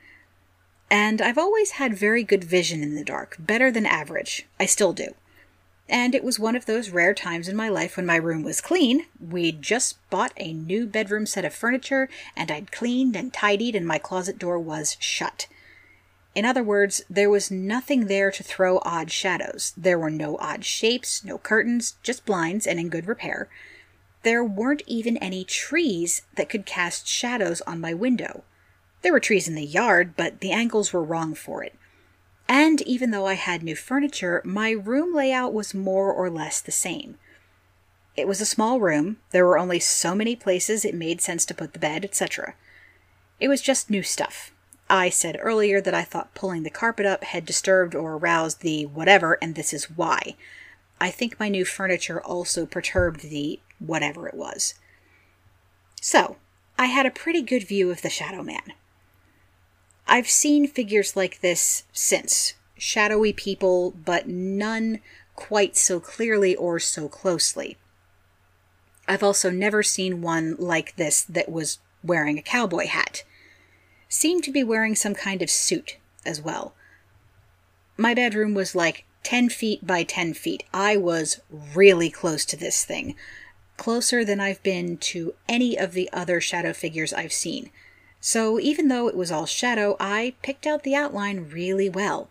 And 0.91 1.23
I've 1.23 1.39
always 1.39 1.79
had 1.79 1.95
very 1.95 2.25
good 2.25 2.43
vision 2.43 2.83
in 2.83 2.97
the 2.97 3.05
dark, 3.05 3.37
better 3.39 3.71
than 3.71 3.87
average. 3.87 4.49
I 4.59 4.67
still 4.67 4.93
do. 4.93 5.15
And 5.89 6.13
it 6.13 6.25
was 6.25 6.41
one 6.41 6.57
of 6.57 6.67
those 6.67 6.91
rare 6.91 7.15
times 7.15 7.47
in 7.47 7.55
my 7.55 7.69
life 7.69 7.97
when 7.97 8.05
my 8.05 8.17
room 8.17 8.43
was 8.43 8.61
clean. 8.61 9.07
We'd 9.21 9.63
just 9.63 9.97
bought 10.11 10.33
a 10.37 10.53
new 10.53 10.89
bedroom 10.89 11.25
set 11.25 11.45
of 11.45 11.55
furniture, 11.55 12.09
and 12.37 12.51
I'd 12.51 12.73
cleaned 12.73 13.15
and 13.15 13.33
tidied, 13.33 13.77
and 13.77 13.87
my 13.87 13.99
closet 13.99 14.41
door 14.41 14.59
was 14.59 14.97
shut. 14.99 15.47
In 16.35 16.45
other 16.45 16.65
words, 16.65 17.05
there 17.09 17.31
was 17.31 17.53
nothing 17.53 18.07
there 18.09 18.33
to 18.33 18.43
throw 18.43 18.81
odd 18.85 19.13
shadows. 19.13 19.73
There 19.77 20.01
were 20.01 20.11
no 20.11 20.37
odd 20.39 20.65
shapes, 20.65 21.23
no 21.23 21.39
curtains, 21.39 21.95
just 22.03 22.27
blinds 22.27 22.67
and 22.67 22.81
in 22.81 22.89
good 22.89 23.07
repair. 23.07 23.49
There 24.23 24.45
weren't 24.45 24.83
even 24.87 25.17
any 25.17 25.45
trees 25.45 26.23
that 26.37 26.49
could 26.49 26.67
cast 26.67 27.07
shadows 27.07 27.61
on 27.63 27.81
my 27.81 27.93
window. 27.93 28.45
There 29.03 29.13
were 29.13 29.21
trees 29.21 29.49
in 29.49 29.57
the 29.57 29.65
yard, 29.65 30.15
but 30.17 30.41
the 30.41 30.53
angles 30.53 30.93
were 30.93 31.03
wrong 31.03 31.35
for 31.35 31.65
it. 31.65 31.75
And 32.49 32.83
even 32.83 33.11
though 33.11 33.27
I 33.27 33.35
had 33.35 33.63
new 33.63 33.75
furniture, 33.75 34.43
my 34.45 34.71
room 34.71 35.15
layout 35.15 35.53
was 35.53 35.75
more 35.75 36.13
or 36.13 36.31
less 36.31 36.61
the 36.61 36.71
same. 36.71 37.17
It 38.17 38.29
was 38.29 38.41
a 38.41 38.47
small 38.47 38.79
room, 38.79 39.17
there 39.31 39.47
were 39.47 39.59
only 39.59 39.81
so 39.81 40.15
many 40.15 40.37
places 40.37 40.85
it 40.85 40.95
made 40.95 41.21
sense 41.21 41.47
to 41.47 41.55
put 41.55 41.73
the 41.73 41.79
bed, 41.79 42.05
etc. 42.05 42.55
It 43.41 43.49
was 43.49 43.63
just 43.63 43.91
new 43.91 44.03
stuff. 44.03 44.53
I 44.91 45.09
said 45.09 45.39
earlier 45.41 45.81
that 45.81 45.95
I 45.95 46.05
thought 46.05 46.35
pulling 46.35 46.63
the 46.63 46.71
carpet 46.71 47.07
up 47.07 47.25
had 47.25 47.47
disturbed 47.47 47.95
or 47.95 48.13
aroused 48.13 48.61
the 48.61 48.85
whatever, 48.85 49.39
and 49.41 49.55
this 49.55 49.73
is 49.73 49.91
why. 49.91 50.37
I 51.01 51.11
think 51.11 51.41
my 51.41 51.49
new 51.49 51.65
furniture 51.65 52.21
also 52.21 52.67
perturbed 52.67 53.23
the 53.23 53.59
whatever 53.87 54.29
it 54.29 54.35
was. 54.35 54.75
So, 56.01 56.37
I 56.79 56.87
had 56.87 57.07
a 57.07 57.11
pretty 57.11 57.43
good 57.43 57.67
view 57.67 57.91
of 57.91 58.03
the 58.03 58.11
Shadow 58.11 58.43
Man. 58.43 58.73
I've 60.07 60.29
seen 60.29 60.67
figures 60.67 61.17
like 61.17 61.41
this 61.41 61.85
since 61.93 62.55
shadowy 62.77 63.33
people, 63.33 63.93
but 63.93 64.29
none 64.29 65.01
quite 65.37 65.77
so 65.77 66.01
clearly 66.01 66.57
or 66.57 66.79
so 66.79 67.09
closely. 67.09 67.77
I've 69.07 69.23
also 69.23 69.51
never 69.51 69.83
seen 69.83 70.23
one 70.23 70.57
like 70.59 70.97
this 70.97 71.23
that 71.23 71.51
was 71.51 71.79
wearing 72.03 72.39
a 72.39 72.43
cowboy 72.43 72.87
hat. 72.87 73.25
Seemed 74.09 74.45
to 74.45 74.53
be 74.53 74.65
wearing 74.65 74.95
some 74.95 75.15
kind 75.15 75.43
of 75.43 75.51
suit 75.51 75.97
as 76.25 76.41
well. 76.41 76.75
My 77.97 78.15
bedroom 78.15 78.55
was 78.55 78.75
like 78.75 79.05
10 79.23 79.49
feet 79.49 79.87
by 79.87 80.03
10 80.03 80.35
feet. 80.35 80.65
I 80.73 80.97
was 80.97 81.41
really 81.75 82.11
close 82.11 82.45
to 82.47 82.57
this 82.57 82.85
thing, 82.85 83.15
closer 83.83 84.25
than 84.25 84.39
I've 84.39 84.63
been 84.63 84.97
to 84.99 85.35
any 85.49 85.77
of 85.77 85.91
the 85.91 86.09
other 86.13 86.41
shadow 86.41 86.73
figures 86.73 87.13
I've 87.13 87.33
seen. 87.33 87.69
So 88.21 88.61
even 88.61 88.87
though 88.87 89.09
it 89.09 89.17
was 89.17 89.33
all 89.33 89.45
shadow, 89.45 89.97
I 89.99 90.35
picked 90.41 90.69
out 90.69 90.85
the 90.85 90.95
outline 90.95 91.51
really 91.51 91.89
well. 91.89 92.31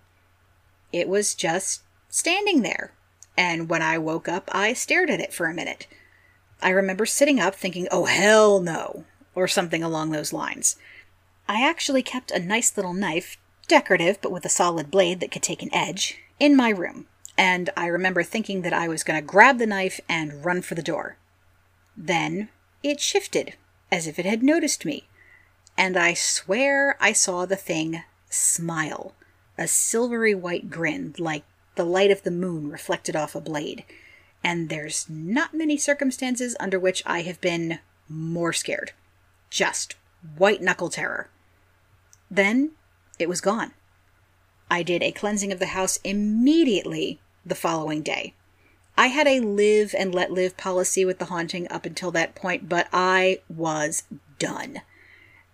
It 0.93 1.10
was 1.10 1.36
just 1.36 1.82
standing 2.08 2.62
there, 2.62 2.93
and 3.36 3.68
when 3.68 3.82
I 3.82 3.97
woke 3.97 4.30
up, 4.30 4.49
I 4.54 4.72
stared 4.72 5.10
at 5.10 5.20
it 5.20 5.34
for 5.34 5.47
a 5.47 5.54
minute. 5.54 5.88
I 6.62 6.70
remember 6.70 7.06
sitting 7.06 7.41
up 7.41 7.54
thinking, 7.54 7.86
oh 7.91 8.06
hell 8.06 8.62
no, 8.62 9.04
or 9.36 9.49
something 9.49 9.84
along 9.84 10.12
those 10.12 10.32
lines. 10.32 10.78
I 11.49 11.68
actually 11.68 12.02
kept 12.02 12.32
a 12.32 12.39
nice 12.39 12.78
little 12.78 12.93
knife, 12.93 13.36
decorative 13.68 14.22
but 14.22 14.32
with 14.32 14.45
a 14.45 14.49
solid 14.49 14.89
blade 14.89 15.20
that 15.20 15.32
could 15.32 15.43
take 15.43 15.62
an 15.62 15.76
edge, 15.76 16.18
in 16.39 16.56
my 16.56 16.70
room, 16.70 17.08
and 17.38 17.70
I 17.76 17.88
remember 17.88 18.24
thinking 18.24 18.62
that 18.62 18.72
I 18.72 18.88
was 18.88 19.04
going 19.04 19.20
to 19.20 19.28
grab 19.28 19.58
the 19.58 19.68
knife 19.68 19.99
and 20.08 20.45
run 20.45 20.62
for 20.62 20.76
the 20.76 20.82
door. 20.82 21.18
Then 22.04 22.49
it 22.82 22.99
shifted, 22.99 23.54
as 23.91 24.08
if 24.08 24.18
it 24.18 24.26
had 24.26 24.41
noticed 24.41 24.86
me, 24.86 25.08
and 25.78 25.95
I 25.95 26.16
swear 26.16 26.97
I 26.99 27.14
saw 27.14 27.45
the 27.45 27.56
thing 27.56 28.04
smile, 28.28 29.14
a 29.56 29.68
silvery 29.68 30.34
white 30.34 30.72
grin 30.72 31.14
like 31.20 31.43
the 31.76 31.86
light 31.86 32.10
of 32.10 32.24
the 32.24 32.32
moon 32.32 32.72
reflected 32.72 33.16
off 33.16 33.36
a 33.36 33.39
blade. 33.39 33.84
And 34.43 34.70
there's 34.70 35.08
not 35.12 35.54
many 35.54 35.78
circumstances 35.78 36.56
under 36.60 36.80
which 36.80 37.04
I 37.06 37.22
have 37.22 37.39
been 37.39 37.78
more 38.10 38.52
scared. 38.52 38.93
Just 39.52 39.95
white 40.38 40.62
knuckle 40.62 40.89
terror. 40.89 41.30
Then 42.32 42.72
it 43.20 43.30
was 43.30 43.41
gone. 43.41 43.74
I 44.72 44.82
did 44.82 45.04
a 45.04 45.12
cleansing 45.12 45.52
of 45.52 45.60
the 45.60 45.68
house 45.68 45.99
immediately 46.04 47.20
the 47.45 47.54
following 47.54 48.02
day. 48.02 48.34
I 49.02 49.08
had 49.08 49.26
a 49.26 49.39
live 49.39 49.95
and 49.97 50.14
let 50.14 50.32
live 50.32 50.58
policy 50.58 51.06
with 51.06 51.18
the 51.18 51.26
haunting 51.26 51.68
up 51.72 51.88
until 51.88 52.12
that 52.12 52.36
point, 52.36 52.70
but 52.70 52.88
I 52.93 53.39
was 53.49 54.04
done. 54.38 54.82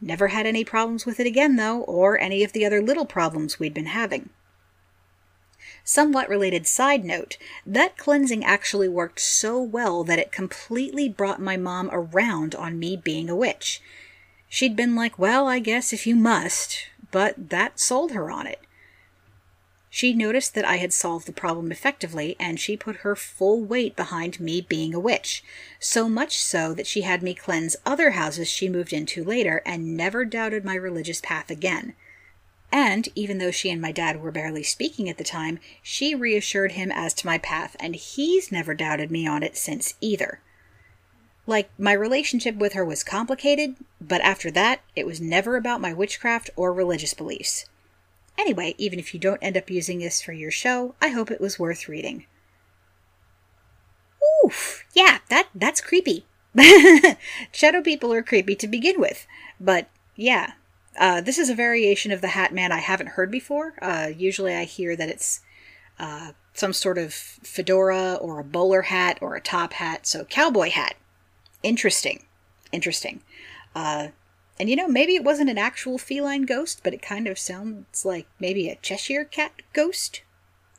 Never 0.01 0.27
had 0.27 0.45
any 0.45 0.65
problems 0.65 1.05
with 1.05 1.17
it 1.21 1.27
again, 1.27 1.55
though, 1.55 1.83
or 1.83 2.19
any 2.19 2.43
of 2.43 2.51
the 2.51 2.65
other 2.65 2.81
little 2.81 3.05
problems 3.05 3.57
we'd 3.57 3.73
been 3.73 3.85
having. 3.85 4.31
Somewhat 5.85 6.27
related 6.27 6.67
side 6.67 7.05
note 7.05 7.37
that 7.65 7.97
cleansing 7.97 8.43
actually 8.43 8.89
worked 8.89 9.21
so 9.21 9.61
well 9.61 10.03
that 10.03 10.19
it 10.19 10.33
completely 10.33 11.07
brought 11.07 11.39
my 11.39 11.55
mom 11.55 11.89
around 11.93 12.53
on 12.53 12.77
me 12.77 12.97
being 12.97 13.29
a 13.29 13.35
witch. 13.37 13.81
She'd 14.49 14.75
been 14.75 14.93
like, 14.93 15.17
Well, 15.17 15.47
I 15.47 15.59
guess 15.59 15.93
if 15.93 16.05
you 16.05 16.17
must, 16.17 16.79
but 17.11 17.49
that 17.49 17.79
sold 17.79 18.11
her 18.11 18.29
on 18.29 18.45
it. 18.45 18.59
She 19.97 20.13
noticed 20.13 20.53
that 20.53 20.63
I 20.63 20.75
had 20.75 20.93
solved 20.93 21.25
the 21.25 21.31
problem 21.31 21.71
effectively, 21.71 22.35
and 22.39 22.59
she 22.59 22.77
put 22.77 22.97
her 22.97 23.15
full 23.15 23.63
weight 23.63 23.95
behind 23.95 24.39
me 24.39 24.61
being 24.61 24.93
a 24.93 24.99
witch, 24.99 25.43
so 25.79 26.07
much 26.07 26.39
so 26.39 26.75
that 26.75 26.85
she 26.85 27.01
had 27.01 27.23
me 27.23 27.33
cleanse 27.33 27.75
other 27.83 28.11
houses 28.11 28.47
she 28.47 28.69
moved 28.69 28.93
into 28.93 29.23
later 29.23 29.63
and 29.65 29.97
never 29.97 30.23
doubted 30.23 30.63
my 30.63 30.75
religious 30.75 31.19
path 31.19 31.49
again. 31.49 31.95
And 32.71 33.09
even 33.15 33.39
though 33.39 33.49
she 33.49 33.71
and 33.71 33.81
my 33.81 33.91
dad 33.91 34.21
were 34.21 34.29
barely 34.29 34.61
speaking 34.61 35.09
at 35.09 35.17
the 35.17 35.23
time, 35.23 35.57
she 35.81 36.13
reassured 36.13 36.73
him 36.73 36.91
as 36.91 37.15
to 37.15 37.25
my 37.25 37.39
path, 37.39 37.75
and 37.79 37.95
he's 37.95 38.51
never 38.51 38.75
doubted 38.75 39.09
me 39.09 39.25
on 39.25 39.41
it 39.41 39.57
since 39.57 39.95
either. 39.99 40.41
Like, 41.47 41.71
my 41.79 41.93
relationship 41.93 42.57
with 42.57 42.73
her 42.73 42.85
was 42.85 43.03
complicated, 43.03 43.77
but 43.99 44.21
after 44.21 44.51
that, 44.51 44.81
it 44.95 45.07
was 45.07 45.19
never 45.19 45.57
about 45.57 45.81
my 45.81 45.91
witchcraft 45.91 46.51
or 46.55 46.71
religious 46.71 47.15
beliefs. 47.15 47.65
Anyway, 48.37 48.75
even 48.77 48.99
if 48.99 49.13
you 49.13 49.19
don't 49.19 49.41
end 49.41 49.57
up 49.57 49.69
using 49.69 49.99
this 49.99 50.21
for 50.21 50.31
your 50.31 50.51
show, 50.51 50.95
I 51.01 51.09
hope 51.09 51.31
it 51.31 51.41
was 51.41 51.57
worth 51.57 51.87
reading. 51.87 52.25
Oof, 54.45 54.85
yeah, 54.93 55.19
that 55.29 55.49
that's 55.55 55.81
creepy. 55.81 56.25
Shadow 57.51 57.81
people 57.81 58.13
are 58.13 58.23
creepy 58.23 58.55
to 58.55 58.67
begin 58.67 58.99
with, 58.99 59.25
but 59.59 59.89
yeah, 60.15 60.53
uh, 60.97 61.21
this 61.21 61.37
is 61.37 61.49
a 61.49 61.55
variation 61.55 62.11
of 62.11 62.21
the 62.21 62.29
Hat 62.29 62.53
Man 62.53 62.71
I 62.71 62.79
haven't 62.79 63.09
heard 63.09 63.31
before. 63.31 63.73
Uh, 63.81 64.09
usually, 64.15 64.55
I 64.55 64.65
hear 64.65 64.95
that 64.95 65.09
it's 65.09 65.41
uh, 65.99 66.31
some 66.53 66.73
sort 66.73 66.97
of 66.97 67.13
fedora 67.13 68.15
or 68.15 68.39
a 68.39 68.43
bowler 68.43 68.83
hat 68.83 69.17
or 69.21 69.35
a 69.35 69.41
top 69.41 69.73
hat, 69.73 70.07
so 70.07 70.25
cowboy 70.25 70.69
hat. 70.69 70.95
Interesting, 71.63 72.25
interesting. 72.71 73.21
And 74.59 74.69
you 74.69 74.75
know, 74.75 74.87
maybe 74.87 75.15
it 75.15 75.23
wasn't 75.23 75.49
an 75.49 75.57
actual 75.57 75.97
feline 75.97 76.43
ghost, 76.43 76.81
but 76.83 76.93
it 76.93 77.01
kind 77.01 77.27
of 77.27 77.37
sounds 77.37 78.05
like 78.05 78.27
maybe 78.39 78.69
a 78.69 78.75
Cheshire 78.75 79.23
cat 79.23 79.61
ghost. 79.73 80.23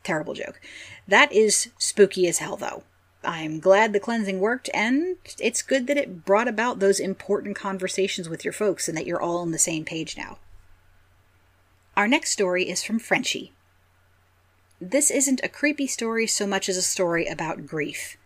Terrible 0.02 0.34
joke. 0.34 0.60
That 1.06 1.32
is 1.32 1.70
spooky 1.78 2.26
as 2.26 2.38
hell, 2.38 2.56
though. 2.56 2.82
I'm 3.24 3.60
glad 3.60 3.92
the 3.92 4.00
cleansing 4.00 4.40
worked, 4.40 4.70
and 4.72 5.16
it's 5.40 5.62
good 5.62 5.86
that 5.86 5.96
it 5.96 6.24
brought 6.24 6.48
about 6.48 6.78
those 6.78 7.00
important 7.00 7.56
conversations 7.56 8.28
with 8.28 8.44
your 8.44 8.52
folks 8.52 8.88
and 8.88 8.96
that 8.96 9.06
you're 9.06 9.20
all 9.20 9.38
on 9.38 9.50
the 9.50 9.58
same 9.58 9.84
page 9.84 10.16
now. 10.16 10.38
Our 11.96 12.06
next 12.06 12.30
story 12.30 12.68
is 12.68 12.82
from 12.82 13.00
Frenchie. 13.00 13.52
This 14.80 15.10
isn't 15.10 15.40
a 15.42 15.48
creepy 15.48 15.88
story 15.88 16.28
so 16.28 16.46
much 16.46 16.68
as 16.68 16.76
a 16.76 16.82
story 16.82 17.26
about 17.26 17.66
grief. 17.66 18.16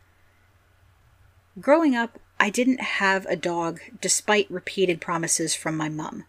Growing 1.59 1.97
up, 1.97 2.19
I 2.43 2.51
didn't 2.51 2.81
have 2.81 3.25
a 3.27 3.37
dog 3.37 3.81
despite 4.01 4.51
repeated 4.51 5.01
promises 5.01 5.55
from 5.55 5.77
my 5.77 5.89
mum. 5.89 6.25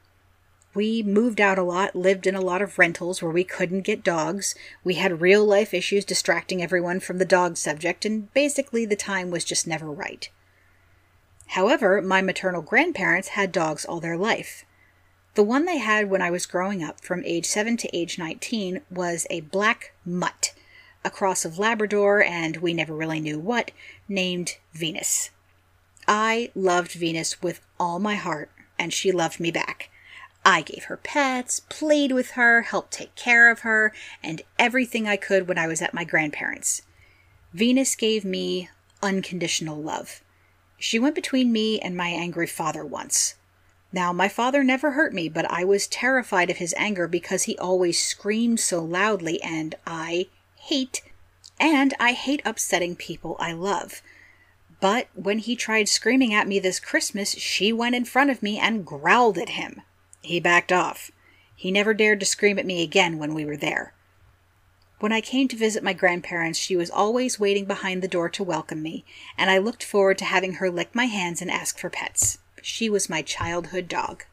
We 0.75 1.01
moved 1.01 1.41
out 1.41 1.57
a 1.57 1.63
lot, 1.63 1.95
lived 1.95 2.27
in 2.27 2.35
a 2.35 2.39
lot 2.39 2.61
of 2.61 2.77
rentals 2.77 3.19
where 3.23 3.31
we 3.31 3.43
couldn't 3.43 3.81
get 3.81 4.03
dogs. 4.03 4.53
We 4.83 4.93
had 4.93 5.21
real 5.21 5.43
life 5.43 5.73
issues 5.73 6.05
distracting 6.05 6.61
everyone 6.61 6.99
from 6.99 7.17
the 7.17 7.25
dog 7.25 7.57
subject, 7.57 8.05
and 8.05 8.31
basically 8.31 8.85
the 8.85 8.95
time 8.95 9.31
was 9.31 9.43
just 9.43 9.65
never 9.65 9.89
right. 9.89 10.29
However, 11.47 11.99
my 11.99 12.21
maternal 12.21 12.61
grandparents 12.61 13.29
had 13.29 13.51
dogs 13.51 13.83
all 13.83 13.99
their 13.99 14.15
life. 14.15 14.65
The 15.33 15.41
one 15.41 15.65
they 15.65 15.79
had 15.79 16.11
when 16.11 16.21
I 16.21 16.29
was 16.29 16.45
growing 16.45 16.83
up, 16.83 17.03
from 17.03 17.25
age 17.25 17.47
7 17.47 17.75
to 17.77 17.97
age 17.97 18.19
19, 18.19 18.81
was 18.91 19.25
a 19.31 19.41
black 19.41 19.93
mutt, 20.05 20.53
a 21.03 21.09
cross 21.09 21.43
of 21.43 21.57
Labrador 21.57 22.21
and 22.21 22.57
we 22.57 22.71
never 22.71 22.93
really 22.93 23.19
knew 23.19 23.39
what, 23.39 23.71
named 24.07 24.57
Venus. 24.73 25.31
I 26.07 26.51
loved 26.55 26.91
Venus 26.91 27.41
with 27.41 27.61
all 27.79 27.99
my 27.99 28.15
heart, 28.15 28.51
and 28.77 28.93
she 28.93 29.11
loved 29.11 29.39
me 29.39 29.51
back. 29.51 29.89
I 30.45 30.61
gave 30.61 30.85
her 30.85 30.97
pets, 30.97 31.61
played 31.69 32.11
with 32.11 32.31
her, 32.31 32.63
helped 32.63 32.91
take 32.91 33.15
care 33.15 33.49
of 33.49 33.59
her, 33.59 33.93
and 34.21 34.41
everything 34.59 35.07
I 35.07 35.15
could 35.15 35.47
when 35.47 35.57
I 35.57 35.67
was 35.67 35.81
at 35.81 35.93
my 35.93 36.03
grandparents'. 36.03 36.81
Venus 37.53 37.95
gave 37.95 38.25
me 38.25 38.69
unconditional 39.01 39.81
love. 39.81 40.21
She 40.77 40.99
went 40.99 41.15
between 41.15 41.51
me 41.51 41.79
and 41.79 41.95
my 41.95 42.09
angry 42.09 42.47
father 42.47 42.83
once. 42.83 43.35
Now, 43.93 44.11
my 44.11 44.27
father 44.27 44.63
never 44.63 44.91
hurt 44.91 45.13
me, 45.13 45.29
but 45.29 45.49
I 45.49 45.63
was 45.63 45.87
terrified 45.87 46.49
of 46.49 46.57
his 46.57 46.73
anger 46.77 47.07
because 47.07 47.43
he 47.43 47.57
always 47.57 48.03
screamed 48.03 48.59
so 48.59 48.83
loudly, 48.83 49.41
and 49.41 49.75
I 49.85 50.27
hate, 50.55 51.03
and 51.59 51.93
I 51.99 52.13
hate 52.13 52.41
upsetting 52.43 52.95
people 52.95 53.37
I 53.39 53.53
love. 53.53 54.01
But 54.83 55.07
when 55.13 55.39
he 55.39 55.55
tried 55.55 55.87
screaming 55.87 56.33
at 56.33 56.45
me 56.45 56.59
this 56.59 56.81
Christmas, 56.81 57.31
she 57.35 57.71
went 57.71 57.95
in 57.95 58.03
front 58.03 58.29
of 58.29 58.43
me 58.43 58.59
and 58.59 58.85
growled 58.85 59.37
at 59.37 59.51
him. 59.55 59.81
He 60.21 60.41
backed 60.41 60.73
off. 60.73 61.09
He 61.55 61.71
never 61.71 61.93
dared 61.93 62.19
to 62.19 62.25
scream 62.25 62.59
at 62.59 62.65
me 62.65 62.83
again 62.83 63.17
when 63.17 63.33
we 63.33 63.45
were 63.45 63.55
there. 63.55 63.93
When 64.99 65.13
I 65.13 65.21
came 65.21 65.47
to 65.47 65.55
visit 65.55 65.85
my 65.85 65.93
grandparents, 65.93 66.59
she 66.59 66.75
was 66.75 66.89
always 66.89 67.39
waiting 67.39 67.63
behind 67.63 68.01
the 68.01 68.09
door 68.09 68.27
to 68.31 68.43
welcome 68.43 68.81
me, 68.81 69.05
and 69.37 69.49
I 69.49 69.57
looked 69.57 69.85
forward 69.85 70.17
to 70.17 70.25
having 70.25 70.55
her 70.55 70.69
lick 70.69 70.93
my 70.93 71.05
hands 71.05 71.41
and 71.41 71.49
ask 71.49 71.79
for 71.79 71.89
pets. 71.89 72.39
She 72.61 72.89
was 72.89 73.09
my 73.09 73.21
childhood 73.21 73.87
dog. 73.87 74.25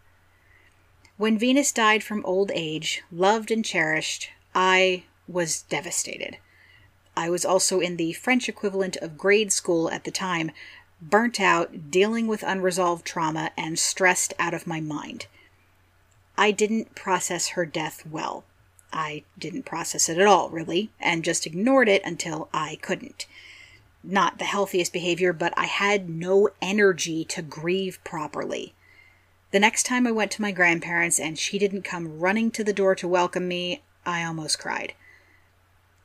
When 1.16 1.38
Venus 1.38 1.70
died 1.70 2.02
from 2.02 2.26
old 2.26 2.50
age, 2.52 3.04
loved 3.12 3.52
and 3.52 3.64
cherished, 3.64 4.30
I 4.52 5.04
was 5.28 5.62
devastated. 5.62 6.38
I 7.16 7.28
was 7.30 7.44
also 7.44 7.80
in 7.80 7.96
the 7.96 8.12
French 8.12 8.48
equivalent 8.48 8.96
of 8.96 9.18
grade 9.18 9.52
school 9.52 9.90
at 9.90 10.04
the 10.04 10.10
time, 10.10 10.50
burnt 11.02 11.40
out, 11.40 11.90
dealing 11.90 12.26
with 12.26 12.42
unresolved 12.42 13.04
trauma, 13.04 13.50
and 13.56 13.78
stressed 13.78 14.34
out 14.38 14.54
of 14.54 14.66
my 14.66 14.80
mind. 14.80 15.26
I 16.36 16.50
didn't 16.50 16.94
process 16.94 17.48
her 17.48 17.66
death 17.66 18.06
well. 18.06 18.44
I 18.92 19.24
didn't 19.38 19.64
process 19.64 20.08
it 20.08 20.18
at 20.18 20.26
all, 20.26 20.50
really, 20.50 20.90
and 20.98 21.24
just 21.24 21.46
ignored 21.46 21.88
it 21.88 22.02
until 22.04 22.48
I 22.52 22.78
couldn't. 22.80 23.26
Not 24.02 24.38
the 24.38 24.44
healthiest 24.44 24.92
behavior, 24.92 25.32
but 25.32 25.52
I 25.56 25.66
had 25.66 26.08
no 26.08 26.48
energy 26.62 27.24
to 27.26 27.42
grieve 27.42 28.02
properly. 28.04 28.74
The 29.50 29.60
next 29.60 29.84
time 29.84 30.06
I 30.06 30.12
went 30.12 30.30
to 30.32 30.42
my 30.42 30.52
grandparents 30.52 31.20
and 31.20 31.38
she 31.38 31.58
didn't 31.58 31.82
come 31.82 32.20
running 32.20 32.50
to 32.52 32.64
the 32.64 32.72
door 32.72 32.94
to 32.94 33.08
welcome 33.08 33.46
me, 33.46 33.82
I 34.06 34.24
almost 34.24 34.58
cried. 34.58 34.94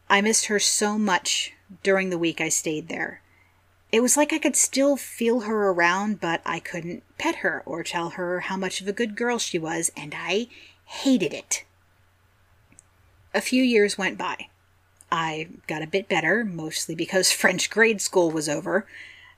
I 0.09 0.21
missed 0.21 0.45
her 0.45 0.59
so 0.59 0.97
much 0.97 1.53
during 1.83 2.09
the 2.09 2.17
week 2.17 2.39
I 2.39 2.49
stayed 2.49 2.87
there. 2.89 3.21
It 3.91 4.01
was 4.01 4.17
like 4.17 4.33
I 4.33 4.39
could 4.39 4.55
still 4.55 4.97
feel 4.97 5.41
her 5.41 5.69
around, 5.69 6.19
but 6.19 6.41
I 6.45 6.59
couldn't 6.59 7.03
pet 7.17 7.37
her 7.37 7.63
or 7.65 7.83
tell 7.83 8.11
her 8.11 8.41
how 8.41 8.57
much 8.57 8.81
of 8.81 8.87
a 8.87 8.93
good 8.93 9.15
girl 9.15 9.39
she 9.39 9.57
was, 9.57 9.91
and 9.95 10.13
I 10.15 10.47
hated 10.85 11.33
it. 11.33 11.63
A 13.33 13.41
few 13.41 13.63
years 13.63 13.97
went 13.97 14.17
by. 14.17 14.47
I 15.11 15.47
got 15.67 15.81
a 15.81 15.87
bit 15.87 16.09
better, 16.09 16.43
mostly 16.43 16.95
because 16.95 17.31
French 17.33 17.69
grade 17.69 18.01
school 18.01 18.31
was 18.31 18.49
over. 18.49 18.85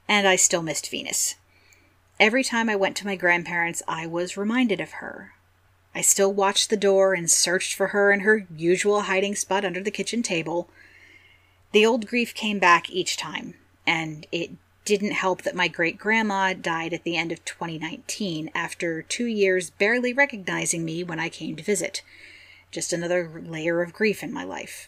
and 0.08 0.28
I 0.28 0.38
still 0.38 0.64
missed 0.64 0.90
Venus. 0.90 1.36
Every 2.20 2.44
time 2.44 2.70
I 2.70 2.76
went 2.76 2.96
to 2.98 3.06
my 3.06 3.16
grandparents, 3.16 3.84
I 3.88 4.08
was 4.08 4.38
reminded 4.38 4.80
of 4.82 4.94
her. 4.94 5.34
I 5.98 6.02
still 6.02 6.32
watched 6.32 6.70
the 6.70 6.78
door 6.78 7.16
and 7.16 7.28
searched 7.28 7.74
for 7.74 7.88
her 7.88 8.12
in 8.12 8.20
her 8.20 8.46
usual 8.56 9.02
hiding 9.02 9.34
spot 9.34 9.66
under 9.66 9.82
the 9.82 9.90
kitchen 9.90 10.22
table. 10.22 10.70
The 11.72 11.88
old 11.88 12.06
grief 12.06 12.36
came 12.36 12.60
back 12.60 12.88
each 12.92 13.18
time, 13.18 13.56
and 13.88 14.28
it 14.32 14.52
didn't 14.86 15.14
help 15.14 15.42
that 15.42 15.56
my 15.56 15.68
great 15.68 15.98
grandma 15.98 16.54
died 16.54 16.94
at 16.94 17.04
the 17.04 17.18
end 17.18 17.32
of 17.32 17.44
2019 17.46 18.52
after 18.54 19.02
two 19.02 19.26
years 19.26 19.72
barely 19.72 20.14
recognizing 20.14 20.86
me 20.86 21.04
when 21.04 21.20
I 21.20 21.30
came 21.30 21.56
to 21.56 21.64
visit. 21.64 22.04
Just 22.70 22.94
another 22.94 23.42
layer 23.44 23.82
of 23.82 23.92
grief 23.92 24.22
in 24.22 24.32
my 24.32 24.44
life. 24.44 24.88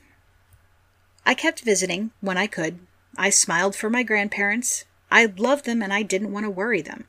I 1.26 1.34
kept 1.34 1.62
visiting 1.62 2.12
when 2.22 2.38
I 2.38 2.46
could. 2.46 2.78
I 3.18 3.32
smiled 3.32 3.76
for 3.76 3.90
my 3.90 4.04
grandparents. 4.04 4.86
I 5.10 5.26
loved 5.26 5.66
them 5.66 5.82
and 5.82 5.92
I 5.92 6.04
didn't 6.04 6.32
want 6.32 6.44
to 6.44 6.52
worry 6.52 6.84
them. 6.84 7.06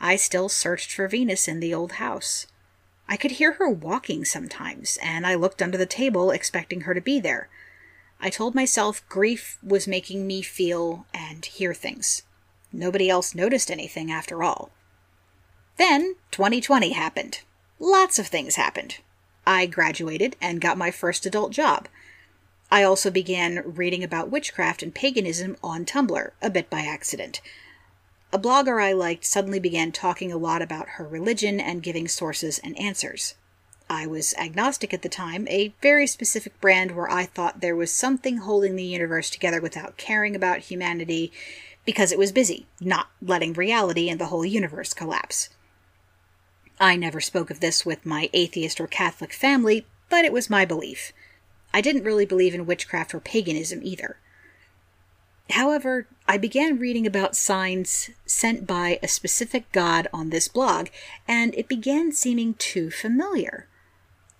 I 0.00 0.14
still 0.14 0.48
searched 0.48 0.92
for 0.92 1.08
Venus 1.08 1.48
in 1.48 1.58
the 1.58 1.74
old 1.74 1.94
house. 1.94 2.46
I 3.08 3.16
could 3.16 3.32
hear 3.32 3.52
her 3.52 3.68
walking 3.68 4.24
sometimes, 4.24 4.98
and 5.02 5.26
I 5.26 5.34
looked 5.34 5.60
under 5.60 5.76
the 5.76 5.86
table 5.86 6.30
expecting 6.30 6.82
her 6.82 6.94
to 6.94 7.00
be 7.00 7.20
there. 7.20 7.48
I 8.20 8.30
told 8.30 8.54
myself 8.54 9.06
grief 9.08 9.58
was 9.62 9.88
making 9.88 10.26
me 10.26 10.42
feel 10.42 11.06
and 11.12 11.44
hear 11.44 11.74
things. 11.74 12.22
Nobody 12.72 13.10
else 13.10 13.34
noticed 13.34 13.70
anything 13.70 14.10
after 14.10 14.42
all. 14.42 14.70
Then 15.76 16.16
2020 16.30 16.92
happened. 16.92 17.40
Lots 17.78 18.18
of 18.18 18.28
things 18.28 18.56
happened. 18.56 18.98
I 19.46 19.66
graduated 19.66 20.36
and 20.40 20.60
got 20.60 20.78
my 20.78 20.90
first 20.90 21.26
adult 21.26 21.50
job. 21.50 21.88
I 22.70 22.84
also 22.84 23.10
began 23.10 23.62
reading 23.66 24.04
about 24.04 24.30
witchcraft 24.30 24.82
and 24.82 24.94
paganism 24.94 25.56
on 25.62 25.84
Tumblr, 25.84 26.30
a 26.40 26.50
bit 26.50 26.70
by 26.70 26.80
accident. 26.80 27.40
A 28.34 28.38
blogger 28.38 28.82
I 28.82 28.92
liked 28.92 29.26
suddenly 29.26 29.60
began 29.60 29.92
talking 29.92 30.32
a 30.32 30.38
lot 30.38 30.62
about 30.62 30.90
her 30.90 31.06
religion 31.06 31.60
and 31.60 31.82
giving 31.82 32.08
sources 32.08 32.58
and 32.60 32.78
answers. 32.78 33.34
I 33.90 34.06
was 34.06 34.32
agnostic 34.38 34.94
at 34.94 35.02
the 35.02 35.10
time, 35.10 35.46
a 35.48 35.74
very 35.82 36.06
specific 36.06 36.58
brand 36.58 36.92
where 36.92 37.10
I 37.10 37.26
thought 37.26 37.60
there 37.60 37.76
was 37.76 37.92
something 37.92 38.38
holding 38.38 38.74
the 38.74 38.84
universe 38.84 39.28
together 39.28 39.60
without 39.60 39.98
caring 39.98 40.34
about 40.34 40.60
humanity 40.60 41.30
because 41.84 42.10
it 42.10 42.18
was 42.18 42.32
busy, 42.32 42.66
not 42.80 43.10
letting 43.20 43.52
reality 43.52 44.08
and 44.08 44.18
the 44.18 44.26
whole 44.26 44.46
universe 44.46 44.94
collapse. 44.94 45.50
I 46.80 46.96
never 46.96 47.20
spoke 47.20 47.50
of 47.50 47.60
this 47.60 47.84
with 47.84 48.06
my 48.06 48.30
atheist 48.32 48.80
or 48.80 48.86
Catholic 48.86 49.34
family, 49.34 49.84
but 50.08 50.24
it 50.24 50.32
was 50.32 50.48
my 50.48 50.64
belief. 50.64 51.12
I 51.74 51.82
didn't 51.82 52.04
really 52.04 52.24
believe 52.24 52.54
in 52.54 52.64
witchcraft 52.64 53.14
or 53.14 53.20
paganism 53.20 53.80
either. 53.82 54.16
However, 55.50 56.06
I 56.26 56.38
began 56.38 56.78
reading 56.78 57.06
about 57.06 57.36
signs 57.36 58.10
sent 58.26 58.66
by 58.66 58.98
a 59.02 59.08
specific 59.08 59.70
god 59.72 60.08
on 60.12 60.30
this 60.30 60.48
blog, 60.48 60.88
and 61.28 61.54
it 61.54 61.68
began 61.68 62.12
seeming 62.12 62.54
too 62.54 62.90
familiar. 62.90 63.68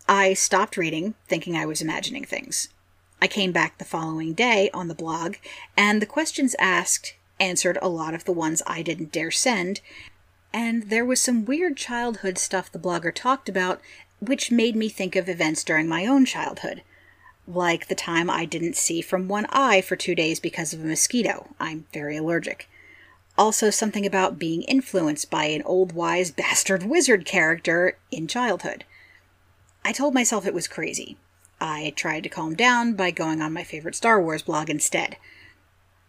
I 0.09 0.34
stopped 0.34 0.76
reading, 0.76 1.14
thinking 1.28 1.57
I 1.57 1.66
was 1.66 1.82
imagining 1.82 2.24
things. 2.24 2.68
I 3.20 3.28
came 3.28 3.53
back 3.53 3.78
the 3.78 3.84
following 3.84 4.32
day 4.32 4.70
on 4.72 4.88
the 4.88 4.94
blog, 4.94 5.36
and 5.76 6.00
the 6.00 6.07
questions 6.07 6.57
asked 6.59 7.14
answered 7.38 7.78
a 7.80 7.88
lot 7.88 8.14
of 8.14 8.24
the 8.24 8.32
ones 8.32 8.62
I 8.66 8.82
didn't 8.82 9.12
dare 9.12 9.30
send, 9.30 9.80
and 10.53 10.84
there 10.84 11.05
was 11.05 11.20
some 11.20 11.44
weird 11.44 11.76
childhood 11.76 12.38
stuff 12.38 12.70
the 12.70 12.78
blogger 12.78 13.14
talked 13.14 13.48
about 13.48 13.80
which 14.20 14.53
made 14.53 14.76
me 14.76 14.88
think 14.88 15.16
of 15.16 15.28
events 15.28 15.64
during 15.64 15.88
my 15.88 16.07
own 16.07 16.24
childhood. 16.24 16.82
Like 17.47 17.88
the 17.88 17.95
time 17.95 18.30
I 18.30 18.45
didn't 18.45 18.76
see 18.76 19.01
from 19.01 19.28
one 19.28 19.47
eye 19.51 19.80
for 19.80 19.97
two 19.97 20.14
days 20.14 20.38
because 20.38 20.72
of 20.72 20.80
a 20.80 20.86
mosquito. 20.86 21.49
I'm 21.59 21.86
very 21.93 22.16
allergic. 22.16 22.68
Also, 23.36 23.70
something 23.70 24.05
about 24.05 24.38
being 24.38 24.62
influenced 24.62 25.30
by 25.30 25.45
an 25.45 25.62
old 25.62 25.93
wise 25.93 26.30
bastard 26.43 26.84
wizard 26.84 27.24
character 27.24 27.97
in 28.11 28.28
childhood. 28.28 28.84
I 29.84 29.93
told 29.93 30.14
myself 30.14 30.47
it 30.47 30.55
was 30.55 30.68
crazy. 30.68 31.16
I 31.61 31.93
tried 31.97 32.24
to 32.24 32.28
calm 32.28 32.55
down 32.55 32.95
by 32.95 33.11
going 33.11 33.40
on 33.40 33.53
my 33.53 33.64
favorite 33.64 33.95
Star 33.95 34.20
Wars 34.20 34.43
blog 34.43 34.68
instead. 34.68 35.16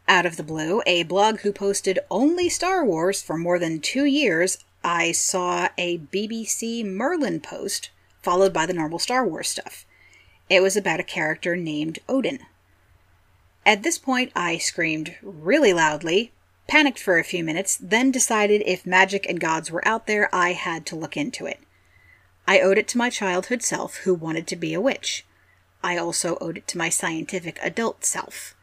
Out 0.08 0.26
of 0.26 0.36
the 0.36 0.44
blue, 0.44 0.82
a 0.86 1.04
blog 1.04 1.40
who 1.40 1.54
posted 1.54 2.00
only 2.12 2.50
Star 2.50 2.84
Wars 2.84 3.22
for 3.22 3.38
more 3.38 3.58
than 3.58 3.80
two 3.80 4.06
years, 4.06 4.58
I 4.84 5.12
saw 5.12 5.70
a 5.78 6.00
BBC 6.00 6.86
Merlin 6.86 7.40
post 7.40 7.90
followed 8.22 8.54
by 8.54 8.66
the 8.66 8.74
normal 8.74 9.00
Star 9.00 9.26
Wars 9.26 9.48
stuff. 9.48 9.86
It 10.54 10.62
was 10.62 10.78
about 10.78 11.00
a 11.00 11.04
character 11.04 11.56
named 11.56 11.98
Odin. 12.08 12.38
At 13.66 13.82
this 13.82 13.98
point, 13.98 14.32
I 14.36 14.60
screamed 14.60 15.16
really 15.24 15.74
loudly, 15.74 16.32
panicked 16.68 17.00
for 17.00 17.18
a 17.18 17.24
few 17.24 17.44
minutes, 17.44 17.76
then 17.82 18.12
decided 18.12 18.62
if 18.64 18.86
magic 18.86 19.26
and 19.28 19.40
gods 19.40 19.72
were 19.72 19.88
out 19.88 20.06
there, 20.06 20.30
I 20.32 20.52
had 20.52 20.86
to 20.86 20.96
look 20.96 21.18
into 21.18 21.48
it. 21.48 21.60
I 22.46 22.60
owed 22.60 22.78
it 22.78 22.88
to 22.90 23.00
my 23.00 23.10
childhood 23.10 23.64
self 23.64 23.96
who 24.04 24.14
wanted 24.14 24.46
to 24.46 24.56
be 24.56 24.76
a 24.76 24.80
witch. 24.80 25.26
I 25.84 25.98
also 25.98 26.38
owed 26.40 26.60
it 26.60 26.68
to 26.68 26.78
my 26.78 26.90
scientific 26.90 27.58
adult 27.64 28.06
self. 28.06 28.54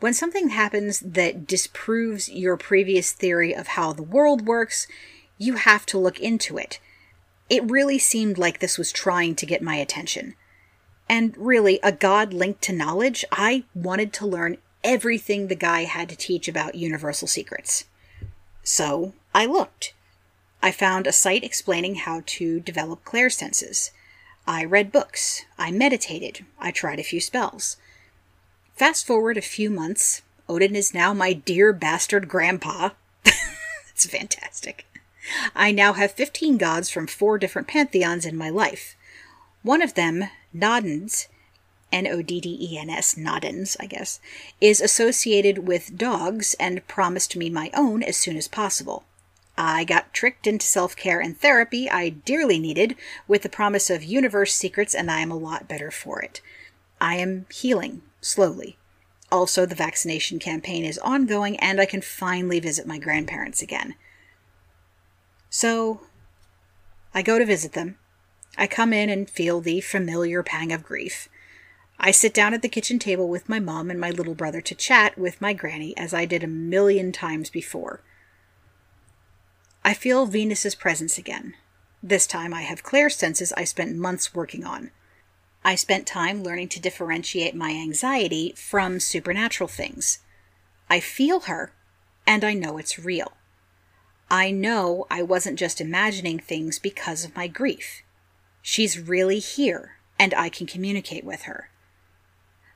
When 0.00 0.12
something 0.12 0.50
happens 0.50 1.00
that 1.00 1.46
disproves 1.46 2.28
your 2.28 2.58
previous 2.58 3.12
theory 3.12 3.54
of 3.54 3.68
how 3.68 3.94
the 3.94 4.02
world 4.02 4.46
works, 4.46 4.86
you 5.38 5.54
have 5.54 5.86
to 5.86 5.98
look 5.98 6.20
into 6.20 6.58
it. 6.58 6.80
It 7.48 7.70
really 7.70 7.98
seemed 7.98 8.36
like 8.36 8.58
this 8.58 8.76
was 8.76 8.92
trying 8.92 9.36
to 9.36 9.46
get 9.46 9.62
my 9.62 9.76
attention. 9.76 10.34
And 11.08 11.36
really, 11.36 11.80
a 11.82 11.92
god 11.92 12.34
linked 12.34 12.62
to 12.62 12.72
knowledge, 12.72 13.24
I 13.32 13.64
wanted 13.74 14.12
to 14.14 14.26
learn 14.26 14.58
everything 14.84 15.46
the 15.46 15.54
guy 15.54 15.84
had 15.84 16.08
to 16.10 16.16
teach 16.16 16.48
about 16.48 16.74
universal 16.74 17.26
secrets. 17.26 17.84
So 18.62 19.14
I 19.34 19.46
looked. 19.46 19.94
I 20.62 20.70
found 20.72 21.06
a 21.06 21.12
site 21.12 21.44
explaining 21.44 21.96
how 21.96 22.22
to 22.26 22.60
develop 22.60 23.04
clair 23.04 23.30
senses. 23.30 23.92
I 24.46 24.64
read 24.64 24.92
books. 24.92 25.44
I 25.58 25.70
meditated. 25.70 26.44
I 26.58 26.70
tried 26.70 26.98
a 26.98 27.04
few 27.04 27.20
spells. 27.20 27.76
Fast 28.74 29.06
forward 29.06 29.36
a 29.36 29.42
few 29.42 29.70
months. 29.70 30.22
Odin 30.48 30.74
is 30.74 30.94
now 30.94 31.12
my 31.12 31.32
dear 31.32 31.72
bastard 31.72 32.28
grandpa. 32.28 32.90
it's 33.24 34.06
fantastic. 34.06 34.86
I 35.54 35.72
now 35.72 35.92
have 35.92 36.12
15 36.12 36.56
gods 36.56 36.88
from 36.88 37.06
four 37.06 37.38
different 37.38 37.68
pantheons 37.68 38.24
in 38.24 38.36
my 38.36 38.48
life. 38.48 38.96
One 39.62 39.82
of 39.82 39.94
them, 39.94 40.24
Noddens, 40.54 41.28
N 41.90 42.06
O 42.06 42.22
D 42.22 42.40
D 42.40 42.58
E 42.60 42.78
N 42.78 42.90
S, 42.90 43.14
Noddens, 43.14 43.76
I 43.80 43.86
guess, 43.86 44.20
is 44.60 44.80
associated 44.80 45.66
with 45.66 45.96
dogs 45.96 46.54
and 46.60 46.86
promised 46.86 47.36
me 47.36 47.48
my 47.48 47.70
own 47.74 48.02
as 48.02 48.16
soon 48.16 48.36
as 48.36 48.48
possible. 48.48 49.04
I 49.56 49.84
got 49.84 50.14
tricked 50.14 50.46
into 50.46 50.66
self 50.66 50.94
care 50.94 51.20
and 51.20 51.38
therapy 51.38 51.90
I 51.90 52.10
dearly 52.10 52.58
needed 52.58 52.94
with 53.26 53.42
the 53.42 53.48
promise 53.48 53.90
of 53.90 54.04
universe 54.04 54.54
secrets, 54.54 54.94
and 54.94 55.10
I 55.10 55.20
am 55.20 55.30
a 55.30 55.36
lot 55.36 55.68
better 55.68 55.90
for 55.90 56.22
it. 56.22 56.40
I 57.00 57.16
am 57.16 57.46
healing 57.50 58.02
slowly. 58.20 58.76
Also, 59.30 59.66
the 59.66 59.74
vaccination 59.74 60.38
campaign 60.38 60.84
is 60.84 60.98
ongoing, 60.98 61.58
and 61.58 61.80
I 61.80 61.86
can 61.86 62.00
finally 62.00 62.60
visit 62.60 62.86
my 62.86 62.98
grandparents 62.98 63.60
again. 63.60 63.94
So, 65.50 66.02
I 67.12 67.22
go 67.22 67.38
to 67.38 67.44
visit 67.44 67.72
them. 67.72 67.98
I 68.58 68.66
come 68.66 68.92
in 68.92 69.08
and 69.08 69.30
feel 69.30 69.60
the 69.60 69.80
familiar 69.80 70.42
pang 70.42 70.72
of 70.72 70.82
grief. 70.82 71.28
I 72.00 72.10
sit 72.10 72.34
down 72.34 72.54
at 72.54 72.62
the 72.62 72.68
kitchen 72.68 72.98
table 72.98 73.28
with 73.28 73.48
my 73.48 73.60
mom 73.60 73.88
and 73.88 74.00
my 74.00 74.10
little 74.10 74.34
brother 74.34 74.60
to 74.60 74.74
chat 74.74 75.16
with 75.16 75.40
my 75.40 75.52
granny 75.52 75.96
as 75.96 76.12
I 76.12 76.24
did 76.24 76.42
a 76.42 76.48
million 76.48 77.12
times 77.12 77.50
before. 77.50 78.02
I 79.84 79.94
feel 79.94 80.26
Venus's 80.26 80.74
presence 80.74 81.18
again. 81.18 81.54
This 82.02 82.26
time 82.26 82.52
I 82.52 82.62
have 82.62 82.82
clairsenses 82.82 83.52
I 83.56 83.62
spent 83.62 83.96
months 83.96 84.34
working 84.34 84.64
on. 84.64 84.90
I 85.64 85.76
spent 85.76 86.06
time 86.06 86.42
learning 86.42 86.68
to 86.70 86.80
differentiate 86.80 87.54
my 87.54 87.70
anxiety 87.70 88.54
from 88.56 88.98
supernatural 88.98 89.68
things. 89.68 90.18
I 90.90 90.98
feel 90.98 91.40
her, 91.40 91.72
and 92.26 92.42
I 92.42 92.54
know 92.54 92.76
it's 92.76 92.98
real. 92.98 93.32
I 94.30 94.50
know 94.50 95.06
I 95.10 95.22
wasn't 95.22 95.58
just 95.58 95.80
imagining 95.80 96.40
things 96.40 96.78
because 96.78 97.24
of 97.24 97.36
my 97.36 97.46
grief. 97.46 98.02
She's 98.62 98.98
really 98.98 99.38
here, 99.38 99.96
and 100.18 100.34
I 100.34 100.48
can 100.48 100.66
communicate 100.66 101.24
with 101.24 101.42
her. 101.42 101.70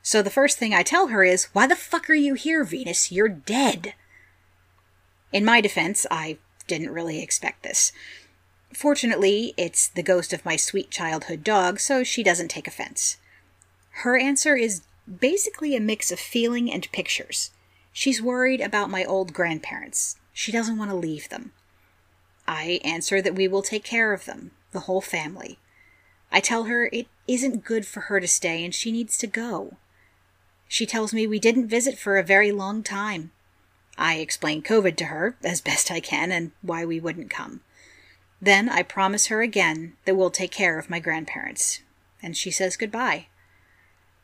So 0.03 0.21
the 0.23 0.31
first 0.31 0.59
thing 0.59 0.75
I 0.75 0.83
tell 0.83 1.09
her 1.09 1.23
is, 1.23 1.45
Why 1.53 1.67
the 1.67 1.77
fuck 1.77 2.11
are 2.11 2.15
you 2.15 2.35
here, 2.35 2.65
Venus? 2.65 3.13
You're 3.13 3.29
dead. 3.29 3.95
In 5.33 5.45
my 5.45 5.61
defense, 5.61 6.07
I 6.11 6.39
didn't 6.67 6.91
really 6.91 7.23
expect 7.23 7.63
this. 7.63 7.93
Fortunately, 8.75 9.55
it's 9.57 9.89
the 9.89 10.03
ghost 10.03 10.33
of 10.33 10.45
my 10.45 10.57
sweet 10.57 10.91
childhood 10.91 11.45
dog, 11.45 11.79
so 11.79 12.03
she 12.03 12.23
doesn't 12.23 12.49
take 12.49 12.67
offense. 12.67 13.19
Her 14.03 14.17
answer 14.19 14.57
is 14.57 14.83
basically 15.21 15.77
a 15.77 15.81
mix 15.81 16.11
of 16.11 16.19
feeling 16.19 16.73
and 16.73 16.91
pictures. 16.93 17.51
She's 17.93 18.23
worried 18.23 18.61
about 18.61 18.91
my 18.91 19.05
old 19.05 19.33
grandparents. 19.33 20.17
She 20.33 20.51
doesn't 20.51 20.79
want 20.79 20.91
to 20.91 20.97
leave 20.97 21.29
them. 21.29 21.53
I 22.49 22.81
answer 22.85 23.21
that 23.21 23.35
we 23.35 23.47
will 23.47 23.63
take 23.63 23.85
care 23.85 24.13
of 24.13 24.25
them, 24.25 24.53
the 24.73 24.81
whole 24.81 25.03
family. 25.03 25.59
I 26.33 26.41
tell 26.41 26.65
her 26.65 26.89
it 26.93 27.07
isn't 27.29 27.65
good 27.65 27.87
for 27.87 28.01
her 28.03 28.19
to 28.19 28.27
stay 28.27 28.65
and 28.65 28.75
she 28.75 28.91
needs 28.91 29.19
to 29.19 29.27
go. 29.27 29.77
She 30.67 30.87
tells 30.87 31.13
me 31.13 31.27
we 31.27 31.39
didn't 31.39 31.69
visit 31.69 31.99
for 31.99 32.17
a 32.17 32.25
very 32.25 32.51
long 32.51 32.83
time. 32.83 33.31
I 33.99 34.17
explain 34.17 34.63
COVID 34.63 34.97
to 34.97 35.05
her 35.07 35.37
as 35.45 35.61
best 35.61 35.91
I 35.91 36.01
can 36.01 36.33
and 36.33 36.53
why 36.63 36.87
we 36.87 36.99
wouldn't 36.99 37.31
come. 37.31 37.61
Then 38.41 38.69
I 38.71 38.83
promise 38.83 39.27
her 39.27 39.43
again 39.43 39.93
that 40.07 40.17
we'll 40.17 40.31
take 40.31 40.51
care 40.51 40.79
of 40.79 40.89
my 40.89 40.99
grandparents, 40.99 41.81
and 42.23 42.37
she 42.37 42.51
says 42.51 42.79
goodbye. 42.79 43.27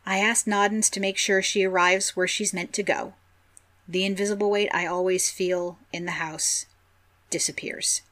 I 0.06 0.18
ask 0.18 0.46
Noddens 0.46 0.90
to 0.92 1.00
make 1.00 1.18
sure 1.18 1.42
she 1.42 1.64
arrives 1.64 2.16
where 2.16 2.26
she's 2.26 2.54
meant 2.54 2.72
to 2.72 2.82
go. 2.82 3.12
The 3.86 4.04
invisible 4.04 4.50
weight 4.50 4.70
I 4.72 4.86
always 4.86 5.30
feel 5.30 5.78
in 5.92 6.06
the 6.06 6.12
house 6.12 6.66
disappears. 7.30 8.02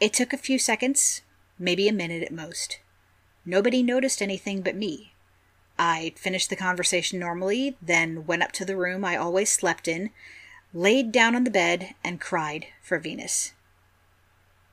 It 0.00 0.12
took 0.12 0.32
a 0.32 0.38
few 0.38 0.58
seconds, 0.58 1.22
maybe 1.58 1.88
a 1.88 1.92
minute 1.92 2.22
at 2.22 2.32
most. 2.32 2.80
Nobody 3.44 3.82
noticed 3.82 4.22
anything 4.22 4.62
but 4.62 4.76
me. 4.76 5.12
I 5.78 6.12
finished 6.16 6.50
the 6.50 6.56
conversation 6.56 7.18
normally, 7.18 7.76
then 7.82 8.26
went 8.26 8.42
up 8.42 8.52
to 8.52 8.64
the 8.64 8.76
room 8.76 9.04
I 9.04 9.16
always 9.16 9.50
slept 9.50 9.88
in, 9.88 10.10
laid 10.72 11.12
down 11.12 11.34
on 11.34 11.44
the 11.44 11.50
bed, 11.50 11.94
and 12.02 12.20
cried 12.20 12.66
for 12.82 12.98
Venus. 12.98 13.52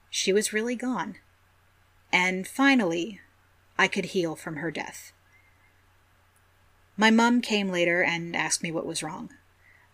She 0.09 0.31
was 0.31 0.53
really 0.53 0.75
gone. 0.75 1.15
And 2.11 2.47
finally, 2.47 3.19
I 3.77 3.87
could 3.87 4.05
heal 4.05 4.35
from 4.35 4.57
her 4.57 4.71
death. 4.71 5.11
My 6.97 7.09
mum 7.09 7.41
came 7.41 7.69
later 7.69 8.03
and 8.03 8.35
asked 8.35 8.61
me 8.61 8.71
what 8.71 8.85
was 8.85 9.01
wrong. 9.01 9.31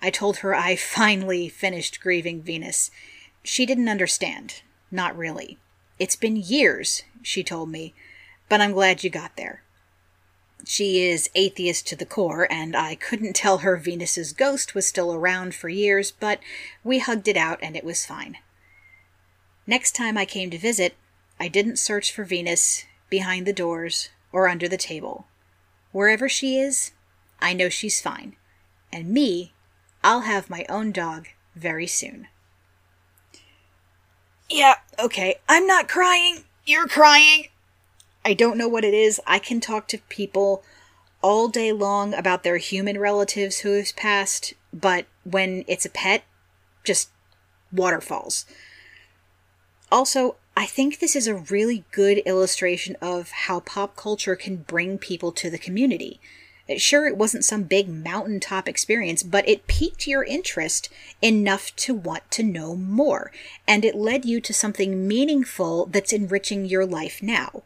I 0.01 0.09
told 0.09 0.37
her 0.37 0.55
I 0.55 0.75
finally 0.99 1.47
finished 1.47 2.01
grieving 2.01 2.41
Venus. 2.41 2.91
She 3.43 3.65
didn't 3.65 3.89
understand. 3.89 4.61
Not 4.91 5.17
really. 5.17 5.57
It's 5.99 6.15
been 6.15 6.35
years, 6.35 7.03
she 7.21 7.43
told 7.43 7.69
me, 7.69 7.93
but 8.49 8.61
I'm 8.61 8.73
glad 8.73 9.03
you 9.03 9.09
got 9.09 9.35
there. 9.35 9.63
She 10.65 11.07
is 11.07 11.29
atheist 11.33 11.87
to 11.87 11.95
the 11.95 12.05
core, 12.05 12.47
and 12.51 12.75
I 12.75 12.95
couldn't 12.95 13.35
tell 13.35 13.59
her 13.59 13.77
Venus's 13.77 14.33
ghost 14.33 14.75
was 14.75 14.85
still 14.85 15.13
around 15.13 15.55
for 15.55 15.69
years, 15.69 16.11
but 16.11 16.39
we 16.83 16.99
hugged 16.99 17.27
it 17.27 17.37
out 17.37 17.59
and 17.61 17.75
it 17.75 17.83
was 17.83 18.05
fine. 18.05 18.37
Next 19.65 19.95
time 19.95 20.17
I 20.17 20.25
came 20.25 20.49
to 20.51 20.57
visit, 20.57 20.95
I 21.39 21.47
didn't 21.47 21.77
search 21.77 22.11
for 22.11 22.23
Venus 22.23 22.85
behind 23.09 23.45
the 23.45 23.53
doors 23.53 24.09
or 24.31 24.47
under 24.47 24.67
the 24.67 24.77
table. 24.77 25.27
Wherever 25.91 26.27
she 26.27 26.57
is, 26.57 26.91
I 27.39 27.53
know 27.53 27.69
she's 27.69 28.01
fine. 28.01 28.35
And 28.91 29.09
me, 29.09 29.53
I'll 30.03 30.21
have 30.21 30.49
my 30.49 30.65
own 30.69 30.91
dog 30.91 31.27
very 31.55 31.87
soon. 31.87 32.27
Yeah, 34.49 34.75
okay, 34.99 35.35
I'm 35.49 35.67
not 35.67 35.89
crying. 35.89 36.45
You're 36.65 36.87
crying. 36.87 37.47
I 38.23 38.33
don't 38.33 38.57
know 38.57 38.67
what 38.67 38.83
it 38.83 38.93
is. 38.93 39.21
I 39.25 39.39
can 39.39 39.59
talk 39.59 39.87
to 39.89 39.97
people 40.09 40.63
all 41.21 41.47
day 41.47 41.71
long 41.71 42.13
about 42.13 42.43
their 42.43 42.57
human 42.57 42.99
relatives 42.99 43.59
who 43.59 43.73
have 43.73 43.95
passed, 43.95 44.53
but 44.73 45.05
when 45.23 45.65
it's 45.67 45.85
a 45.85 45.89
pet, 45.89 46.23
just 46.83 47.09
waterfalls. 47.71 48.45
Also, 49.91 50.35
I 50.55 50.65
think 50.65 50.99
this 50.99 51.15
is 51.15 51.27
a 51.27 51.35
really 51.35 51.85
good 51.91 52.19
illustration 52.19 52.95
of 53.01 53.31
how 53.31 53.59
pop 53.61 53.95
culture 53.95 54.35
can 54.35 54.57
bring 54.57 54.97
people 54.97 55.31
to 55.33 55.49
the 55.49 55.57
community. 55.57 56.19
Sure, 56.75 57.07
it 57.07 57.15
wasn't 57.15 57.45
some 57.45 57.63
big 57.63 57.87
mountaintop 57.87 58.67
experience, 58.67 59.23
but 59.23 59.47
it 59.47 59.67
piqued 59.67 60.05
your 60.05 60.23
interest 60.23 60.89
enough 61.21 61.73
to 61.77 61.93
want 61.93 62.29
to 62.31 62.43
know 62.43 62.75
more, 62.75 63.31
and 63.65 63.85
it 63.85 63.95
led 63.95 64.25
you 64.25 64.41
to 64.41 64.53
something 64.53 65.07
meaningful 65.07 65.85
that's 65.85 66.11
enriching 66.11 66.65
your 66.65 66.85
life 66.85 67.23
now. 67.23 67.63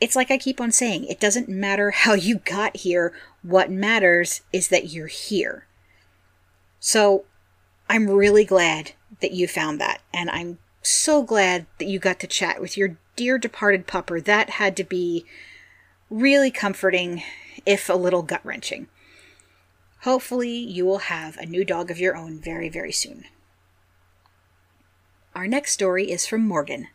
It's 0.00 0.16
like 0.16 0.30
I 0.30 0.36
keep 0.36 0.60
on 0.60 0.70
saying, 0.70 1.04
it 1.06 1.20
doesn't 1.20 1.48
matter 1.48 1.90
how 2.02 2.12
you 2.12 2.38
got 2.38 2.78
here. 2.78 3.14
What 3.42 3.70
matters 3.70 4.42
is 4.52 4.68
that 4.68 4.90
you're 4.90 5.06
here. 5.06 5.66
So 6.78 7.24
I'm 7.88 8.08
really 8.08 8.44
glad 8.44 8.92
that 9.20 9.32
you 9.32 9.48
found 9.48 9.80
that. 9.80 10.00
And 10.12 10.30
I'm 10.30 10.58
so 10.82 11.22
glad 11.22 11.66
that 11.78 11.88
you 11.88 11.98
got 11.98 12.20
to 12.20 12.26
chat 12.26 12.60
with 12.60 12.76
your 12.76 12.96
dear 13.16 13.38
departed 13.38 13.86
pupper. 13.86 14.22
That 14.24 14.50
had 14.50 14.76
to 14.78 14.84
be 14.84 15.26
really 16.10 16.50
comforting, 16.50 17.22
if 17.64 17.88
a 17.88 17.94
little 17.94 18.22
gut 18.22 18.44
wrenching. 18.44 18.88
Hopefully, 20.00 20.50
you 20.50 20.84
will 20.84 20.98
have 20.98 21.36
a 21.36 21.46
new 21.46 21.64
dog 21.64 21.90
of 21.90 21.98
your 21.98 22.16
own 22.16 22.38
very, 22.40 22.68
very 22.68 22.92
soon. 22.92 23.24
Our 25.34 25.46
next 25.46 25.72
story 25.72 26.10
is 26.10 26.26
from 26.26 26.46
Morgan. 26.46 26.88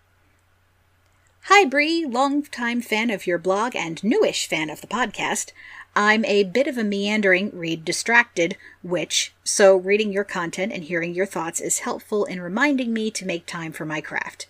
Hi, 1.43 1.63
Bree, 1.63 2.05
long-time 2.05 2.81
fan 2.81 3.09
of 3.09 3.25
your 3.25 3.37
blog 3.37 3.75
and 3.75 4.03
newish 4.03 4.47
fan 4.47 4.69
of 4.69 4.81
the 4.81 4.87
podcast. 4.87 5.51
I'm 5.95 6.25
a 6.25 6.43
bit 6.43 6.67
of 6.67 6.77
a 6.77 6.83
meandering 6.83 7.51
read 7.53 7.85
distracted 7.85 8.57
witch, 8.83 9.33
so 9.43 9.77
reading 9.77 10.11
your 10.11 10.25
content 10.25 10.73
and 10.73 10.83
hearing 10.83 11.13
your 11.13 11.27
thoughts 11.27 11.61
is 11.61 11.79
helpful 11.79 12.25
in 12.25 12.41
reminding 12.41 12.91
me 12.91 13.11
to 13.11 13.25
make 13.25 13.45
time 13.45 13.71
for 13.71 13.85
my 13.85 14.01
craft. 14.01 14.47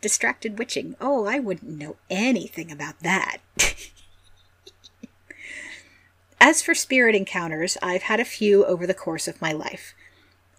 Distracted 0.00 0.58
witching. 0.58 0.94
Oh, 1.00 1.26
I 1.26 1.38
wouldn't 1.38 1.78
know 1.78 1.96
anything 2.08 2.70
about 2.70 3.00
that. 3.00 3.38
As 6.40 6.62
for 6.62 6.74
spirit 6.74 7.16
encounters, 7.16 7.76
I've 7.82 8.02
had 8.02 8.20
a 8.20 8.24
few 8.24 8.64
over 8.64 8.86
the 8.86 8.94
course 8.94 9.26
of 9.26 9.42
my 9.42 9.52
life. 9.52 9.94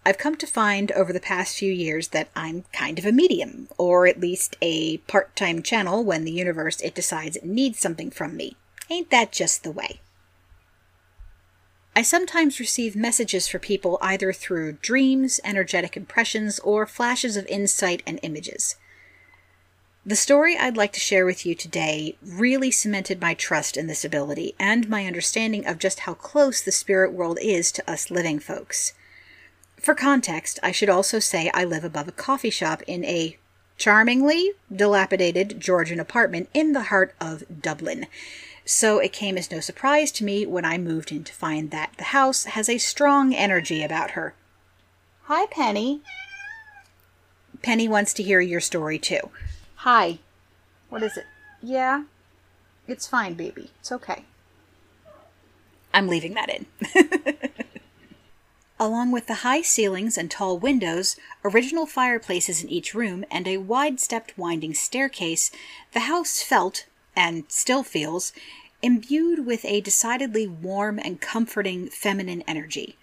I've 0.04 0.18
come 0.18 0.36
to 0.36 0.46
find 0.46 0.92
over 0.92 1.12
the 1.12 1.20
past 1.20 1.56
few 1.56 1.72
years 1.72 2.08
that 2.08 2.28
I'm 2.34 2.64
kind 2.72 2.98
of 2.98 3.04
a 3.04 3.12
medium, 3.12 3.68
or 3.78 4.06
at 4.06 4.20
least 4.20 4.56
a 4.62 4.98
part 4.98 5.34
time 5.36 5.62
channel 5.62 6.04
when 6.04 6.24
the 6.24 6.32
universe 6.32 6.80
it 6.80 6.94
decides 6.94 7.36
it 7.36 7.44
needs 7.44 7.78
something 7.78 8.10
from 8.10 8.36
me. 8.36 8.56
Ain't 8.88 9.10
that 9.10 9.32
just 9.32 9.62
the 9.62 9.70
way? 9.70 10.00
I 11.94 12.02
sometimes 12.02 12.60
receive 12.60 12.96
messages 12.96 13.48
for 13.48 13.58
people 13.58 13.98
either 14.00 14.32
through 14.32 14.78
dreams, 14.80 15.40
energetic 15.44 15.96
impressions, 15.96 16.58
or 16.60 16.86
flashes 16.86 17.36
of 17.36 17.46
insight 17.46 18.02
and 18.06 18.20
images. 18.22 18.76
The 20.04 20.16
story 20.16 20.56
I'd 20.56 20.78
like 20.78 20.94
to 20.94 21.00
share 21.00 21.26
with 21.26 21.44
you 21.44 21.54
today 21.54 22.16
really 22.24 22.70
cemented 22.70 23.20
my 23.20 23.34
trust 23.34 23.76
in 23.76 23.86
this 23.86 24.02
ability 24.02 24.54
and 24.58 24.88
my 24.88 25.04
understanding 25.06 25.66
of 25.66 25.78
just 25.78 26.00
how 26.00 26.14
close 26.14 26.62
the 26.62 26.72
spirit 26.72 27.12
world 27.12 27.38
is 27.42 27.70
to 27.72 27.90
us 27.90 28.10
living 28.10 28.38
folks. 28.38 28.94
For 29.76 29.94
context, 29.94 30.58
I 30.62 30.72
should 30.72 30.88
also 30.88 31.18
say 31.18 31.50
I 31.52 31.64
live 31.64 31.84
above 31.84 32.08
a 32.08 32.12
coffee 32.12 32.48
shop 32.48 32.82
in 32.86 33.04
a 33.04 33.36
charmingly 33.76 34.52
dilapidated 34.74 35.60
Georgian 35.60 36.00
apartment 36.00 36.48
in 36.54 36.72
the 36.72 36.84
heart 36.84 37.14
of 37.20 37.44
Dublin. 37.60 38.06
So 38.64 39.00
it 39.00 39.12
came 39.12 39.36
as 39.36 39.50
no 39.50 39.60
surprise 39.60 40.10
to 40.12 40.24
me 40.24 40.46
when 40.46 40.64
I 40.64 40.78
moved 40.78 41.12
in 41.12 41.24
to 41.24 41.32
find 41.34 41.70
that 41.72 41.92
the 41.98 42.04
house 42.04 42.44
has 42.44 42.70
a 42.70 42.78
strong 42.78 43.34
energy 43.34 43.82
about 43.82 44.12
her. 44.12 44.34
Hi, 45.24 45.44
Penny. 45.50 46.00
Penny 47.62 47.86
wants 47.86 48.14
to 48.14 48.22
hear 48.22 48.40
your 48.40 48.60
story 48.60 48.98
too. 48.98 49.30
Hi. 49.84 50.18
What 50.90 51.02
is 51.02 51.16
it? 51.16 51.24
Yeah? 51.62 52.02
It's 52.86 53.06
fine, 53.06 53.32
baby. 53.32 53.70
It's 53.80 53.90
okay. 53.90 54.26
I'm 55.94 56.06
leaving 56.06 56.34
that 56.34 56.50
in. 56.50 56.66
Along 58.78 59.10
with 59.10 59.26
the 59.26 59.36
high 59.36 59.62
ceilings 59.62 60.18
and 60.18 60.30
tall 60.30 60.58
windows, 60.58 61.16
original 61.42 61.86
fireplaces 61.86 62.62
in 62.62 62.68
each 62.68 62.92
room, 62.92 63.24
and 63.30 63.48
a 63.48 63.56
wide 63.56 64.00
stepped 64.00 64.36
winding 64.36 64.74
staircase, 64.74 65.50
the 65.94 66.00
house 66.00 66.42
felt, 66.42 66.84
and 67.16 67.44
still 67.48 67.82
feels, 67.82 68.34
imbued 68.82 69.46
with 69.46 69.64
a 69.64 69.80
decidedly 69.80 70.46
warm 70.46 70.98
and 71.02 71.22
comforting 71.22 71.88
feminine 71.88 72.42
energy. 72.46 72.98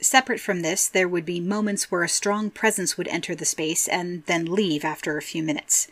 Separate 0.00 0.40
from 0.40 0.62
this, 0.62 0.86
there 0.86 1.08
would 1.08 1.24
be 1.24 1.40
moments 1.40 1.90
where 1.90 2.04
a 2.04 2.08
strong 2.08 2.50
presence 2.50 2.96
would 2.96 3.08
enter 3.08 3.34
the 3.34 3.44
space 3.44 3.88
and 3.88 4.24
then 4.26 4.44
leave 4.44 4.84
after 4.84 5.16
a 5.16 5.22
few 5.22 5.42
minutes. 5.42 5.88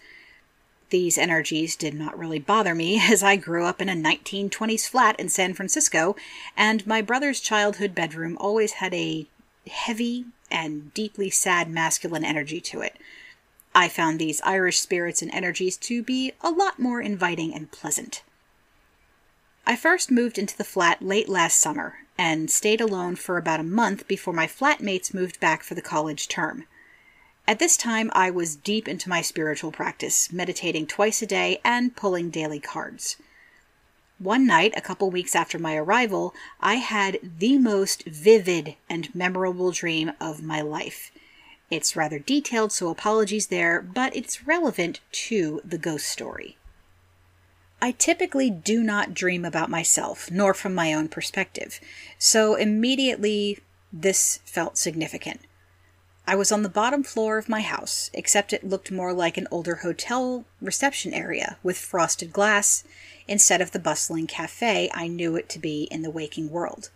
These 0.91 1.19
energies 1.19 1.75
did 1.75 1.95
not 1.95 2.17
really 2.17 2.39
bother 2.39 2.75
me, 2.75 3.01
as 3.11 3.23
I 3.23 3.35
grew 3.37 3.65
up 3.65 3.81
in 3.81 3.89
a 3.89 3.95
1920s 3.95 4.89
flat 4.89 5.19
in 5.19 5.29
San 5.29 5.55
Francisco, 5.55 6.15
and 6.57 6.87
my 6.87 7.03
brother's 7.03 7.41
childhood 7.41 7.95
bedroom 7.95 8.37
always 8.39 8.75
had 8.75 8.95
a 8.95 9.27
heavy 9.69 10.27
and 10.51 10.95
deeply 10.95 11.29
sad 11.29 11.69
masculine 11.69 12.25
energy 12.25 12.61
to 12.61 12.81
it. 12.83 12.97
I 13.75 13.89
found 13.89 14.19
these 14.19 14.41
Irish 14.43 14.79
spirits 14.79 15.21
and 15.21 15.31
energies 15.33 15.77
to 15.79 16.03
be 16.03 16.33
a 16.41 16.51
lot 16.51 16.79
more 16.79 17.01
inviting 17.01 17.53
and 17.53 17.71
pleasant. 17.71 18.23
I 19.69 19.75
first 19.75 20.13
moved 20.13 20.39
into 20.39 20.57
the 20.57 20.63
flat 20.63 21.03
late 21.03 21.29
last 21.29 21.59
summer 21.59 22.07
and 22.17 22.49
stayed 22.49 22.81
alone 22.81 23.17
for 23.17 23.37
about 23.37 23.59
a 23.59 23.65
month 23.65 24.07
before 24.07 24.33
my 24.33 24.47
flatmates 24.47 25.13
moved 25.13 25.41
back 25.41 25.65
for 25.65 25.75
the 25.75 25.83
college 25.83 26.29
term. 26.29 26.67
At 27.49 27.59
this 27.59 27.77
time, 27.77 28.13
I 28.15 28.31
was 28.31 28.55
deep 28.55 28.87
into 28.87 29.09
my 29.09 29.23
spiritual 29.23 29.73
practice, 29.73 30.33
meditating 30.33 30.87
twice 30.87 31.21
a 31.21 31.27
day 31.27 31.61
and 31.65 31.97
pulling 31.97 32.31
daily 32.31 32.61
cards. 32.61 33.17
One 34.21 34.47
night, 34.47 34.73
a 34.77 34.81
couple 34.81 35.11
weeks 35.11 35.35
after 35.35 35.59
my 35.59 35.75
arrival, 35.75 36.33
I 36.61 36.77
had 36.77 37.19
the 37.39 37.59
most 37.59 38.05
vivid 38.05 38.77
and 38.89 39.13
memorable 39.17 39.73
dream 39.73 40.13
of 40.21 40.45
my 40.45 40.61
life. 40.61 41.11
It's 41.73 41.97
rather 41.97 42.21
detailed, 42.21 42.71
so 42.71 42.89
apologies 42.89 43.49
there, 43.49 43.83
but 43.83 44.15
it's 44.15 44.47
relevant 44.47 45.01
to 45.27 45.61
the 45.65 45.77
ghost 45.77 46.07
story. 46.07 46.57
I 47.87 47.93
typically 47.93 48.51
do 48.51 48.83
not 48.83 49.15
dream 49.15 49.45
about 49.45 49.71
myself, 49.71 50.29
nor 50.29 50.55
from 50.55 50.75
my 50.75 50.93
own 50.93 51.07
perspective, 51.07 51.79
so 52.19 52.57
immediately 52.57 53.61
this 53.93 54.41
felt 54.45 54.77
significant. 54.77 55.43
I 56.27 56.35
was 56.35 56.51
on 56.51 56.65
the 56.65 56.69
bottom 56.69 57.05
floor 57.05 57.39
of 57.39 57.49
my 57.49 57.61
house, 57.61 58.11
except 58.13 58.53
it 58.53 58.69
looked 58.69 58.91
more 58.91 59.13
like 59.13 59.37
an 59.37 59.47
older 59.53 59.77
hotel 59.77 60.47
reception 60.61 61.15
area 61.15 61.59
with 61.63 61.79
frosted 61.79 62.33
glass 62.33 62.83
instead 63.29 63.61
of 63.61 63.71
the 63.71 63.79
bustling 63.79 64.27
cafe 64.27 64.91
I 64.93 65.07
knew 65.07 65.37
it 65.37 65.49
to 65.51 65.61
be 65.61 65.85
in 65.85 66.03
the 66.03 66.11
waking 66.11 66.51
world. 66.51 66.91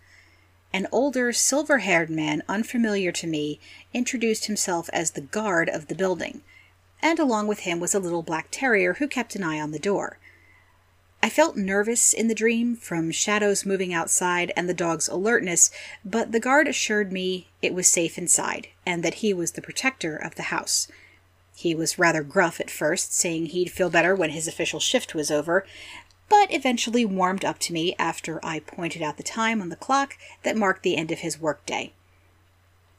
An 0.72 0.88
older, 0.90 1.32
silver 1.32 1.78
haired 1.78 2.10
man, 2.10 2.42
unfamiliar 2.48 3.12
to 3.12 3.28
me, 3.28 3.60
introduced 3.94 4.46
himself 4.46 4.90
as 4.92 5.12
the 5.12 5.20
guard 5.20 5.68
of 5.68 5.86
the 5.86 5.94
building, 5.94 6.42
and 7.00 7.20
along 7.20 7.46
with 7.46 7.60
him 7.60 7.78
was 7.78 7.94
a 7.94 8.00
little 8.00 8.24
black 8.24 8.48
terrier 8.50 8.94
who 8.94 9.06
kept 9.06 9.36
an 9.36 9.44
eye 9.44 9.60
on 9.60 9.70
the 9.70 9.78
door. 9.78 10.18
I 11.22 11.28
felt 11.28 11.56
nervous 11.56 12.14
in 12.14 12.28
the 12.28 12.34
dream 12.34 12.76
from 12.76 13.10
shadows 13.10 13.66
moving 13.66 13.92
outside 13.92 14.52
and 14.56 14.68
the 14.68 14.74
dog's 14.74 15.06
alertness, 15.06 15.70
but 16.04 16.32
the 16.32 16.40
guard 16.40 16.66
assured 16.66 17.12
me 17.12 17.48
it 17.60 17.74
was 17.74 17.86
safe 17.86 18.16
inside 18.16 18.68
and 18.86 19.02
that 19.02 19.14
he 19.14 19.34
was 19.34 19.52
the 19.52 19.62
protector 19.62 20.16
of 20.16 20.36
the 20.36 20.44
house. 20.44 20.88
He 21.54 21.74
was 21.74 21.98
rather 21.98 22.22
gruff 22.22 22.58
at 22.58 22.70
first, 22.70 23.12
saying 23.14 23.46
he'd 23.46 23.70
feel 23.70 23.90
better 23.90 24.14
when 24.14 24.30
his 24.30 24.48
official 24.48 24.80
shift 24.80 25.14
was 25.14 25.30
over, 25.30 25.66
but 26.30 26.54
eventually 26.54 27.04
warmed 27.04 27.44
up 27.44 27.58
to 27.58 27.74
me 27.74 27.94
after 27.98 28.42
I 28.42 28.60
pointed 28.60 29.02
out 29.02 29.18
the 29.18 29.22
time 29.22 29.60
on 29.60 29.68
the 29.68 29.76
clock 29.76 30.16
that 30.42 30.56
marked 30.56 30.82
the 30.82 30.96
end 30.96 31.10
of 31.10 31.18
his 31.18 31.38
workday. 31.38 31.92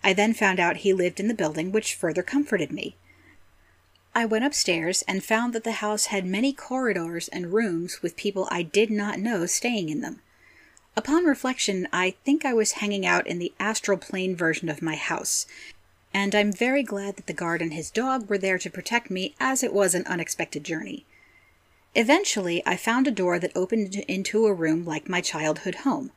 I 0.04 0.14
then 0.14 0.36
found 0.36 0.60
out 0.60 0.78
he 0.78 0.94
lived 0.94 1.20
in 1.20 1.28
the 1.28 1.34
building, 1.34 1.72
which 1.72 1.96
further 1.96 2.22
comforted 2.22 2.72
me. 2.72 2.96
I 4.14 4.26
went 4.26 4.43
upstairs 4.43 5.03
and 5.03 5.24
found 5.24 5.53
that 5.53 5.64
the 5.64 5.74
house 5.74 6.07
had 6.07 6.26
many 6.26 6.51
corridors 6.51 7.30
and 7.30 7.53
rooms 7.53 8.01
with 8.01 8.18
people 8.18 8.47
I 8.51 8.62
did 8.62 8.89
not 8.89 9.20
know 9.20 9.45
staying 9.45 9.88
in 9.88 10.01
them. 10.01 10.22
Upon 10.97 11.24
reflection, 11.24 11.88
I 11.93 12.16
think 12.26 12.43
I 12.43 12.53
was 12.53 12.74
hanging 12.74 13.05
out 13.05 13.26
in 13.26 13.39
the 13.39 13.53
astral 13.57 13.97
plane 13.97 14.36
version 14.36 14.68
of 14.68 14.82
my 14.82 14.95
house, 14.95 15.45
and 16.14 16.36
I'm 16.36 16.51
very 16.51 16.84
glad 16.84 17.16
that 17.16 17.28
the 17.28 17.34
guard 17.34 17.62
and 17.62 17.74
his 17.74 17.89
dog 17.89 18.30
were 18.30 18.38
there 18.38 18.57
to 18.57 18.70
protect 18.70 19.09
me 19.09 19.34
as 19.39 19.64
it 19.64 19.72
was 19.72 19.95
an 19.95 20.05
unexpected 20.05 20.66
journey. 20.66 21.05
Eventually, 21.95 22.62
I 22.66 22.76
found 22.76 23.07
a 23.07 23.12
door 23.12 23.39
that 23.39 23.55
opened 23.55 23.95
into 23.95 24.45
a 24.45 24.53
room 24.53 24.84
like 24.84 25.07
my 25.07 25.22
childhood 25.22 25.76
home, 25.76 26.12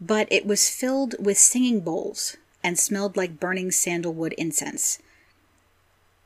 but 0.00 0.28
it 0.30 0.46
was 0.46 0.70
filled 0.70 1.16
with 1.18 1.38
singing 1.38 1.80
bowls 1.80 2.36
and 2.62 2.78
smelled 2.78 3.16
like 3.16 3.40
burning 3.40 3.72
sandalwood 3.72 4.32
incense. 4.34 5.00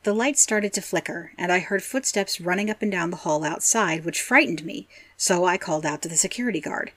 The 0.03 0.13
light 0.13 0.37
started 0.37 0.73
to 0.73 0.81
flicker, 0.81 1.31
and 1.37 1.51
I 1.51 1.59
heard 1.59 1.83
footsteps 1.83 2.41
running 2.41 2.69
up 2.69 2.81
and 2.81 2.91
down 2.91 3.11
the 3.11 3.17
hall 3.17 3.43
outside, 3.43 4.03
which 4.03 4.21
frightened 4.21 4.65
me, 4.65 4.87
so 5.15 5.45
I 5.45 5.57
called 5.57 5.85
out 5.85 6.01
to 6.01 6.09
the 6.09 6.17
security 6.17 6.59
guard. 6.59 6.91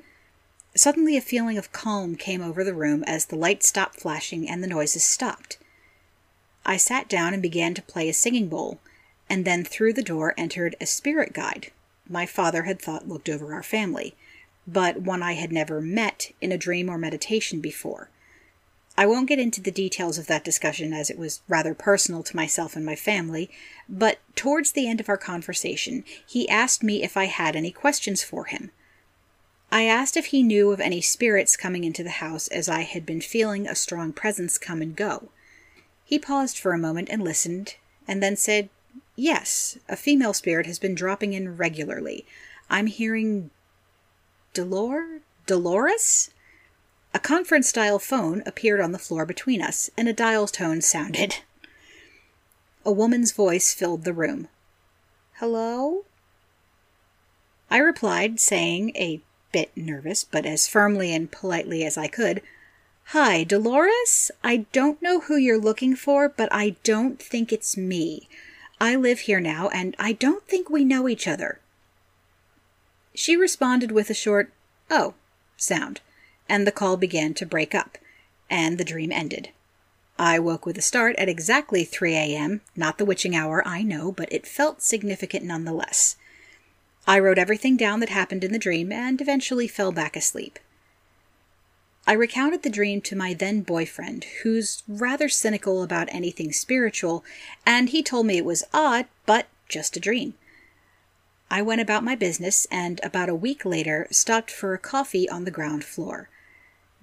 Suddenly, 0.75 1.17
a 1.17 1.21
feeling 1.21 1.59
of 1.59 1.73
calm 1.73 2.17
came 2.17 2.43
over 2.43 2.65
the 2.65 2.75
room 2.75 3.05
as 3.05 3.27
the 3.27 3.37
light 3.37 3.63
stopped 3.63 4.01
flashing 4.01 4.49
and 4.49 4.63
the 4.63 4.69
noises 4.69 5.05
stopped. 5.05 5.59
I 6.65 6.77
sat 6.79 7.09
down 7.09 7.35
and 7.35 7.43
began 7.43 7.75
to 7.75 7.83
play 7.83 8.09
a 8.09 8.15
singing 8.15 8.49
bowl, 8.49 8.81
and 9.29 9.45
then 9.45 9.65
through 9.65 9.93
the 9.93 10.03
door 10.03 10.35
entered 10.37 10.75
a 10.81 10.87
spirit 10.87 11.33
guide 11.33 11.71
my 12.09 12.27
father 12.27 12.65
had 12.65 12.81
thought 12.81 13.09
looked 13.09 13.29
over 13.29 13.55
our 13.55 13.63
family, 13.63 14.15
but 14.67 15.01
one 15.01 15.23
I 15.23 15.35
had 15.35 15.53
never 15.53 15.81
met 15.81 16.33
in 16.41 16.53
a 16.53 16.59
dream 16.59 16.89
or 16.89 16.99
meditation 16.99 17.61
before. 17.61 18.11
I 18.97 19.07
won't 19.07 19.29
get 19.29 19.41
into 19.41 19.61
the 19.61 19.73
details 19.73 20.19
of 20.19 20.29
that 20.29 20.45
discussion 20.45 20.93
as 20.93 21.11
it 21.11 21.19
was 21.19 21.43
rather 21.49 21.75
personal 21.75 22.23
to 22.23 22.37
myself 22.37 22.77
and 22.77 22.87
my 22.87 22.95
family, 22.95 23.51
but 23.89 24.21
towards 24.37 24.73
the 24.73 24.89
end 24.89 25.01
of 25.01 25.09
our 25.09 25.17
conversation, 25.17 26.05
he 26.25 26.49
asked 26.49 26.83
me 26.83 27.03
if 27.03 27.17
I 27.17 27.25
had 27.25 27.57
any 27.57 27.73
questions 27.73 28.23
for 28.23 28.45
him. 28.45 28.71
I 29.73 29.85
asked 29.85 30.17
if 30.17 30.27
he 30.27 30.45
knew 30.45 30.71
of 30.71 30.81
any 30.81 31.01
spirits 31.01 31.57
coming 31.57 31.83
into 31.83 32.05
the 32.05 32.11
house 32.11 32.47
as 32.49 32.69
I 32.69 32.83
had 32.83 33.05
been 33.05 33.21
feeling 33.21 33.67
a 33.67 33.75
strong 33.75 34.13
presence 34.13 34.59
come 34.59 34.81
and 34.81 34.95
go. 34.95 35.31
He 36.05 36.19
paused 36.19 36.59
for 36.59 36.73
a 36.73 36.79
moment 36.79 37.09
and 37.11 37.23
listened, 37.23 37.75
and 38.07 38.23
then 38.23 38.37
said, 38.37 38.69
Yes, 39.17 39.79
a 39.89 39.97
female 39.97 40.33
spirit 40.33 40.67
has 40.67 40.79
been 40.79 40.95
dropping 40.95 41.33
in 41.33 41.57
regularly. 41.57 42.25
I'm 42.71 42.87
hearing 42.87 43.51
Dolor? 44.53 45.21
Dolores? 45.47 46.31
A 47.15 47.21
conference 47.21 47.69
style 47.69 48.01
phone 48.01 48.43
appeared 48.45 48.81
on 48.81 48.91
the 48.91 48.99
floor 48.99 49.25
between 49.25 49.63
us, 49.63 49.89
and 49.97 50.09
a 50.09 50.13
dial 50.13 50.49
tone 50.49 50.81
sounded. 50.81 51.37
A 52.85 52.91
woman's 52.91 53.31
voice 53.31 53.73
filled 53.73 54.03
the 54.03 54.13
room. 54.13 54.49
Hello? 55.35 56.07
I 57.71 57.79
replied, 57.79 58.41
saying, 58.41 58.97
a 58.97 59.21
bit 59.53 59.71
nervous, 59.77 60.25
but 60.25 60.45
as 60.45 60.67
firmly 60.67 61.15
and 61.15 61.31
politely 61.31 61.85
as 61.85 61.97
I 61.97 62.09
could, 62.09 62.43
Hi, 63.09 63.45
Dolores? 63.45 64.33
I 64.43 64.67
don't 64.73 65.01
know 65.01 65.21
who 65.21 65.37
you're 65.37 65.57
looking 65.57 65.95
for, 65.95 66.29
but 66.29 66.49
I 66.53 66.71
don't 66.83 67.23
think 67.23 67.53
it's 67.53 67.77
me. 67.77 68.29
I 68.81 68.97
live 68.97 69.21
here 69.21 69.41
now, 69.41 69.69
and 69.69 69.95
I 70.01 70.15
don't 70.15 70.49
think 70.49 70.69
we 70.69 70.85
know 70.85 71.09
each 71.09 71.29
other. 71.29 71.61
She 73.15 73.37
responded 73.37 73.93
with 73.93 74.11
a 74.11 74.15
short, 74.15 74.53
Oh, 74.91 75.15
sound 75.57 76.01
and 76.49 76.67
the 76.67 76.73
call 76.73 76.97
began 76.97 77.35
to 77.35 77.47
break 77.47 77.75
up, 77.75 77.99
and 78.51 78.79
the 78.79 78.85
dream 78.85 79.11
ended. 79.13 79.51
I 80.19 80.39
woke 80.39 80.65
with 80.65 80.79
a 80.79 80.83
start 80.83 81.17
at 81.17 81.29
exactly 81.29 81.85
3 81.85 82.15
a.m., 82.15 82.61
not 82.77 82.99
the 82.99 83.05
witching 83.05 83.35
hour, 83.35 83.67
I 83.67 83.83
know, 83.83 84.13
but 84.13 84.33
it 84.33 84.47
felt 84.47 84.83
significant 84.83 85.45
nonetheless. 85.45 86.17
I 87.07 87.19
wrote 87.19 87.39
everything 87.39 87.77
down 87.77 88.01
that 88.01 88.09
happened 88.09 88.45
in 88.45 88.53
the 88.53 88.59
dream 88.59 88.93
and 88.93 89.21
eventually 89.21 89.69
fell 89.69 89.93
back 89.93 90.17
asleep. 90.17 90.59
I 92.07 92.13
recounted 92.13 92.63
the 92.63 92.71
dream 92.71 93.01
to 93.03 93.17
my 93.17 93.35
then 93.35 93.63
boyfriend, 93.63 94.25
who's 94.43 94.83
rather 94.87 95.29
cynical 95.29 95.83
about 95.83 96.09
anything 96.13 96.53
spiritual, 96.53 97.25
and 97.65 97.89
he 97.89 98.03
told 98.03 98.27
me 98.27 98.37
it 98.37 98.45
was 98.45 98.65
odd, 98.73 99.07
but 99.27 99.47
just 99.69 99.97
a 99.97 100.01
dream. 100.01 100.35
I 101.51 101.63
went 101.63 101.81
about 101.81 102.05
my 102.05 102.15
business 102.15 102.67
and 102.71 103.01
about 103.03 103.29
a 103.29 103.35
week 103.35 103.65
later 103.65 104.07
stopped 104.11 104.51
for 104.51 104.75
a 104.75 104.79
coffee 104.79 105.29
on 105.29 105.45
the 105.45 105.51
ground 105.51 105.85
floor. 105.85 106.29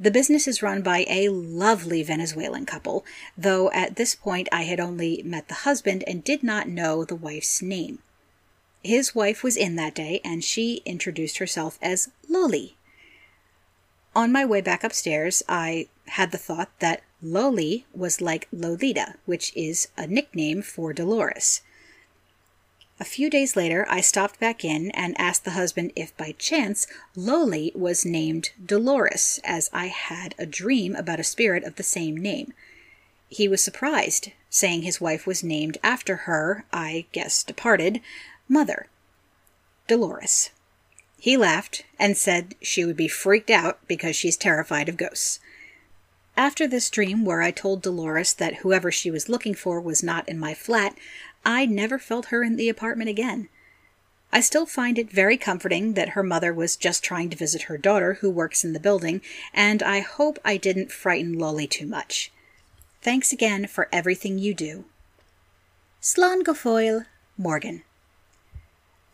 The 0.02 0.10
business 0.10 0.48
is 0.48 0.64
run 0.64 0.82
by 0.82 1.06
a 1.08 1.30
lovely 1.30 2.02
Venezuelan 2.02 2.66
couple, 2.66 3.06
though 3.38 3.70
at 3.70 3.98
this 3.98 4.16
point 4.16 4.50
I 4.52 4.64
had 4.64 4.80
only 4.80 5.22
met 5.24 5.48
the 5.48 5.62
husband 5.62 6.04
and 6.08 6.24
did 6.24 6.42
not 6.42 6.68
know 6.68 7.06
the 7.06 7.14
wife's 7.16 7.62
name. 7.62 8.00
His 8.84 9.14
wife 9.14 9.44
was 9.44 9.56
in 9.56 9.76
that 9.76 9.94
day, 9.94 10.20
and 10.26 10.44
she 10.44 10.82
introduced 10.86 11.38
herself 11.38 11.78
as 11.84 12.10
Loli. 12.28 12.74
On 14.16 14.32
my 14.32 14.44
way 14.44 14.60
back 14.60 14.84
upstairs, 14.84 15.44
I 15.48 15.88
had 16.08 16.32
the 16.32 16.40
thought 16.40 16.72
that 16.80 17.04
Loli 17.24 17.84
was 17.94 18.22
like 18.22 18.48
Lolita, 18.52 19.18
which 19.28 19.56
is 19.56 19.90
a 19.98 20.08
nickname 20.08 20.64
for 20.64 20.94
Dolores. 20.94 21.62
A 23.02 23.04
few 23.04 23.32
days 23.32 23.56
later, 23.56 23.84
I 23.90 24.00
stopped 24.00 24.40
back 24.40 24.64
in 24.64 24.92
and 24.92 25.20
asked 25.20 25.44
the 25.44 25.58
husband 25.58 25.92
if 25.96 26.16
by 26.18 26.36
chance 26.38 26.86
Loli 27.18 27.76
was 27.76 28.06
named 28.06 28.52
Dolores, 28.64 29.40
as 29.44 29.72
I 29.74 29.88
had 29.88 30.36
a 30.38 30.46
dream 30.46 30.96
about 30.96 31.20
a 31.20 31.24
spirit 31.24 31.64
of 31.64 31.78
the 31.78 31.84
same 31.84 32.16
name. 32.16 32.54
He 33.28 33.48
was 33.48 33.60
surprised, 33.60 34.34
saying 34.52 34.84
his 34.84 35.02
wife 35.02 35.26
was 35.26 35.44
named 35.44 35.80
after 35.82 36.16
her, 36.28 36.64
I 36.72 37.08
guess 37.12 37.42
departed, 37.42 38.02
mother, 38.48 38.86
Dolores. 39.88 40.52
He 41.20 41.36
laughed 41.36 41.84
and 41.98 42.16
said 42.16 42.54
she 42.62 42.86
would 42.86 42.98
be 42.98 43.08
freaked 43.08 43.50
out 43.50 43.80
because 43.88 44.16
she's 44.16 44.38
terrified 44.38 44.88
of 44.88 44.98
ghosts. 44.98 45.40
After 46.38 46.68
this 46.68 46.90
dream, 46.90 47.26
where 47.26 47.42
I 47.42 47.50
told 47.50 47.82
Dolores 47.82 48.34
that 48.36 48.58
whoever 48.58 48.92
she 48.92 49.10
was 49.10 49.28
looking 49.28 49.56
for 49.56 49.82
was 49.82 50.04
not 50.04 50.30
in 50.30 50.38
my 50.38 50.54
flat, 50.54 50.96
I 51.46 51.66
never 51.66 51.98
felt 51.98 52.28
her 52.28 52.44
in 52.44 52.56
the 52.56 52.70
apartment 52.70 53.10
again. 53.10 53.50
I 54.34 54.40
still 54.40 54.66
find 54.66 54.98
it 54.98 55.12
very 55.12 55.38
comforting 55.38 55.94
that 55.94 56.10
her 56.10 56.24
mother 56.24 56.54
was 56.54 56.78
just 56.78 57.04
trying 57.04 57.30
to 57.32 57.38
visit 57.38 57.64
her 57.64 57.78
daughter 57.78 58.16
who 58.16 58.30
works 58.30 58.64
in 58.64 58.74
the 58.74 58.80
building, 58.80 59.22
and 59.54 59.84
I 59.84 60.00
hope 60.00 60.40
I 60.46 60.58
didn't 60.58 60.92
frighten 60.92 61.36
Loli 61.36 61.70
too 61.70 61.86
much. 61.86 62.32
Thanks 63.02 63.34
again 63.34 63.68
for 63.68 63.90
everything 63.92 64.38
you 64.38 64.54
do. 64.54 64.86
Slán 66.02 66.44
go 66.44 67.06
Morgan. 67.38 67.84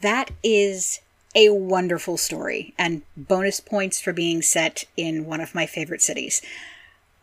That 0.02 0.32
is 0.44 1.02
a 1.34 1.50
wonderful 1.50 2.18
story, 2.18 2.74
and 2.78 3.02
bonus 3.16 3.60
points 3.60 4.00
for 4.00 4.14
being 4.14 4.42
set 4.42 4.86
in 4.96 5.26
one 5.26 5.42
of 5.42 5.56
my 5.56 5.66
favorite 5.66 6.02
cities. 6.02 6.42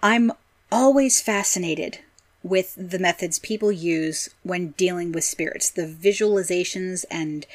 I'm 0.03 0.33
always 0.73 1.21
fascinated 1.21 2.01
with 2.45 2.75
the 2.77 2.99
methods 2.99 3.39
people 3.39 3.73
use 3.73 4.29
when 4.43 4.73
dealing 4.73 5.11
with 5.11 5.25
spirits, 5.25 5.71
the 5.71 5.87
visualizations 5.87 7.05
and 7.11 7.47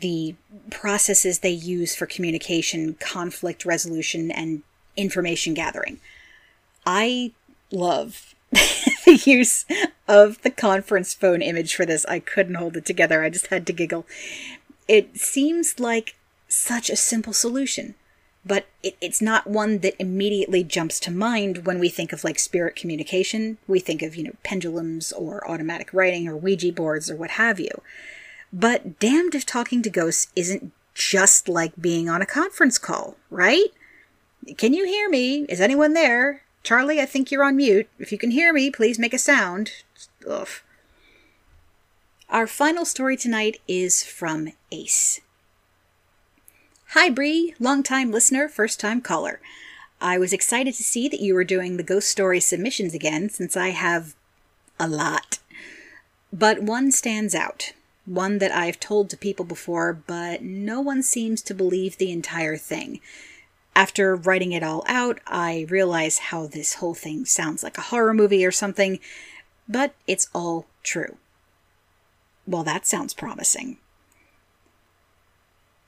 the 0.00 0.34
processes 0.70 1.40
they 1.40 1.50
use 1.50 1.94
for 1.94 2.06
communication, 2.06 2.94
conflict 2.94 3.66
resolution, 3.66 4.30
and 4.30 4.62
information 4.96 5.52
gathering. 5.52 6.00
I 6.86 7.32
love 7.70 8.34
the 8.50 9.20
use 9.24 9.66
of 10.08 10.40
the 10.40 10.50
conference 10.50 11.12
phone 11.12 11.42
image 11.42 11.74
for 11.74 11.84
this. 11.84 12.06
I 12.06 12.18
couldn't 12.18 12.54
hold 12.54 12.78
it 12.78 12.86
together. 12.86 13.22
I 13.22 13.28
just 13.28 13.48
had 13.48 13.66
to 13.66 13.74
giggle. 13.74 14.06
It 14.88 15.18
seems 15.18 15.78
like 15.78 16.16
such 16.48 16.88
a 16.88 16.96
simple 16.96 17.34
solution. 17.34 17.94
But 18.48 18.66
it, 18.82 18.96
it's 19.00 19.20
not 19.20 19.46
one 19.46 19.78
that 19.80 19.94
immediately 20.00 20.64
jumps 20.64 20.98
to 21.00 21.10
mind 21.10 21.66
when 21.66 21.78
we 21.78 21.90
think 21.90 22.12
of 22.12 22.24
like 22.24 22.38
spirit 22.38 22.74
communication. 22.74 23.58
We 23.68 23.78
think 23.78 24.02
of, 24.02 24.16
you 24.16 24.24
know, 24.24 24.36
pendulums 24.42 25.12
or 25.12 25.48
automatic 25.48 25.92
writing 25.92 26.26
or 26.26 26.36
Ouija 26.36 26.72
boards 26.72 27.10
or 27.10 27.16
what 27.16 27.32
have 27.32 27.60
you. 27.60 27.70
But 28.52 28.98
damned 28.98 29.34
if 29.34 29.44
talking 29.44 29.82
to 29.82 29.90
ghosts 29.90 30.32
isn't 30.34 30.72
just 30.94 31.48
like 31.48 31.80
being 31.80 32.08
on 32.08 32.22
a 32.22 32.26
conference 32.26 32.78
call, 32.78 33.16
right? 33.30 33.68
Can 34.56 34.72
you 34.72 34.86
hear 34.86 35.08
me? 35.08 35.42
Is 35.48 35.60
anyone 35.60 35.92
there? 35.92 36.42
Charlie, 36.62 37.00
I 37.00 37.06
think 37.06 37.30
you're 37.30 37.44
on 37.44 37.56
mute. 37.56 37.88
If 37.98 38.10
you 38.12 38.18
can 38.18 38.30
hear 38.30 38.52
me, 38.52 38.70
please 38.70 38.98
make 38.98 39.14
a 39.14 39.18
sound. 39.18 39.72
Ugh. 40.28 40.48
Our 42.30 42.46
final 42.46 42.84
story 42.84 43.16
tonight 43.16 43.60
is 43.68 44.02
from 44.02 44.52
Ace. 44.72 45.20
Hi, 46.92 47.10
Bree, 47.10 47.54
long-time 47.60 48.10
listener, 48.10 48.48
first-time 48.48 49.02
caller. 49.02 49.42
I 50.00 50.16
was 50.16 50.32
excited 50.32 50.72
to 50.72 50.82
see 50.82 51.06
that 51.08 51.20
you 51.20 51.34
were 51.34 51.44
doing 51.44 51.76
the 51.76 51.82
ghost 51.82 52.08
story 52.08 52.40
submissions 52.40 52.94
again, 52.94 53.28
since 53.28 53.58
I 53.58 53.68
have 53.70 54.14
a 54.80 54.88
lot. 54.88 55.38
But 56.32 56.62
one 56.62 56.90
stands 56.90 57.34
out 57.34 57.74
one 58.06 58.38
that 58.38 58.52
I've 58.52 58.80
told 58.80 59.10
to 59.10 59.18
people 59.18 59.44
before, 59.44 59.92
but 59.92 60.40
no 60.42 60.80
one 60.80 61.02
seems 61.02 61.42
to 61.42 61.54
believe 61.54 61.98
the 61.98 62.10
entire 62.10 62.56
thing. 62.56 63.00
After 63.76 64.16
writing 64.16 64.52
it 64.52 64.62
all 64.62 64.82
out, 64.88 65.20
I 65.26 65.66
realize 65.68 66.18
how 66.18 66.46
this 66.46 66.76
whole 66.76 66.94
thing 66.94 67.26
sounds 67.26 67.62
like 67.62 67.76
a 67.76 67.82
horror 67.82 68.14
movie 68.14 68.46
or 68.46 68.50
something, 68.50 68.98
but 69.68 69.92
it's 70.06 70.30
all 70.34 70.64
true. 70.82 71.18
Well, 72.46 72.62
that 72.64 72.86
sounds 72.86 73.12
promising. 73.12 73.76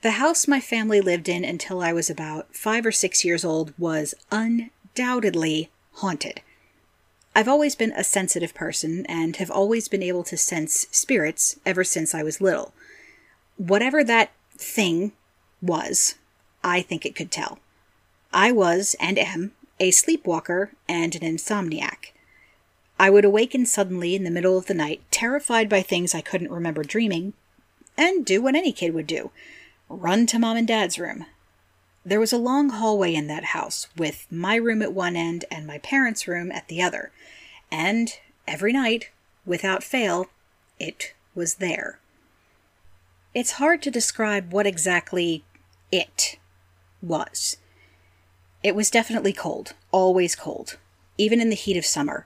The 0.01 0.11
house 0.11 0.47
my 0.47 0.59
family 0.59 0.99
lived 0.99 1.29
in 1.29 1.45
until 1.45 1.81
I 1.81 1.93
was 1.93 2.09
about 2.09 2.55
five 2.55 2.87
or 2.87 2.91
six 2.91 3.23
years 3.23 3.45
old 3.45 3.71
was 3.77 4.15
undoubtedly 4.31 5.69
haunted. 5.93 6.41
I've 7.35 7.47
always 7.47 7.75
been 7.75 7.91
a 7.91 8.03
sensitive 8.03 8.55
person 8.55 9.05
and 9.05 9.35
have 9.35 9.51
always 9.51 9.87
been 9.87 10.01
able 10.01 10.23
to 10.23 10.37
sense 10.37 10.87
spirits 10.91 11.59
ever 11.67 11.83
since 11.83 12.15
I 12.15 12.23
was 12.23 12.41
little. 12.41 12.73
Whatever 13.57 14.03
that 14.03 14.31
thing 14.57 15.11
was, 15.61 16.15
I 16.63 16.81
think 16.81 17.05
it 17.05 17.15
could 17.15 17.31
tell. 17.31 17.59
I 18.33 18.51
was, 18.51 18.95
and 18.99 19.19
am, 19.19 19.51
a 19.79 19.91
sleepwalker 19.91 20.71
and 20.89 21.13
an 21.13 21.21
insomniac. 21.21 22.11
I 22.99 23.11
would 23.11 23.25
awaken 23.25 23.67
suddenly 23.67 24.15
in 24.15 24.23
the 24.23 24.31
middle 24.31 24.57
of 24.57 24.65
the 24.65 24.73
night, 24.73 25.03
terrified 25.11 25.69
by 25.69 25.83
things 25.83 26.15
I 26.15 26.21
couldn't 26.21 26.51
remember 26.51 26.83
dreaming, 26.83 27.33
and 27.95 28.25
do 28.25 28.41
what 28.41 28.55
any 28.55 28.71
kid 28.71 28.95
would 28.95 29.07
do 29.07 29.29
run 29.91 30.25
to 30.27 30.39
mom 30.39 30.57
and 30.57 30.67
dad's 30.67 30.99
room, 30.99 31.25
there 32.03 32.19
was 32.19 32.33
a 32.33 32.37
long 32.37 32.69
hallway 32.69 33.13
in 33.13 33.27
that 33.27 33.45
house, 33.45 33.87
with 33.95 34.25
my 34.31 34.55
room 34.55 34.81
at 34.81 34.93
one 34.93 35.15
end 35.15 35.45
and 35.51 35.67
my 35.67 35.77
parents' 35.77 36.27
room 36.27 36.51
at 36.51 36.67
the 36.67 36.81
other. 36.81 37.11
And 37.71 38.17
every 38.47 38.73
night, 38.73 39.11
without 39.45 39.83
fail, 39.83 40.27
it 40.79 41.13
was 41.35 41.55
there. 41.55 41.99
It's 43.33 43.53
hard 43.53 43.81
to 43.83 43.91
describe 43.91 44.51
what 44.51 44.67
exactly 44.67 45.43
it 45.91 46.37
was. 47.01 47.57
It 48.63 48.75
was 48.75 48.89
definitely 48.91 49.33
cold, 49.33 49.73
always 49.91 50.35
cold, 50.35 50.77
even 51.17 51.39
in 51.39 51.49
the 51.49 51.55
heat 51.55 51.77
of 51.77 51.85
summer. 51.85 52.25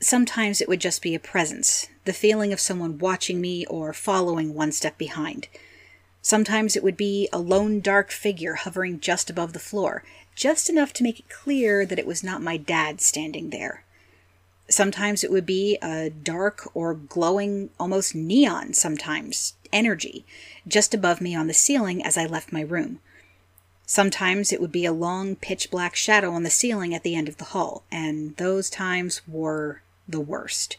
Sometimes 0.00 0.60
it 0.60 0.68
would 0.68 0.80
just 0.80 1.02
be 1.02 1.14
a 1.14 1.20
presence, 1.20 1.88
the 2.04 2.12
feeling 2.12 2.52
of 2.52 2.60
someone 2.60 2.98
watching 2.98 3.40
me 3.40 3.64
or 3.66 3.92
following 3.92 4.54
one 4.54 4.72
step 4.72 4.98
behind. 4.98 5.46
Sometimes 6.24 6.76
it 6.76 6.84
would 6.84 6.96
be 6.96 7.28
a 7.32 7.38
lone 7.38 7.80
dark 7.80 8.12
figure 8.12 8.54
hovering 8.54 9.00
just 9.00 9.28
above 9.28 9.52
the 9.52 9.58
floor, 9.58 10.04
just 10.36 10.70
enough 10.70 10.92
to 10.94 11.02
make 11.02 11.18
it 11.18 11.28
clear 11.28 11.84
that 11.84 11.98
it 11.98 12.06
was 12.06 12.22
not 12.22 12.40
my 12.40 12.56
dad 12.56 13.00
standing 13.00 13.50
there. 13.50 13.84
Sometimes 14.68 15.24
it 15.24 15.32
would 15.32 15.44
be 15.44 15.76
a 15.82 16.10
dark 16.10 16.70
or 16.74 16.94
glowing, 16.94 17.70
almost 17.78 18.14
neon 18.14 18.72
sometimes, 18.72 19.54
energy, 19.72 20.24
just 20.66 20.94
above 20.94 21.20
me 21.20 21.34
on 21.34 21.48
the 21.48 21.54
ceiling 21.54 22.02
as 22.04 22.16
I 22.16 22.26
left 22.26 22.52
my 22.52 22.60
room. 22.60 23.00
Sometimes 23.84 24.52
it 24.52 24.60
would 24.60 24.72
be 24.72 24.86
a 24.86 24.92
long 24.92 25.34
pitch 25.34 25.70
black 25.72 25.96
shadow 25.96 26.30
on 26.30 26.44
the 26.44 26.50
ceiling 26.50 26.94
at 26.94 27.02
the 27.02 27.16
end 27.16 27.28
of 27.28 27.38
the 27.38 27.46
hall, 27.46 27.82
and 27.90 28.36
those 28.36 28.70
times 28.70 29.22
were 29.26 29.82
the 30.08 30.20
worst. 30.20 30.76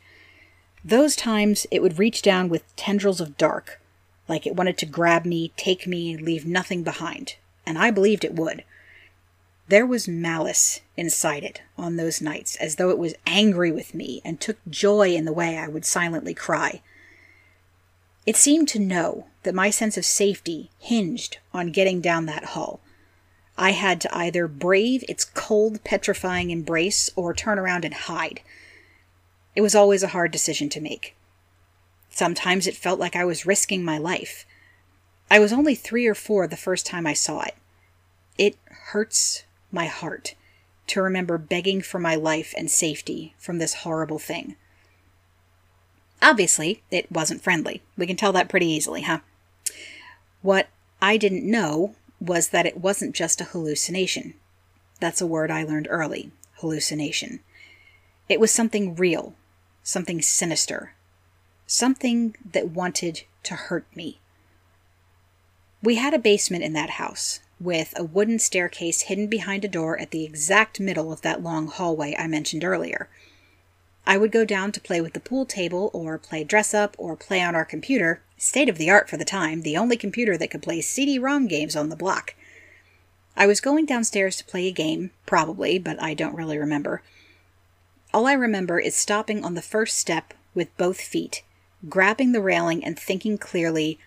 Those 0.86 1.16
times 1.16 1.68
it 1.70 1.82
would 1.82 2.00
reach 2.00 2.22
down 2.22 2.48
with 2.48 2.76
tendrils 2.78 3.22
of 3.22 3.38
dark, 3.38 3.82
like 4.28 4.48
it 4.48 4.56
wanted 4.56 4.78
to 4.80 4.86
grab 4.86 5.26
me, 5.26 5.52
take 5.58 5.86
me, 5.86 6.18
leave 6.18 6.46
nothing 6.46 6.84
behind. 6.84 7.36
And 7.66 7.78
I 7.78 7.92
believed 7.92 8.24
it 8.24 8.36
would. 8.36 8.64
There 9.68 9.86
was 9.86 10.08
malice 10.08 10.82
inside 10.98 11.44
it 11.44 11.62
on 11.78 11.96
those 11.96 12.22
nights, 12.22 12.56
as 12.58 12.76
though 12.76 12.90
it 12.90 12.98
was 12.98 13.16
angry 13.26 13.72
with 13.72 13.94
me 13.94 14.22
and 14.26 14.40
took 14.40 14.58
joy 14.70 15.14
in 15.16 15.26
the 15.26 15.34
way 15.34 15.58
I 15.58 15.68
would 15.68 15.86
silently 15.86 16.34
cry. 16.34 16.82
It 18.26 18.36
seemed 18.36 18.68
to 18.70 18.80
know 18.80 19.28
that 19.44 19.56
my 19.56 19.70
sense 19.70 19.98
of 19.98 20.06
safety 20.06 20.70
hinged 20.80 21.38
on 21.54 21.72
getting 21.72 22.02
down 22.02 22.26
that 22.26 22.46
hall. 22.46 22.80
I 23.58 23.72
had 23.72 24.02
to 24.02 24.18
either 24.18 24.48
brave 24.48 25.04
its 25.08 25.26
cold, 25.26 25.84
petrifying 25.84 26.50
embrace 26.50 27.10
or 27.16 27.34
turn 27.34 27.60
around 27.60 27.86
and 27.86 27.94
hide. 27.94 28.42
It 29.56 29.62
was 29.62 29.76
always 29.76 30.04
a 30.04 30.10
hard 30.10 30.32
decision 30.32 30.70
to 30.70 30.82
make. 30.82 31.16
Sometimes 32.14 32.68
it 32.68 32.76
felt 32.76 33.00
like 33.00 33.16
I 33.16 33.26
was 33.26 33.48
risking 33.48 33.84
my 33.84 33.98
life. 33.98 34.46
I 35.32 35.40
was 35.40 35.52
only 35.52 35.74
three 35.74 36.06
or 36.06 36.14
four 36.14 36.46
the 36.46 36.56
first 36.56 36.86
time 36.86 37.08
I 37.08 37.14
saw 37.14 37.42
it. 37.42 37.56
It 38.38 38.56
hurts 38.66 39.46
my 39.72 39.88
heart 39.88 40.36
to 40.88 41.02
remember 41.02 41.40
begging 41.40 41.82
for 41.82 41.98
my 41.98 42.14
life 42.14 42.54
and 42.56 42.70
safety 42.70 43.34
from 43.40 43.58
this 43.58 43.74
horrible 43.74 44.20
thing. 44.20 44.56
Obviously, 46.22 46.84
it 46.92 47.12
wasn't 47.12 47.42
friendly. 47.42 47.82
We 47.98 48.06
can 48.06 48.16
tell 48.16 48.32
that 48.34 48.48
pretty 48.48 48.68
easily, 48.68 49.02
huh? 49.02 49.20
What 50.44 50.68
I 51.02 51.18
didn't 51.18 51.50
know 51.50 51.96
was 52.20 52.50
that 52.50 52.68
it 52.68 52.78
wasn't 52.78 53.16
just 53.16 53.42
a 53.42 53.46
hallucination. 53.46 54.36
That's 55.00 55.20
a 55.20 55.28
word 55.28 55.50
I 55.50 55.64
learned 55.64 55.88
early 55.90 56.32
hallucination. 56.58 57.40
It 58.30 58.40
was 58.40 58.52
something 58.52 58.94
real, 58.96 59.34
something 59.82 60.22
sinister, 60.22 60.94
something 61.68 62.36
that 62.52 62.70
wanted 62.70 63.24
to 63.44 63.56
hurt 63.56 63.86
me. 63.96 64.20
We 65.82 65.96
had 65.96 66.14
a 66.14 66.20
basement 66.20 66.64
in 66.64 66.74
that 66.74 66.92
house, 66.92 67.42
with 67.60 67.94
a 67.98 68.04
wooden 68.04 68.40
staircase 68.40 69.04
hidden 69.04 69.28
behind 69.28 69.66
a 69.66 69.70
door 69.70 70.00
at 70.00 70.12
the 70.12 70.24
exact 70.24 70.80
middle 70.80 71.12
of 71.12 71.22
that 71.22 71.44
long 71.44 71.68
hallway 71.68 72.16
I 72.18 72.28
mentioned 72.28 72.64
earlier. 72.64 73.10
I 74.06 74.18
would 74.18 74.32
go 74.32 74.44
down 74.44 74.72
to 74.74 74.82
play 74.82 75.02
with 75.02 75.14
the 75.14 75.20
pool 75.20 75.46
table, 75.46 75.90
or 75.94 76.18
play 76.18 76.44
dress 76.44 76.74
up, 76.74 76.96
or 76.98 77.16
play 77.16 77.42
on 77.42 77.56
our 77.56 77.66
computer, 77.66 78.22
state 78.38 78.70
of 78.70 78.78
the 78.78 78.90
art 78.90 79.10
for 79.10 79.18
the 79.18 79.26
time, 79.26 79.62
the 79.62 79.78
only 79.78 79.98
computer 79.98 80.38
that 80.38 80.52
could 80.52 80.62
play 80.62 80.82
CD 80.82 81.18
ROM 81.18 81.48
games 81.48 81.76
on 81.76 81.90
the 81.90 81.96
block. 81.96 82.36
I 83.36 83.48
was 83.48 83.62
going 83.62 83.86
downstairs 83.86 84.36
to 84.38 84.46
play 84.46 84.68
a 84.68 84.72
game, 84.72 85.12
probably, 85.26 85.80
but 85.80 86.02
I 86.02 86.14
don't 86.14 86.36
really 86.36 86.58
remember. 86.58 87.02
All 88.14 88.28
I 88.28 88.34
remember 88.34 88.80
is 88.80 88.96
stopping 88.96 89.44
on 89.44 89.56
the 89.56 89.62
first 89.62 89.98
step 89.98 90.34
with 90.54 90.76
both 90.78 91.02
feet 91.02 91.42
grabbing 91.90 92.32
the 92.32 92.42
railing 92.42 92.84
and 92.84 92.98
thinking 92.98 93.38
clearly, 93.38 94.00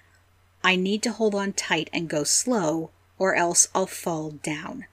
I 0.65 0.77
need 0.77 1.03
to 1.03 1.13
hold 1.13 1.35
on 1.35 1.53
tight 1.53 1.91
and 1.93 2.09
go 2.09 2.25
slow, 2.25 2.91
or 3.19 3.35
else 3.35 3.69
I'll 3.75 3.87
fall 3.87 4.31
down. 4.31 4.87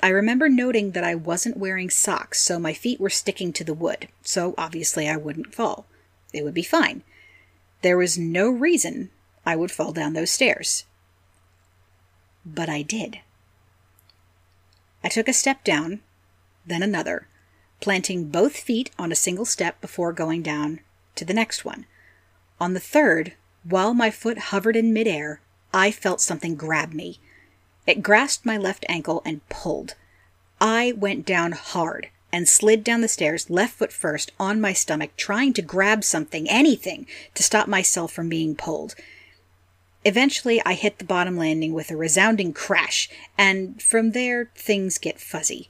I 0.00 0.08
remember 0.08 0.48
noting 0.48 0.90
that 0.92 1.04
I 1.04 1.14
wasn't 1.14 1.56
wearing 1.56 1.88
socks, 1.88 2.40
so 2.40 2.58
my 2.58 2.74
feet 2.74 3.00
were 3.00 3.10
sticking 3.10 3.52
to 3.54 3.64
the 3.64 3.74
wood, 3.74 4.08
so 4.22 4.54
obviously 4.58 5.08
I 5.08 5.16
wouldn't 5.16 5.54
fall. 5.54 5.86
It 6.32 6.44
would 6.44 6.54
be 6.54 6.62
fine. 6.62 7.02
There 7.82 7.96
was 7.96 8.18
no 8.18 8.50
reason 8.50 9.10
I 9.44 9.56
would 9.56 9.70
fall 9.70 9.92
down 9.92 10.12
those 10.12 10.30
stairs. 10.30 10.84
But 12.44 12.68
I 12.68 12.82
did. 12.82 13.20
I 15.02 15.08
took 15.08 15.28
a 15.28 15.32
step 15.32 15.64
down, 15.64 16.00
then 16.66 16.82
another, 16.82 17.26
planting 17.80 18.28
both 18.28 18.56
feet 18.56 18.90
on 18.98 19.12
a 19.12 19.16
single 19.16 19.44
step 19.44 19.80
before 19.80 20.12
going 20.12 20.42
down 20.42 20.80
to 21.16 21.24
the 21.24 21.34
next 21.34 21.64
one. 21.64 21.86
On 22.60 22.72
the 22.72 22.80
third, 22.80 23.34
while 23.64 23.94
my 23.94 24.10
foot 24.10 24.38
hovered 24.38 24.76
in 24.76 24.92
midair, 24.92 25.40
I 25.74 25.90
felt 25.90 26.20
something 26.20 26.54
grab 26.54 26.92
me. 26.92 27.18
It 27.86 28.02
grasped 28.02 28.46
my 28.46 28.56
left 28.56 28.86
ankle 28.88 29.22
and 29.24 29.46
pulled. 29.48 29.94
I 30.60 30.92
went 30.96 31.26
down 31.26 31.52
hard 31.52 32.08
and 32.32 32.48
slid 32.48 32.82
down 32.82 33.00
the 33.00 33.08
stairs, 33.08 33.50
left 33.50 33.74
foot 33.74 33.92
first, 33.92 34.32
on 34.38 34.60
my 34.60 34.72
stomach, 34.72 35.10
trying 35.16 35.52
to 35.54 35.62
grab 35.62 36.04
something, 36.04 36.48
anything, 36.50 37.06
to 37.34 37.42
stop 37.42 37.68
myself 37.68 38.12
from 38.12 38.28
being 38.28 38.56
pulled. 38.56 38.94
Eventually, 40.04 40.60
I 40.64 40.74
hit 40.74 40.98
the 40.98 41.04
bottom 41.04 41.36
landing 41.36 41.72
with 41.72 41.90
a 41.90 41.96
resounding 41.96 42.52
crash, 42.52 43.08
and 43.36 43.80
from 43.82 44.12
there, 44.12 44.50
things 44.54 44.98
get 44.98 45.20
fuzzy. 45.20 45.68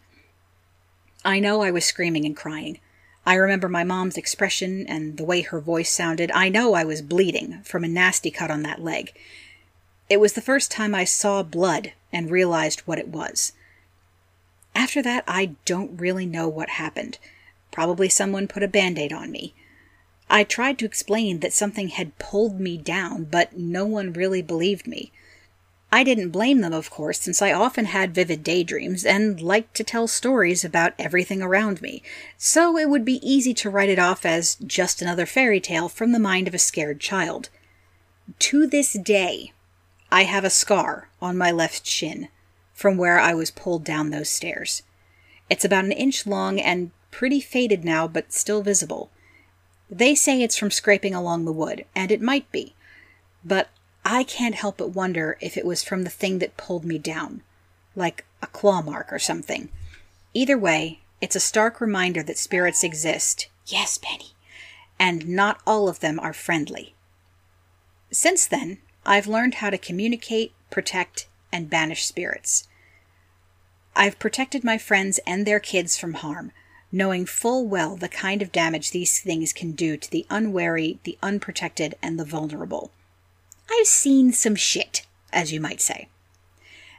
I 1.24 1.40
know 1.40 1.62
I 1.62 1.70
was 1.70 1.85
screaming 1.85 2.24
and 2.24 2.36
crying. 2.36 2.78
I 3.27 3.35
remember 3.35 3.69
my 3.69 3.82
mom's 3.82 4.16
expression 4.16 4.86
and 4.89 5.16
the 5.16 5.24
way 5.24 5.40
her 5.40 5.59
voice 5.61 5.90
sounded. 5.90 6.31
I 6.31 6.48
know 6.48 6.74
I 6.74 6.85
was 6.85 7.03
bleeding 7.03 7.61
from 7.65 7.82
a 7.82 7.89
nasty 7.89 8.31
cut 8.31 8.53
on 8.53 8.62
that 8.62 8.81
leg. 8.81 9.12
It 10.09 10.20
was 10.20 10.35
the 10.35 10.40
first 10.40 10.70
time 10.70 10.94
I 10.94 11.03
saw 11.03 11.43
blood 11.43 11.93
and 12.12 12.31
realized 12.31 12.81
what 12.81 13.01
it 13.01 13.09
was. 13.09 13.53
After 14.77 15.03
that, 15.03 15.24
I 15.27 15.57
don't 15.65 15.98
really 16.01 16.24
know 16.24 16.47
what 16.47 16.70
happened. 16.70 17.19
Probably 17.73 18.09
someone 18.09 18.47
put 18.47 18.62
a 18.62 18.69
band 18.69 18.97
aid 18.97 19.12
on 19.12 19.32
me. 19.32 19.55
I 20.31 20.44
tried 20.44 20.78
to 20.78 20.86
explain 20.86 21.40
that 21.40 21.53
something 21.53 21.89
had 21.89 22.19
pulled 22.19 22.61
me 22.61 22.77
down, 22.77 23.24
but 23.24 23.57
no 23.57 23.85
one 23.85 24.12
really 24.12 24.43
believed 24.43 24.86
me. 24.86 25.11
I 25.92 26.02
didn't 26.02 26.30
blame 26.30 26.60
them, 26.60 26.72
of 26.72 26.90
course, 26.90 27.20
since 27.20 27.40
I 27.40 27.52
often 27.52 27.86
had 27.86 28.14
vivid 28.14 28.42
daydreams 28.42 29.04
and 29.04 29.40
liked 29.40 29.74
to 29.76 29.84
tell 29.84 30.08
stories 30.08 30.64
about 30.64 30.94
everything 30.98 31.40
around 31.40 31.80
me, 31.80 32.02
so 32.36 32.76
it 32.76 32.90
would 32.90 33.04
be 33.04 33.26
easy 33.26 33.54
to 33.54 33.70
write 33.70 33.88
it 33.88 33.98
off 33.98 34.26
as 34.26 34.56
just 34.56 35.00
another 35.00 35.26
fairy 35.26 35.60
tale 35.60 35.88
from 35.88 36.12
the 36.12 36.18
mind 36.18 36.48
of 36.48 36.54
a 36.54 36.58
scared 36.58 37.00
child. 37.00 37.50
To 38.40 38.66
this 38.66 38.94
day, 38.94 39.52
I 40.10 40.24
have 40.24 40.44
a 40.44 40.50
scar 40.50 41.08
on 41.22 41.38
my 41.38 41.50
left 41.50 41.86
shin 41.86 42.28
from 42.74 42.96
where 42.96 43.18
I 43.18 43.32
was 43.32 43.50
pulled 43.50 43.84
down 43.84 44.10
those 44.10 44.28
stairs. 44.28 44.82
It's 45.48 45.64
about 45.64 45.84
an 45.84 45.92
inch 45.92 46.26
long 46.26 46.60
and 46.60 46.90
pretty 47.10 47.40
faded 47.40 47.84
now, 47.84 48.06
but 48.06 48.32
still 48.32 48.62
visible. 48.62 49.10
They 49.88 50.14
say 50.14 50.42
it's 50.42 50.56
from 50.58 50.70
scraping 50.70 51.14
along 51.14 51.44
the 51.44 51.52
wood, 51.52 51.84
and 51.94 52.10
it 52.10 52.20
might 52.20 52.50
be, 52.50 52.74
but 53.44 53.70
I 54.09 54.23
can't 54.23 54.55
help 54.55 54.77
but 54.77 54.95
wonder 54.95 55.37
if 55.41 55.57
it 55.57 55.66
was 55.66 55.83
from 55.83 56.05
the 56.05 56.11
thing 56.11 56.39
that 56.39 56.57
pulled 56.57 56.85
me 56.85 56.97
down, 56.97 57.43
like 57.97 58.24
a 58.41 58.47
claw 58.47 58.81
mark 58.81 59.12
or 59.12 59.19
something. 59.19 59.69
Either 60.33 60.57
way, 60.57 61.01
it's 61.20 61.35
a 61.35 61.41
stark 61.41 61.81
reminder 61.81 62.23
that 62.23 62.39
spirits 62.39 62.85
exist. 62.85 63.49
Yes, 63.66 63.99
Penny. 63.99 64.35
And 64.97 65.28
not 65.28 65.61
all 65.66 65.89
of 65.89 65.99
them 65.99 66.20
are 66.20 66.33
friendly. 66.33 66.95
Since 68.12 68.47
then, 68.47 68.78
I've 69.05 69.27
learned 69.27 69.55
how 69.55 69.70
to 69.70 69.77
communicate, 69.77 70.53
protect, 70.70 71.27
and 71.51 71.69
banish 71.69 72.07
spirits. 72.07 72.69
I've 73.97 74.20
protected 74.20 74.62
my 74.62 74.78
friends 74.78 75.19
and 75.27 75.45
their 75.45 75.59
kids 75.59 75.99
from 75.99 76.15
harm, 76.15 76.53
knowing 76.93 77.27
full 77.27 77.66
well 77.66 77.97
the 77.97 78.09
kind 78.09 78.41
of 78.41 78.53
damage 78.53 78.93
these 78.93 79.20
things 79.20 79.53
can 79.53 79.73
do 79.73 79.97
to 79.97 80.09
the 80.09 80.27
unwary, 80.31 81.01
the 81.03 81.19
unprotected, 81.24 81.97
and 82.01 82.20
the 82.20 82.24
vulnerable. 82.24 82.93
I've 83.70 83.86
seen 83.86 84.32
some 84.32 84.55
shit, 84.55 85.06
as 85.32 85.52
you 85.52 85.60
might 85.60 85.80
say. 85.80 86.09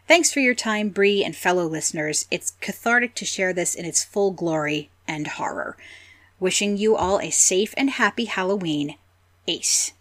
Thanks 0.08 0.32
for 0.32 0.40
your 0.40 0.56
time, 0.56 0.90
Bree 0.90 1.24
and 1.24 1.36
fellow 1.36 1.66
listeners. 1.66 2.28
It's 2.32 2.52
cathartic 2.62 3.14
to 3.16 3.26
share 3.26 3.52
this 3.54 3.76
in 3.76 3.86
its 3.86 4.04
full 4.04 4.32
glory 4.32 4.90
and 5.08 5.28
horror. 5.28 5.78
Wishing 6.40 6.78
you 6.78 6.96
all 6.96 7.20
a 7.20 7.30
safe 7.30 7.74
and 7.76 7.90
happy 7.90 8.26
Halloween. 8.26 8.96
Ace. 9.48 9.92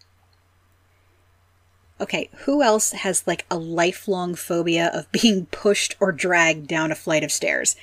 Okay, 1.99 2.29
who 2.45 2.61
else 2.61 2.91
has 2.91 3.25
like 3.25 3.45
a 3.49 3.57
lifelong 3.57 4.35
phobia 4.35 4.91
of 4.93 5.11
being 5.11 5.47
pushed 5.47 5.95
or 5.99 6.11
dragged 6.11 6.67
down 6.67 6.91
a 6.91 6.95
flight 6.95 7.23
of 7.23 7.31
stairs? 7.31 7.75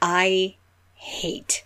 I 0.00 0.56
hate 0.94 1.64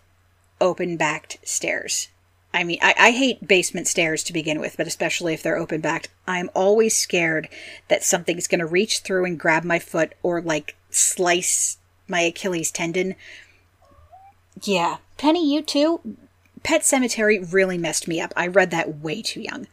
open 0.61 0.97
backed 0.97 1.39
stairs. 1.45 2.09
I 2.55 2.65
mean, 2.65 2.79
I, 2.83 2.95
I, 2.99 3.11
hate 3.13 3.49
basement 3.49 3.87
stairs 3.87 4.23
to 4.25 4.33
begin 4.33 4.61
with, 4.61 4.77
but 4.77 4.87
especially 4.87 5.33
if 5.33 5.43
they're 5.43 5.57
open 5.57 5.81
backed. 5.81 6.09
I'm 6.27 6.51
always 6.55 6.97
scared 6.97 7.49
that 7.89 8.05
something's 8.05 8.47
going 8.47 8.59
to 8.59 8.67
reach 8.67 9.01
through 9.01 9.25
and 9.25 9.41
grab 9.41 9.65
my 9.65 9.79
foot 9.79 10.13
or 10.23 10.43
like 10.43 10.77
slice 10.91 11.79
my 12.09 12.21
Achilles 12.21 12.71
tendon. 12.71 13.15
Yeah. 14.63 14.99
Penny, 15.17 15.51
you 15.51 15.63
too? 15.63 16.01
Pet 16.63 16.83
Sematary 16.83 17.53
really 17.53 17.79
messed 17.79 18.07
me 18.07 18.21
up. 18.21 18.33
I 18.37 18.47
read 18.47 18.71
that 18.71 18.99
way 18.99 19.23
too 19.23 19.41
young. 19.41 19.67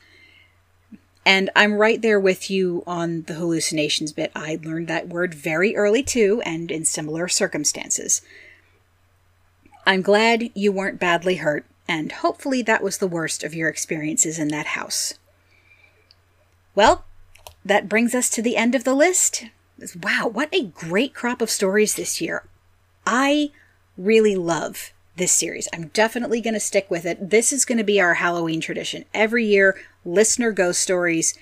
And 1.25 1.49
I'm 1.55 1.75
right 1.75 2.01
there 2.01 2.19
with 2.19 2.49
you 2.49 2.83
on 2.87 3.23
the 3.23 3.35
hallucinations 3.35 4.13
bit. 4.13 4.31
I 4.35 4.57
learned 4.63 4.87
that 4.87 5.09
word 5.09 5.33
very 5.33 5.75
early 5.75 6.01
too, 6.01 6.41
and 6.45 6.71
in 6.71 6.85
similar 6.85 7.27
circumstances. 7.27 8.21
I'm 9.85 10.01
glad 10.01 10.49
you 10.55 10.71
weren't 10.71 10.99
badly 10.99 11.35
hurt, 11.35 11.65
and 11.89 12.11
hopefully 12.11 12.61
that 12.61 12.83
was 12.83 12.99
the 12.99 13.07
worst 13.07 13.43
of 13.43 13.55
your 13.55 13.67
experiences 13.67 14.37
in 14.37 14.49
that 14.49 14.67
house. 14.67 15.15
Well, 16.75 17.03
that 17.65 17.89
brings 17.89 18.13
us 18.13 18.29
to 18.29 18.43
the 18.43 18.55
end 18.55 18.75
of 18.75 18.83
the 18.83 18.93
list. 18.93 19.45
Wow, 20.01 20.29
what 20.31 20.53
a 20.53 20.65
great 20.65 21.15
crop 21.15 21.41
of 21.41 21.49
stories 21.49 21.95
this 21.95 22.21
year. 22.21 22.43
I 23.07 23.49
really 23.97 24.35
love 24.35 24.93
this 25.15 25.31
series. 25.31 25.67
I'm 25.73 25.87
definitely 25.87 26.41
going 26.41 26.53
to 26.53 26.59
stick 26.59 26.91
with 26.91 27.05
it. 27.05 27.31
This 27.31 27.51
is 27.51 27.65
going 27.65 27.79
to 27.79 27.83
be 27.83 27.99
our 27.99 28.13
Halloween 28.13 28.61
tradition. 28.61 29.05
Every 29.11 29.45
year, 29.45 29.75
listener 30.05 30.51
ghost 30.51 30.81
stories. 30.81 31.33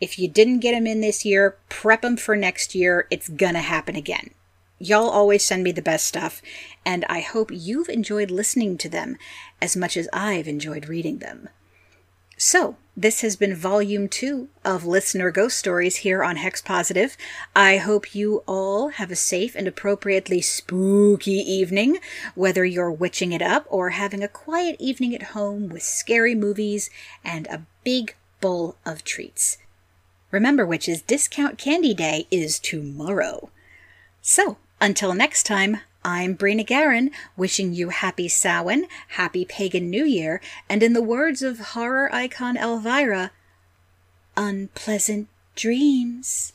If 0.00 0.18
you 0.18 0.28
didn't 0.28 0.60
get 0.60 0.72
them 0.72 0.86
in 0.86 1.02
this 1.02 1.26
year, 1.26 1.58
prep 1.68 2.00
them 2.00 2.16
for 2.16 2.36
next 2.36 2.74
year. 2.74 3.06
It's 3.10 3.28
going 3.28 3.54
to 3.54 3.60
happen 3.60 3.96
again. 3.96 4.30
Y'all 4.82 5.10
always 5.10 5.44
send 5.44 5.62
me 5.62 5.72
the 5.72 5.82
best 5.82 6.06
stuff, 6.06 6.40
and 6.86 7.04
I 7.06 7.20
hope 7.20 7.50
you've 7.52 7.90
enjoyed 7.90 8.30
listening 8.30 8.78
to 8.78 8.88
them 8.88 9.18
as 9.60 9.76
much 9.76 9.94
as 9.94 10.08
I've 10.10 10.48
enjoyed 10.48 10.88
reading 10.88 11.18
them. 11.18 11.50
So, 12.38 12.76
this 12.96 13.20
has 13.20 13.36
been 13.36 13.54
volume 13.54 14.08
two 14.08 14.48
of 14.64 14.86
Listener 14.86 15.30
Ghost 15.30 15.58
Stories 15.58 15.96
here 15.96 16.24
on 16.24 16.36
Hex 16.36 16.62
Positive. 16.62 17.14
I 17.54 17.76
hope 17.76 18.14
you 18.14 18.42
all 18.46 18.88
have 18.88 19.10
a 19.10 19.16
safe 19.16 19.54
and 19.54 19.68
appropriately 19.68 20.40
spooky 20.40 21.32
evening, 21.32 21.98
whether 22.34 22.64
you're 22.64 22.90
witching 22.90 23.32
it 23.32 23.42
up 23.42 23.66
or 23.68 23.90
having 23.90 24.22
a 24.22 24.28
quiet 24.28 24.76
evening 24.78 25.14
at 25.14 25.34
home 25.34 25.68
with 25.68 25.82
scary 25.82 26.34
movies 26.34 26.88
and 27.22 27.46
a 27.48 27.66
big 27.84 28.16
bowl 28.40 28.76
of 28.86 29.04
treats. 29.04 29.58
Remember, 30.30 30.64
witches, 30.64 31.02
Discount 31.02 31.58
Candy 31.58 31.92
Day 31.92 32.26
is 32.30 32.58
tomorrow. 32.58 33.50
So, 34.22 34.56
until 34.80 35.14
next 35.14 35.44
time, 35.44 35.80
I'm 36.04 36.32
Bree 36.34 36.54
NicGarran, 36.54 37.10
wishing 37.36 37.74
you 37.74 37.90
happy 37.90 38.26
Samhain, 38.26 38.86
happy 39.08 39.44
Pagan 39.44 39.90
New 39.90 40.04
Year, 40.04 40.40
and 40.68 40.82
in 40.82 40.94
the 40.94 41.02
words 41.02 41.42
of 41.42 41.60
horror 41.60 42.12
icon 42.14 42.56
Elvira, 42.56 43.32
unpleasant 44.36 45.28
dreams. 45.54 46.54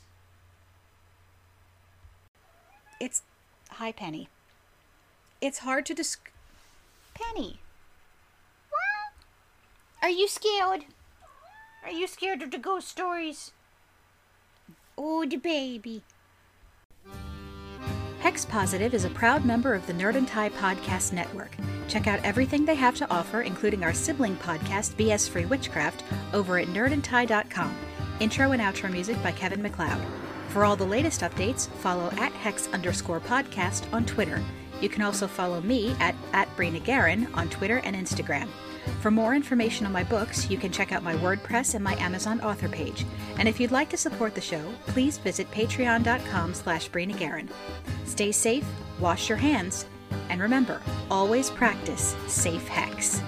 It's. 3.00 3.22
Hi, 3.72 3.92
Penny. 3.92 4.30
It's 5.42 5.60
hard 5.60 5.86
to 5.86 5.94
desc. 5.94 6.18
Penny! 7.14 7.60
What? 8.70 9.14
Are 10.02 10.10
you 10.10 10.28
scared? 10.28 10.86
Are 11.84 11.92
you 11.92 12.08
scared 12.08 12.42
of 12.42 12.50
the 12.50 12.58
ghost 12.58 12.88
stories? 12.88 13.52
Oh, 14.98 15.24
the 15.26 15.38
baby. 15.38 16.02
Hex 18.26 18.44
Positive 18.44 18.96
is 18.96 19.06
a 19.06 19.10
proud 19.12 19.46
member 19.46 19.76
of 19.76 19.86
the 19.86 19.94
Nerd 19.94 20.16
and 20.16 20.28
Tie 20.28 20.50
Podcast 20.50 21.14
Network. 21.14 21.56
Check 21.88 22.08
out 22.08 22.20
everything 22.24 22.66
they 22.66 22.74
have 22.74 22.96
to 22.96 23.10
offer, 23.12 23.44
including 23.44 23.84
our 23.84 23.94
sibling 23.94 24.36
podcast, 24.38 24.96
BS 24.96 25.30
Free 25.30 25.46
Witchcraft, 25.46 26.04
over 26.34 26.58
at 26.58 26.68
nerdandtie.com. 26.70 27.78
Intro 28.20 28.52
and 28.52 28.64
outro 28.64 28.92
music 28.92 29.22
by 29.22 29.32
Kevin 29.32 29.62
MacLeod. 29.62 30.02
For 30.48 30.66
all 30.66 30.76
the 30.76 30.84
latest 30.84 31.22
updates, 31.22 31.68
follow 31.68 32.10
at 32.18 32.32
hex 32.32 32.68
underscore 32.70 33.20
podcast 33.20 33.86
on 33.94 34.08
Twitter. 34.08 34.44
You 34.82 34.90
can 34.90 35.04
also 35.04 35.28
follow 35.28 35.62
me 35.62 35.96
at, 36.00 36.16
at 36.34 36.54
Bree 36.56 36.72
NicGarran 36.72 37.32
on 37.38 37.48
Twitter 37.50 37.78
and 37.84 37.96
Instagram. 37.96 38.48
For 39.02 39.12
more 39.12 39.36
information 39.36 39.86
on 39.86 39.92
my 39.92 40.04
books, 40.04 40.50
you 40.50 40.58
can 40.58 40.72
check 40.72 40.92
out 40.92 41.04
my 41.04 41.16
WordPress 41.16 41.76
and 41.76 41.84
my 41.84 41.96
Amazon 41.96 42.42
author 42.42 42.70
page. 42.70 43.06
And 43.38 43.48
if 43.48 43.60
you'd 43.60 43.72
like 43.72 43.90
to 43.90 43.98
support 43.98 44.36
the 44.36 44.42
show, 44.42 44.64
please 44.88 45.18
visit 45.18 45.50
patreon.com 45.52 46.54
slash. 46.54 46.90
Stay 48.06 48.32
safe, 48.32 48.66
wash 49.00 49.30
your 49.30 49.38
hands, 49.38 49.86
and 50.30 50.42
remember, 50.42 50.82
always 51.10 51.50
practice 51.50 52.16
safe 52.28 52.68
hex. 52.68 53.22